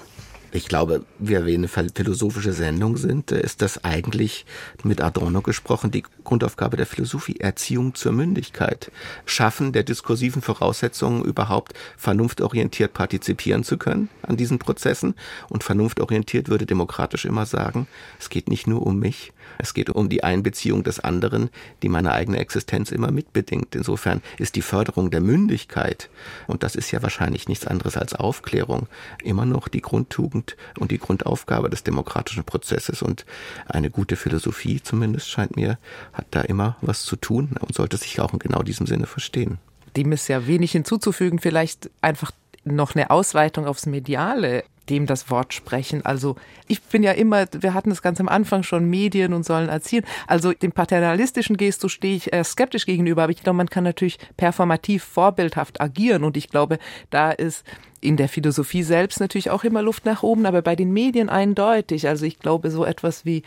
Ich 0.53 0.69
glaube, 0.69 1.05
wir 1.19 1.45
eine 1.45 1.69
philosophische 1.69 2.53
Sendung 2.53 2.97
sind, 2.97 3.33
äh, 3.33 3.41
ist 3.41 3.63
das 3.63 3.85
eigentlich 3.85 4.47
mit 4.85 5.01
Adorno 5.01 5.43
gesprochen 5.43 5.91
die 5.91 6.05
Grundaufgabe 6.25 6.77
der 6.77 6.87
Philosophie, 6.87 7.37
Erziehung 7.41 7.95
zur 7.95 8.13
Mündigkeit, 8.13 8.91
Schaffen 9.25 9.73
der 9.73 9.83
diskursiven 9.83 10.43
Voraussetzungen 10.43 11.25
überhaupt 11.25 11.75
vernunftorientiert 11.97 12.95
partizipieren 12.95 13.65
zu 13.65 13.77
können 13.77 14.09
an 14.23 14.37
diesen 14.37 14.59
Prozessen. 14.59 15.15
Und 15.49 15.65
vernunftorientiert 15.65 16.49
würde 16.49 16.65
demokratisch 16.65 17.25
immer 17.25 17.45
sagen, 17.45 17.87
es 18.19 18.31
geht 18.31 18.49
nicht 18.49 18.67
nur 18.67 18.87
um 18.87 18.99
mich, 18.99 19.33
es 19.59 19.75
geht 19.75 19.91
um 19.91 20.09
die 20.09 20.25
Einbeziehung 20.25 20.85
des 20.85 21.01
anderen, 21.01 21.51
die 21.83 21.89
meine 21.89 22.13
eigene 22.13 22.39
Existenz 22.39 22.93
immer 22.93 23.11
mitbedingt. 23.11 23.75
Insofern 23.75 24.23
ist 24.39 24.55
die 24.55 24.63
Förderung 24.63 25.11
der 25.11 25.21
Mündigkeit, 25.21 26.09
und 26.47 26.63
das 26.63 26.77
ist 26.77 26.91
ja 26.91 27.03
wahrscheinlich 27.03 27.49
nichts 27.49 27.67
anderes 27.67 27.97
als 27.97 28.15
Aufklärung, 28.15 28.87
immer 29.23 29.45
noch 29.45 29.69
die 29.69 29.81
Grundtugend 29.81 30.46
und 30.79 30.91
die 30.91 30.99
Grundaufgabe 30.99 31.71
des 31.71 31.83
demokratischen 31.83 32.45
Prozesses. 32.45 33.03
Und 33.03 33.25
eine 33.67 33.91
gute 33.91 34.17
Philosophie 34.17 34.81
zumindest 34.83 35.31
scheint 35.31 35.57
mir, 35.57 35.79
hat 36.13 36.27
da 36.31 36.43
immer 36.43 36.77
was 36.83 37.03
zu 37.03 37.17
tun 37.17 37.57
und 37.61 37.75
sollte 37.75 37.97
sich 37.97 38.21
auch 38.21 38.33
in 38.33 38.39
genau 38.39 38.63
diesem 38.63 38.87
Sinne 38.87 39.07
verstehen. 39.07 39.59
Dem 39.97 40.13
ist 40.13 40.29
ja 40.29 40.47
wenig 40.47 40.73
hinzuzufügen, 40.73 41.39
vielleicht 41.39 41.91
einfach 42.03 42.31
noch 42.65 42.95
eine 42.95 43.11
Ausweitung 43.11 43.67
aufs 43.67 43.87
Mediale 43.87 44.65
dem 44.89 45.07
das 45.07 45.31
Wort 45.31 45.55
sprechen. 45.55 46.05
Also 46.05 46.37
ich 46.69 46.83
bin 46.83 47.03
ja 47.03 47.13
immer, 47.13 47.47
wir 47.53 47.75
hatten 47.75 47.91
es 47.91 48.03
ganz 48.03 48.21
am 48.21 48.29
Anfang 48.29 48.63
schon, 48.63 48.89
Medien 48.89 49.33
und 49.33 49.45
sollen 49.45 49.69
erziehen. 49.69 50.05
Also 50.27 50.53
dem 50.53 50.73
paternalistischen 50.73 51.57
Gestus 51.57 51.93
stehe 51.93 52.17
ich 52.17 52.33
äh, 52.33 52.45
skeptisch 52.45 52.87
gegenüber, 52.87 53.25
aber 53.25 53.33
ich 53.33 53.43
glaube, 53.43 53.57
man 53.57 53.71
kann 53.71 53.85
natürlich 53.85 54.19
performativ 54.37 55.05
vorbildhaft 55.05 55.81
agieren 55.81 56.25
und 56.25 56.37
ich 56.37 56.49
glaube, 56.49 56.79
da 57.11 57.31
ist 57.31 57.65
in 58.01 58.17
der 58.17 58.29
Philosophie 58.29 58.83
selbst 58.83 59.21
natürlich 59.21 59.51
auch 59.51 59.65
immer 59.65 59.83
Luft 59.83 60.05
nach 60.05 60.23
oben, 60.23 60.47
aber 60.47 60.63
bei 60.63 60.77
den 60.77 60.93
Medien 60.93 61.29
eindeutig. 61.29 62.09
Also 62.09 62.25
ich 62.25 62.39
glaube, 62.39 62.71
so 62.71 62.85
etwas 62.85 63.25
wie 63.25 63.43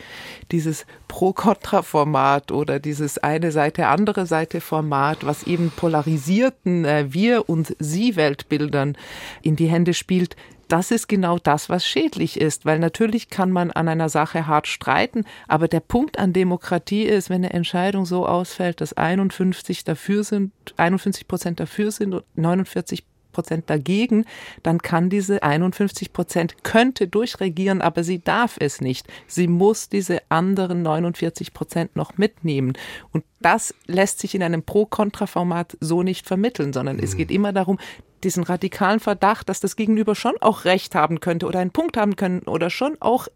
dieses 0.50 0.86
Pro-Kontra-Format 1.08 2.52
oder 2.52 2.78
dieses 2.78 3.18
eine 3.18 3.52
Seite, 3.52 3.86
andere 3.86 4.26
Seite 4.26 4.60
Format, 4.60 5.24
was 5.24 5.44
eben 5.44 5.72
polarisierten 5.74 6.84
äh, 6.84 7.06
Wir- 7.12 7.48
und 7.48 7.74
Sie-Weltbildern 7.78 8.96
in 9.42 9.56
die 9.56 9.68
Hände 9.68 9.94
spielt, 9.94 10.36
das 10.70 10.90
ist 10.90 11.08
genau 11.08 11.38
das, 11.38 11.68
was 11.68 11.86
schädlich 11.86 12.40
ist, 12.40 12.64
weil 12.64 12.78
natürlich 12.78 13.28
kann 13.28 13.50
man 13.50 13.70
an 13.70 13.88
einer 13.88 14.08
Sache 14.08 14.46
hart 14.46 14.68
streiten, 14.68 15.24
aber 15.48 15.68
der 15.68 15.80
Punkt 15.80 16.18
an 16.18 16.32
Demokratie 16.32 17.02
ist, 17.02 17.28
wenn 17.28 17.44
eine 17.44 17.52
Entscheidung 17.52 18.06
so 18.06 18.26
ausfällt, 18.26 18.80
dass 18.80 18.92
51 18.92 19.84
dafür 19.84 20.22
sind, 20.22 20.52
51 20.76 21.26
Prozent 21.26 21.60
dafür 21.60 21.90
sind 21.90 22.14
und 22.14 22.24
49 22.36 23.04
Prozent 23.40 23.70
dagegen, 23.70 24.26
dann 24.62 24.82
kann 24.82 25.08
diese 25.08 25.42
51 25.42 26.12
Prozent 26.12 26.62
könnte 26.62 27.08
durchregieren, 27.08 27.80
aber 27.80 28.04
sie 28.04 28.22
darf 28.22 28.56
es 28.60 28.82
nicht. 28.82 29.08
Sie 29.26 29.48
muss 29.48 29.88
diese 29.88 30.20
anderen 30.28 30.82
49 30.82 31.54
Prozent 31.54 31.96
noch 31.96 32.18
mitnehmen. 32.18 32.74
Und 33.12 33.24
das 33.40 33.74
lässt 33.86 34.18
sich 34.18 34.34
in 34.34 34.42
einem 34.42 34.62
Pro-Kontra-Format 34.62 35.78
so 35.80 36.02
nicht 36.02 36.26
vermitteln, 36.26 36.74
sondern 36.74 36.98
mhm. 36.98 37.02
es 37.02 37.16
geht 37.16 37.30
immer 37.30 37.54
darum, 37.54 37.78
diesen 38.24 38.42
radikalen 38.42 39.00
Verdacht, 39.00 39.48
dass 39.48 39.60
das 39.60 39.74
Gegenüber 39.74 40.14
schon 40.14 40.34
auch 40.42 40.66
Recht 40.66 40.94
haben 40.94 41.20
könnte 41.20 41.46
oder 41.46 41.60
einen 41.60 41.70
Punkt 41.70 41.96
haben 41.96 42.16
können 42.16 42.40
oder 42.40 42.68
schon 42.68 42.98
auch 43.00 43.28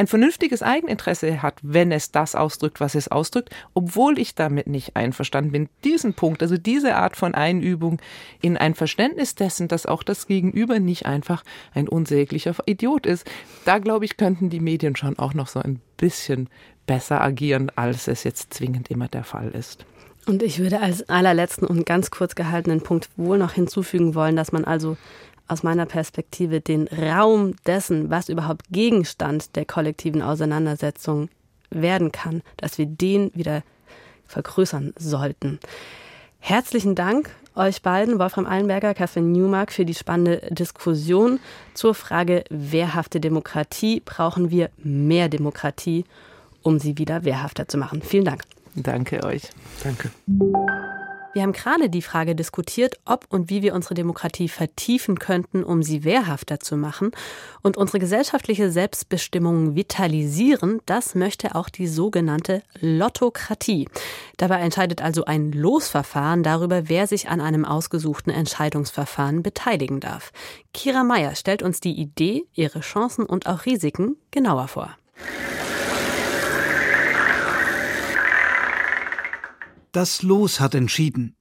ein 0.00 0.06
vernünftiges 0.06 0.62
Eigeninteresse 0.62 1.42
hat, 1.42 1.58
wenn 1.60 1.92
es 1.92 2.10
das 2.10 2.34
ausdrückt, 2.34 2.80
was 2.80 2.94
es 2.94 3.08
ausdrückt, 3.08 3.50
obwohl 3.74 4.18
ich 4.18 4.34
damit 4.34 4.66
nicht 4.66 4.96
einverstanden 4.96 5.52
bin. 5.52 5.68
Diesen 5.84 6.14
Punkt, 6.14 6.42
also 6.42 6.56
diese 6.56 6.96
Art 6.96 7.16
von 7.16 7.34
Einübung 7.34 8.00
in 8.40 8.56
ein 8.56 8.74
Verständnis 8.74 9.34
dessen, 9.34 9.68
dass 9.68 9.84
auch 9.84 10.02
das 10.02 10.26
Gegenüber 10.26 10.80
nicht 10.80 11.04
einfach 11.04 11.44
ein 11.74 11.86
unsäglicher 11.86 12.54
Idiot 12.64 13.04
ist, 13.04 13.30
da 13.66 13.76
glaube 13.76 14.06
ich, 14.06 14.16
könnten 14.16 14.48
die 14.48 14.60
Medien 14.60 14.96
schon 14.96 15.18
auch 15.18 15.34
noch 15.34 15.48
so 15.48 15.60
ein 15.60 15.80
bisschen 15.98 16.48
besser 16.86 17.20
agieren, 17.20 17.70
als 17.76 18.08
es 18.08 18.24
jetzt 18.24 18.54
zwingend 18.54 18.90
immer 18.90 19.08
der 19.08 19.24
Fall 19.24 19.50
ist. 19.50 19.84
Und 20.26 20.42
ich 20.42 20.60
würde 20.60 20.80
als 20.80 21.08
allerletzten 21.10 21.66
und 21.66 21.84
ganz 21.84 22.10
kurz 22.10 22.34
gehaltenen 22.34 22.82
Punkt 22.82 23.10
wohl 23.16 23.36
noch 23.36 23.52
hinzufügen 23.52 24.14
wollen, 24.14 24.36
dass 24.36 24.50
man 24.50 24.64
also 24.64 24.96
aus 25.50 25.62
meiner 25.64 25.86
Perspektive 25.86 26.60
den 26.60 26.86
Raum 26.86 27.56
dessen, 27.66 28.08
was 28.08 28.28
überhaupt 28.28 28.66
Gegenstand 28.70 29.56
der 29.56 29.64
kollektiven 29.64 30.22
Auseinandersetzung 30.22 31.28
werden 31.70 32.12
kann, 32.12 32.42
dass 32.56 32.78
wir 32.78 32.86
den 32.86 33.32
wieder 33.34 33.62
vergrößern 34.26 34.94
sollten. 34.96 35.58
Herzlichen 36.38 36.94
Dank 36.94 37.30
euch 37.56 37.82
beiden, 37.82 38.20
Wolfram 38.20 38.46
Eilenberger, 38.46 38.94
Catherine 38.94 39.26
Newmark, 39.26 39.72
für 39.72 39.84
die 39.84 39.94
spannende 39.94 40.40
Diskussion 40.50 41.40
zur 41.74 41.94
Frage 41.94 42.44
wehrhafte 42.48 43.20
Demokratie. 43.20 44.00
Brauchen 44.04 44.50
wir 44.50 44.70
mehr 44.78 45.28
Demokratie, 45.28 46.04
um 46.62 46.78
sie 46.78 46.96
wieder 46.96 47.24
wehrhafter 47.24 47.66
zu 47.66 47.76
machen? 47.76 48.02
Vielen 48.02 48.24
Dank. 48.24 48.42
Danke 48.76 49.24
euch. 49.24 49.42
Danke. 49.82 50.10
Wir 51.32 51.42
haben 51.42 51.52
gerade 51.52 51.88
die 51.88 52.02
Frage 52.02 52.34
diskutiert, 52.34 52.98
ob 53.04 53.26
und 53.28 53.50
wie 53.50 53.62
wir 53.62 53.74
unsere 53.74 53.94
Demokratie 53.94 54.48
vertiefen 54.48 55.20
könnten, 55.20 55.62
um 55.62 55.80
sie 55.84 56.02
wehrhafter 56.02 56.58
zu 56.58 56.76
machen 56.76 57.12
und 57.62 57.76
unsere 57.76 58.00
gesellschaftliche 58.00 58.72
Selbstbestimmung 58.72 59.76
vitalisieren. 59.76 60.80
Das 60.86 61.14
möchte 61.14 61.54
auch 61.54 61.68
die 61.68 61.86
sogenannte 61.86 62.62
Lottokratie. 62.80 63.88
Dabei 64.38 64.60
entscheidet 64.60 65.02
also 65.02 65.24
ein 65.24 65.52
Losverfahren 65.52 66.42
darüber, 66.42 66.88
wer 66.88 67.06
sich 67.06 67.28
an 67.28 67.40
einem 67.40 67.64
ausgesuchten 67.64 68.32
Entscheidungsverfahren 68.32 69.44
beteiligen 69.44 70.00
darf. 70.00 70.32
Kira 70.74 71.04
Meyer 71.04 71.36
stellt 71.36 71.62
uns 71.62 71.78
die 71.78 71.94
Idee, 71.94 72.44
ihre 72.54 72.80
Chancen 72.80 73.24
und 73.24 73.46
auch 73.46 73.66
Risiken 73.66 74.16
genauer 74.32 74.66
vor. 74.66 74.96
Das 79.92 80.22
Los 80.22 80.60
hat 80.60 80.74
entschieden. 80.74 81.36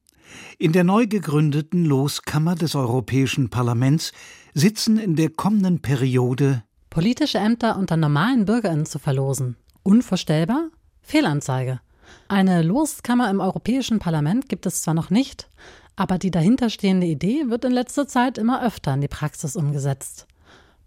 In 0.58 0.74
der 0.74 0.84
neu 0.84 1.08
gegründeten 1.08 1.86
Loskammer 1.86 2.56
des 2.56 2.76
Europäischen 2.76 3.50
Parlaments 3.50 4.12
sitzen 4.54 4.98
in 4.98 5.16
der 5.16 5.30
kommenden 5.30 5.82
Periode 5.82 6.64
politische 6.90 7.38
Ämter 7.38 7.78
unter 7.78 7.98
normalen 7.98 8.46
Bürgerinnen 8.46 8.86
zu 8.86 9.00
verlosen. 9.00 9.56
Unvorstellbar? 9.84 10.70
Fehlanzeige. 11.02 11.80
Eine 12.28 12.64
Loskammer 12.64 13.30
im 13.30 13.40
Europäischen 13.40 14.00
Parlament 14.00 14.50
gibt 14.50 14.66
es 14.66 14.82
zwar 14.82 14.96
noch 14.96 15.10
nicht, 15.10 15.50
aber 15.96 16.18
die 16.18 16.32
dahinterstehende 16.32 17.06
Idee 17.06 17.46
wird 17.50 17.66
in 17.66 17.72
letzter 17.72 18.08
Zeit 18.08 18.38
immer 18.38 18.66
öfter 18.66 18.94
in 18.94 19.02
die 19.02 19.08
Praxis 19.08 19.56
umgesetzt. 19.56 20.28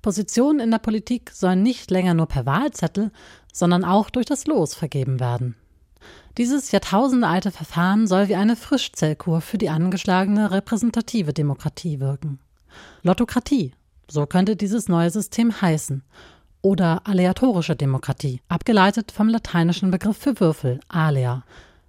Positionen 0.02 0.58
in 0.58 0.72
der 0.72 0.78
Politik 0.78 1.30
sollen 1.30 1.62
nicht 1.62 1.90
länger 1.92 2.14
nur 2.14 2.26
per 2.26 2.44
Wahlzettel, 2.44 3.12
sondern 3.52 3.84
auch 3.84 4.10
durch 4.10 4.26
das 4.26 4.46
Los 4.46 4.74
vergeben 4.74 5.20
werden. 5.20 5.54
Dieses 6.38 6.72
jahrtausendealte 6.72 7.50
Verfahren 7.50 8.06
soll 8.06 8.28
wie 8.28 8.36
eine 8.36 8.56
Frischzellkur 8.56 9.42
für 9.42 9.58
die 9.58 9.68
angeschlagene 9.68 10.50
repräsentative 10.50 11.34
Demokratie 11.34 12.00
wirken. 12.00 12.38
Lottokratie, 13.02 13.74
so 14.08 14.24
könnte 14.24 14.56
dieses 14.56 14.88
neue 14.88 15.10
System 15.10 15.60
heißen. 15.60 16.02
Oder 16.62 17.02
aleatorische 17.04 17.76
Demokratie, 17.76 18.40
abgeleitet 18.48 19.12
vom 19.12 19.28
lateinischen 19.28 19.90
Begriff 19.90 20.16
für 20.16 20.40
Würfel, 20.40 20.80
alea. 20.88 21.44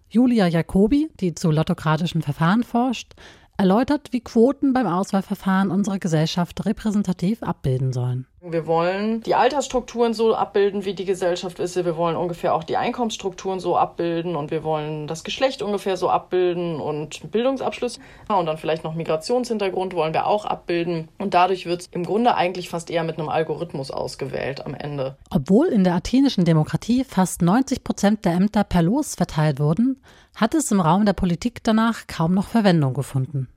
Julia 0.09 0.47
Jacobi, 0.47 1.09
die 1.21 1.35
zu 1.35 1.49
lottokratischen 1.49 2.21
Verfahren 2.21 2.63
forscht, 2.63 3.13
erläutert, 3.55 4.11
wie 4.11 4.21
Quoten 4.21 4.73
beim 4.73 4.87
Auswahlverfahren 4.87 5.71
unsere 5.71 5.99
Gesellschaft 5.99 6.65
repräsentativ 6.65 7.43
abbilden 7.43 7.93
sollen. 7.93 8.27
Wir 8.45 8.67
wollen 8.67 9.21
die 9.21 9.35
Altersstrukturen 9.35 10.13
so 10.13 10.35
abbilden, 10.35 10.83
wie 10.83 10.93
die 10.93 11.05
Gesellschaft 11.05 11.59
ist. 11.59 11.77
Wir 11.77 11.95
wollen 11.95 12.17
ungefähr 12.17 12.53
auch 12.53 12.65
die 12.65 12.75
Einkommensstrukturen 12.75 13.61
so 13.61 13.77
abbilden 13.77 14.35
und 14.35 14.51
wir 14.51 14.65
wollen 14.65 15.07
das 15.07 15.23
Geschlecht 15.23 15.61
ungefähr 15.61 15.95
so 15.95 16.09
abbilden 16.09 16.81
und 16.81 17.31
Bildungsabschluss 17.31 18.01
und 18.27 18.45
dann 18.45 18.57
vielleicht 18.57 18.83
noch 18.83 18.95
Migrationshintergrund 18.95 19.93
wollen 19.93 20.13
wir 20.13 20.27
auch 20.27 20.43
abbilden. 20.43 21.07
Und 21.19 21.33
dadurch 21.33 21.65
wird 21.65 21.81
es 21.83 21.87
im 21.93 22.03
Grunde 22.03 22.35
eigentlich 22.35 22.67
fast 22.67 22.91
eher 22.91 23.05
mit 23.05 23.17
einem 23.17 23.29
Algorithmus 23.29 23.91
ausgewählt 23.91 24.65
am 24.65 24.73
Ende. 24.73 25.15
Obwohl 25.29 25.67
in 25.67 25.85
der 25.85 25.95
athenischen 25.95 26.43
Demokratie 26.43 27.05
fast 27.05 27.41
90 27.41 27.85
Prozent 27.85 28.25
der 28.25 28.33
Ämter 28.33 28.65
per 28.65 28.81
Los 28.81 29.15
verteilt 29.15 29.61
wurden, 29.61 30.01
hat 30.35 30.53
es 30.53 30.69
im 30.69 30.81
Raum 30.81 31.05
der 31.05 31.13
Politik 31.13 31.63
danach 31.63 32.07
kaum 32.07 32.33
noch 32.33 32.47
Verwendung 32.47 32.93
gefunden. 32.93 33.47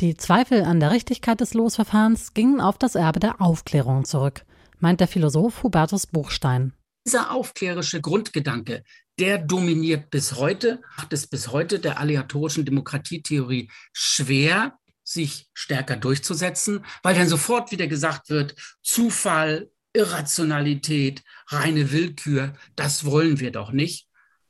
Die 0.00 0.16
Zweifel 0.16 0.62
an 0.62 0.78
der 0.78 0.92
Richtigkeit 0.92 1.40
des 1.40 1.54
Losverfahrens 1.54 2.32
gingen 2.32 2.60
auf 2.60 2.78
das 2.78 2.94
Erbe 2.94 3.18
der 3.18 3.40
Aufklärung 3.40 4.04
zurück, 4.04 4.44
meint 4.78 5.00
der 5.00 5.08
Philosoph 5.08 5.64
Hubertus 5.64 6.06
Buchstein. 6.06 6.72
Dieser 7.04 7.32
aufklärische 7.32 8.00
Grundgedanke, 8.00 8.84
der 9.18 9.38
dominiert 9.38 10.10
bis 10.10 10.36
heute, 10.36 10.80
macht 10.96 11.12
es 11.12 11.26
bis 11.26 11.48
heute 11.48 11.80
der 11.80 11.98
aleatorischen 11.98 12.64
Demokratietheorie 12.64 13.72
schwer, 13.92 14.78
sich 15.02 15.48
stärker 15.52 15.96
durchzusetzen, 15.96 16.84
weil 17.02 17.16
dann 17.16 17.28
sofort 17.28 17.72
wieder 17.72 17.88
gesagt 17.88 18.30
wird, 18.30 18.54
Zufall, 18.82 19.68
Irrationalität, 19.94 21.24
reine 21.48 21.90
Willkür, 21.90 22.52
das 22.76 23.04
wollen 23.04 23.40
wir 23.40 23.50
doch 23.50 23.72
nicht. 23.72 24.06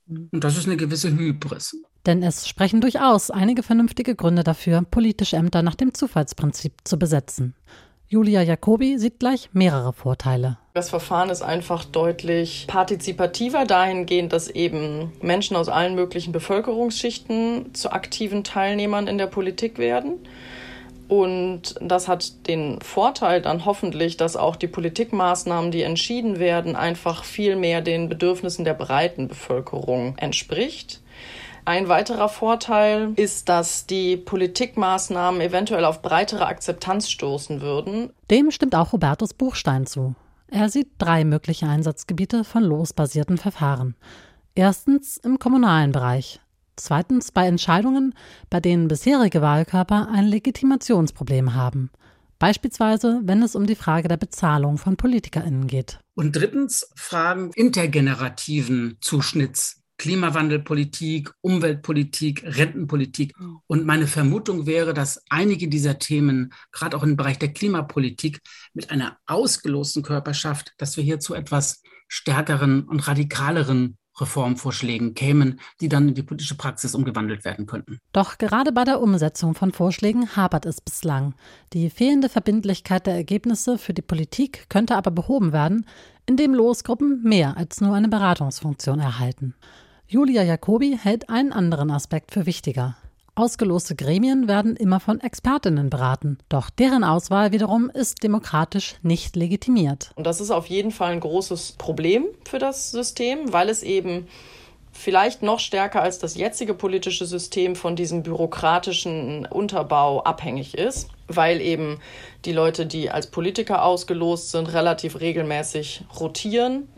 Und 0.06 0.44
das 0.44 0.58
ist 0.58 0.66
eine 0.66 0.76
gewisse 0.76 1.10
Hybris. 1.10 1.74
Denn 2.06 2.22
es 2.22 2.48
sprechen 2.48 2.80
durchaus 2.80 3.30
einige 3.30 3.62
vernünftige 3.62 4.14
Gründe 4.14 4.44
dafür, 4.44 4.82
politische 4.90 5.36
Ämter 5.36 5.62
nach 5.62 5.74
dem 5.74 5.94
Zufallsprinzip 5.94 6.72
zu 6.84 6.98
besetzen. 6.98 7.54
Julia 8.10 8.40
Jacobi 8.40 8.96
sieht 8.96 9.18
gleich 9.18 9.50
mehrere 9.52 9.92
Vorteile. 9.92 10.56
Das 10.72 10.88
Verfahren 10.88 11.28
ist 11.28 11.42
einfach 11.42 11.84
deutlich 11.84 12.64
partizipativer 12.66 13.66
dahingehend, 13.66 14.32
dass 14.32 14.48
eben 14.48 15.12
Menschen 15.20 15.56
aus 15.56 15.68
allen 15.68 15.94
möglichen 15.94 16.32
Bevölkerungsschichten 16.32 17.74
zu 17.74 17.92
aktiven 17.92 18.44
Teilnehmern 18.44 19.08
in 19.08 19.18
der 19.18 19.26
Politik 19.26 19.76
werden. 19.76 20.20
Und 21.08 21.74
das 21.82 22.08
hat 22.08 22.46
den 22.48 22.80
Vorteil 22.80 23.42
dann 23.42 23.66
hoffentlich, 23.66 24.16
dass 24.16 24.36
auch 24.36 24.56
die 24.56 24.68
Politikmaßnahmen, 24.68 25.70
die 25.70 25.82
entschieden 25.82 26.38
werden, 26.38 26.76
einfach 26.76 27.24
viel 27.24 27.56
mehr 27.56 27.82
den 27.82 28.08
Bedürfnissen 28.08 28.64
der 28.64 28.74
breiten 28.74 29.28
Bevölkerung 29.28 30.16
entspricht. 30.16 31.00
Ein 31.68 31.88
weiterer 31.88 32.30
Vorteil 32.30 33.12
ist, 33.16 33.50
dass 33.50 33.84
die 33.84 34.16
Politikmaßnahmen 34.16 35.42
eventuell 35.42 35.84
auf 35.84 36.00
breitere 36.00 36.46
Akzeptanz 36.46 37.10
stoßen 37.10 37.60
würden. 37.60 38.08
Dem 38.30 38.50
stimmt 38.50 38.74
auch 38.74 38.92
Hubertus 38.92 39.34
Buchstein 39.34 39.84
zu. 39.84 40.14
Er 40.50 40.70
sieht 40.70 40.88
drei 40.96 41.26
mögliche 41.26 41.66
Einsatzgebiete 41.66 42.44
von 42.44 42.62
losbasierten 42.62 43.36
Verfahren. 43.36 43.96
Erstens 44.54 45.18
im 45.18 45.38
kommunalen 45.38 45.92
Bereich. 45.92 46.40
Zweitens 46.76 47.32
bei 47.32 47.46
Entscheidungen, 47.46 48.14
bei 48.48 48.60
denen 48.60 48.88
bisherige 48.88 49.42
Wahlkörper 49.42 50.08
ein 50.10 50.24
Legitimationsproblem 50.24 51.52
haben. 51.52 51.90
Beispielsweise, 52.38 53.20
wenn 53.24 53.42
es 53.42 53.54
um 53.54 53.66
die 53.66 53.76
Frage 53.76 54.08
der 54.08 54.16
Bezahlung 54.16 54.78
von 54.78 54.96
PolitikerInnen 54.96 55.66
geht. 55.66 55.98
Und 56.14 56.34
drittens 56.34 56.90
Fragen 56.94 57.50
intergenerativen 57.54 58.96
Zuschnitts 59.02 59.77
Klimawandelpolitik, 59.98 61.32
Umweltpolitik, 61.40 62.42
Rentenpolitik. 62.44 63.34
Und 63.66 63.84
meine 63.84 64.06
Vermutung 64.06 64.66
wäre, 64.66 64.94
dass 64.94 65.22
einige 65.28 65.68
dieser 65.68 65.98
Themen, 65.98 66.52
gerade 66.72 66.96
auch 66.96 67.02
im 67.02 67.16
Bereich 67.16 67.38
der 67.38 67.52
Klimapolitik, 67.52 68.40
mit 68.72 68.90
einer 68.90 69.18
ausgelosten 69.26 70.02
Körperschaft, 70.02 70.72
dass 70.78 70.96
wir 70.96 71.04
hier 71.04 71.20
zu 71.20 71.34
etwas 71.34 71.82
stärkeren 72.08 72.84
und 72.84 73.06
radikaleren 73.06 73.98
Reformvorschlägen 74.20 75.14
kämen, 75.14 75.60
die 75.80 75.88
dann 75.88 76.08
in 76.08 76.14
die 76.14 76.22
politische 76.22 76.56
Praxis 76.56 76.94
umgewandelt 76.94 77.44
werden 77.44 77.66
könnten. 77.66 77.98
Doch 78.12 78.38
gerade 78.38 78.72
bei 78.72 78.84
der 78.84 79.00
Umsetzung 79.00 79.54
von 79.54 79.72
Vorschlägen 79.72 80.36
hapert 80.36 80.66
es 80.66 80.80
bislang. 80.80 81.34
Die 81.72 81.90
fehlende 81.90 82.28
Verbindlichkeit 82.28 83.06
der 83.06 83.14
Ergebnisse 83.14 83.78
für 83.78 83.94
die 83.94 84.02
Politik 84.02 84.66
könnte 84.68 84.96
aber 84.96 85.10
behoben 85.10 85.52
werden, 85.52 85.86
indem 86.26 86.54
Losgruppen 86.54 87.22
mehr 87.22 87.56
als 87.56 87.80
nur 87.80 87.94
eine 87.94 88.08
Beratungsfunktion 88.08 89.00
erhalten. 89.00 89.54
Julia 90.10 90.42
Jacobi 90.42 90.96
hält 90.98 91.28
einen 91.28 91.52
anderen 91.52 91.90
Aspekt 91.90 92.32
für 92.32 92.46
wichtiger. 92.46 92.96
Ausgeloste 93.34 93.94
Gremien 93.94 94.48
werden 94.48 94.74
immer 94.74 95.00
von 95.00 95.20
Expertinnen 95.20 95.90
beraten, 95.90 96.38
doch 96.48 96.70
deren 96.70 97.04
Auswahl 97.04 97.52
wiederum 97.52 97.90
ist 97.90 98.22
demokratisch 98.22 98.94
nicht 99.02 99.36
legitimiert. 99.36 100.12
Und 100.14 100.26
das 100.26 100.40
ist 100.40 100.50
auf 100.50 100.64
jeden 100.64 100.92
Fall 100.92 101.12
ein 101.12 101.20
großes 101.20 101.72
Problem 101.72 102.24
für 102.48 102.58
das 102.58 102.90
System, 102.90 103.52
weil 103.52 103.68
es 103.68 103.82
eben 103.82 104.28
vielleicht 104.92 105.42
noch 105.42 105.60
stärker 105.60 106.00
als 106.00 106.18
das 106.18 106.36
jetzige 106.36 106.72
politische 106.72 107.26
System 107.26 107.76
von 107.76 107.94
diesem 107.94 108.22
bürokratischen 108.22 109.44
Unterbau 109.44 110.22
abhängig 110.22 110.74
ist, 110.74 111.10
weil 111.26 111.60
eben 111.60 112.00
die 112.46 112.52
Leute, 112.52 112.86
die 112.86 113.10
als 113.10 113.26
Politiker 113.26 113.84
ausgelost 113.84 114.52
sind, 114.52 114.72
relativ 114.72 115.20
regelmäßig 115.20 116.04
rotieren 116.18 116.88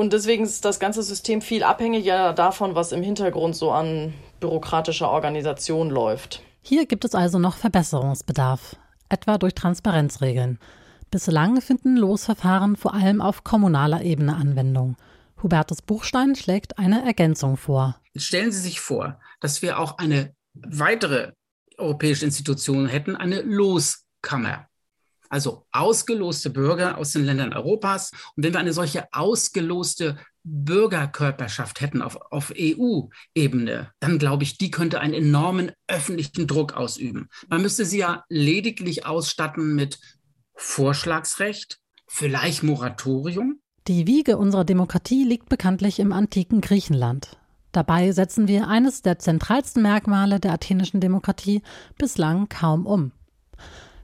und 0.00 0.14
deswegen 0.14 0.44
ist 0.44 0.64
das 0.64 0.80
ganze 0.80 1.02
System 1.02 1.42
viel 1.42 1.62
abhängiger 1.62 2.32
davon, 2.32 2.74
was 2.74 2.92
im 2.92 3.02
Hintergrund 3.02 3.54
so 3.54 3.70
an 3.70 4.14
bürokratischer 4.40 5.10
Organisation 5.10 5.90
läuft. 5.90 6.42
Hier 6.62 6.86
gibt 6.86 7.04
es 7.04 7.14
also 7.14 7.38
noch 7.38 7.58
Verbesserungsbedarf, 7.58 8.76
etwa 9.10 9.36
durch 9.36 9.54
Transparenzregeln. 9.54 10.58
Bislang 11.10 11.60
finden 11.60 11.98
Losverfahren 11.98 12.76
vor 12.76 12.94
allem 12.94 13.20
auf 13.20 13.44
kommunaler 13.44 14.00
Ebene 14.00 14.36
Anwendung. 14.36 14.96
Hubertus 15.42 15.82
Buchstein 15.82 16.34
schlägt 16.34 16.78
eine 16.78 17.04
Ergänzung 17.04 17.58
vor. 17.58 18.00
Stellen 18.16 18.52
Sie 18.52 18.60
sich 18.60 18.80
vor, 18.80 19.20
dass 19.40 19.60
wir 19.60 19.78
auch 19.78 19.98
eine 19.98 20.34
weitere 20.54 21.32
europäische 21.76 22.24
Institution 22.24 22.86
hätten, 22.86 23.16
eine 23.16 23.42
Loskammer 23.42 24.69
also 25.30 25.66
ausgeloste 25.72 26.50
Bürger 26.50 26.98
aus 26.98 27.12
den 27.12 27.24
Ländern 27.24 27.54
Europas. 27.54 28.10
Und 28.36 28.44
wenn 28.44 28.52
wir 28.52 28.60
eine 28.60 28.74
solche 28.74 29.10
ausgeloste 29.12 30.18
Bürgerkörperschaft 30.42 31.80
hätten 31.80 32.02
auf, 32.02 32.16
auf 32.30 32.52
EU-Ebene, 32.56 33.92
dann 34.00 34.18
glaube 34.18 34.42
ich, 34.42 34.58
die 34.58 34.70
könnte 34.70 35.00
einen 35.00 35.14
enormen 35.14 35.72
öffentlichen 35.86 36.46
Druck 36.46 36.74
ausüben. 36.74 37.28
Man 37.48 37.62
müsste 37.62 37.84
sie 37.84 37.98
ja 37.98 38.24
lediglich 38.28 39.06
ausstatten 39.06 39.74
mit 39.74 39.98
Vorschlagsrecht, 40.54 41.78
vielleicht 42.06 42.62
Moratorium. 42.62 43.60
Die 43.86 44.06
Wiege 44.06 44.36
unserer 44.36 44.64
Demokratie 44.64 45.24
liegt 45.24 45.48
bekanntlich 45.48 46.00
im 46.00 46.12
antiken 46.12 46.60
Griechenland. 46.60 47.38
Dabei 47.72 48.10
setzen 48.12 48.48
wir 48.48 48.66
eines 48.66 49.02
der 49.02 49.18
zentralsten 49.18 49.82
Merkmale 49.82 50.40
der 50.40 50.52
athenischen 50.52 51.00
Demokratie 51.00 51.62
bislang 51.96 52.48
kaum 52.48 52.84
um. 52.84 53.12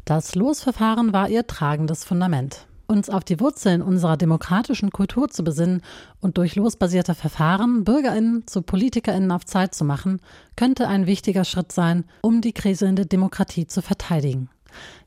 Das 0.06 0.36
Losverfahren 0.36 1.12
war 1.12 1.28
ihr 1.28 1.48
tragendes 1.48 2.04
Fundament. 2.04 2.68
Uns 2.86 3.10
auf 3.10 3.24
die 3.24 3.40
Wurzeln 3.40 3.82
unserer 3.82 4.16
demokratischen 4.16 4.90
Kultur 4.90 5.28
zu 5.28 5.42
besinnen 5.42 5.82
und 6.20 6.38
durch 6.38 6.54
losbasierte 6.54 7.16
Verfahren 7.16 7.82
Bürgerinnen 7.82 8.46
zu 8.46 8.62
Politikerinnen 8.62 9.32
auf 9.32 9.44
Zeit 9.44 9.74
zu 9.74 9.84
machen, 9.84 10.20
könnte 10.54 10.86
ein 10.86 11.08
wichtiger 11.08 11.44
Schritt 11.44 11.72
sein, 11.72 12.04
um 12.22 12.40
die 12.40 12.52
kriselnde 12.52 13.04
Demokratie 13.04 13.66
zu 13.66 13.82
verteidigen. 13.82 14.48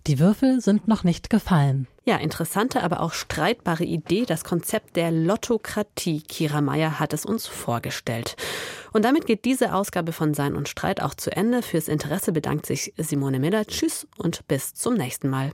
Die 0.06 0.20
Würfel 0.20 0.60
sind 0.60 0.90
noch 0.90 1.06
nicht 1.06 1.30
gefallen. 1.30 1.88
Ja, 2.04 2.18
interessante, 2.18 2.84
aber 2.84 3.00
auch 3.00 3.14
streitbare 3.14 3.86
Idee, 3.86 4.26
das 4.26 4.44
Konzept 4.44 4.98
der 4.98 5.12
Lottokratie. 5.12 6.24
Kira 6.24 6.60
Meyer 6.60 7.00
hat 7.00 7.14
es 7.14 7.26
uns 7.26 7.48
vorgestellt. 7.48 8.36
Und 8.92 9.06
damit 9.06 9.26
geht 9.26 9.46
diese 9.46 9.74
Ausgabe 9.74 10.12
von 10.12 10.34
Sein 10.34 10.56
und 10.56 10.70
Streit 10.70 11.02
auch 11.02 11.14
zu 11.14 11.32
Ende. 11.32 11.62
Fürs 11.62 11.88
Interesse 11.88 12.32
bedankt 12.32 12.66
sich 12.66 12.94
Simone 12.98 13.40
Miller. 13.40 13.66
Tschüss 13.66 14.08
und 14.18 14.48
bis 14.48 14.74
zum 14.74 14.96
nächsten 14.96 15.30
Mal. 15.30 15.54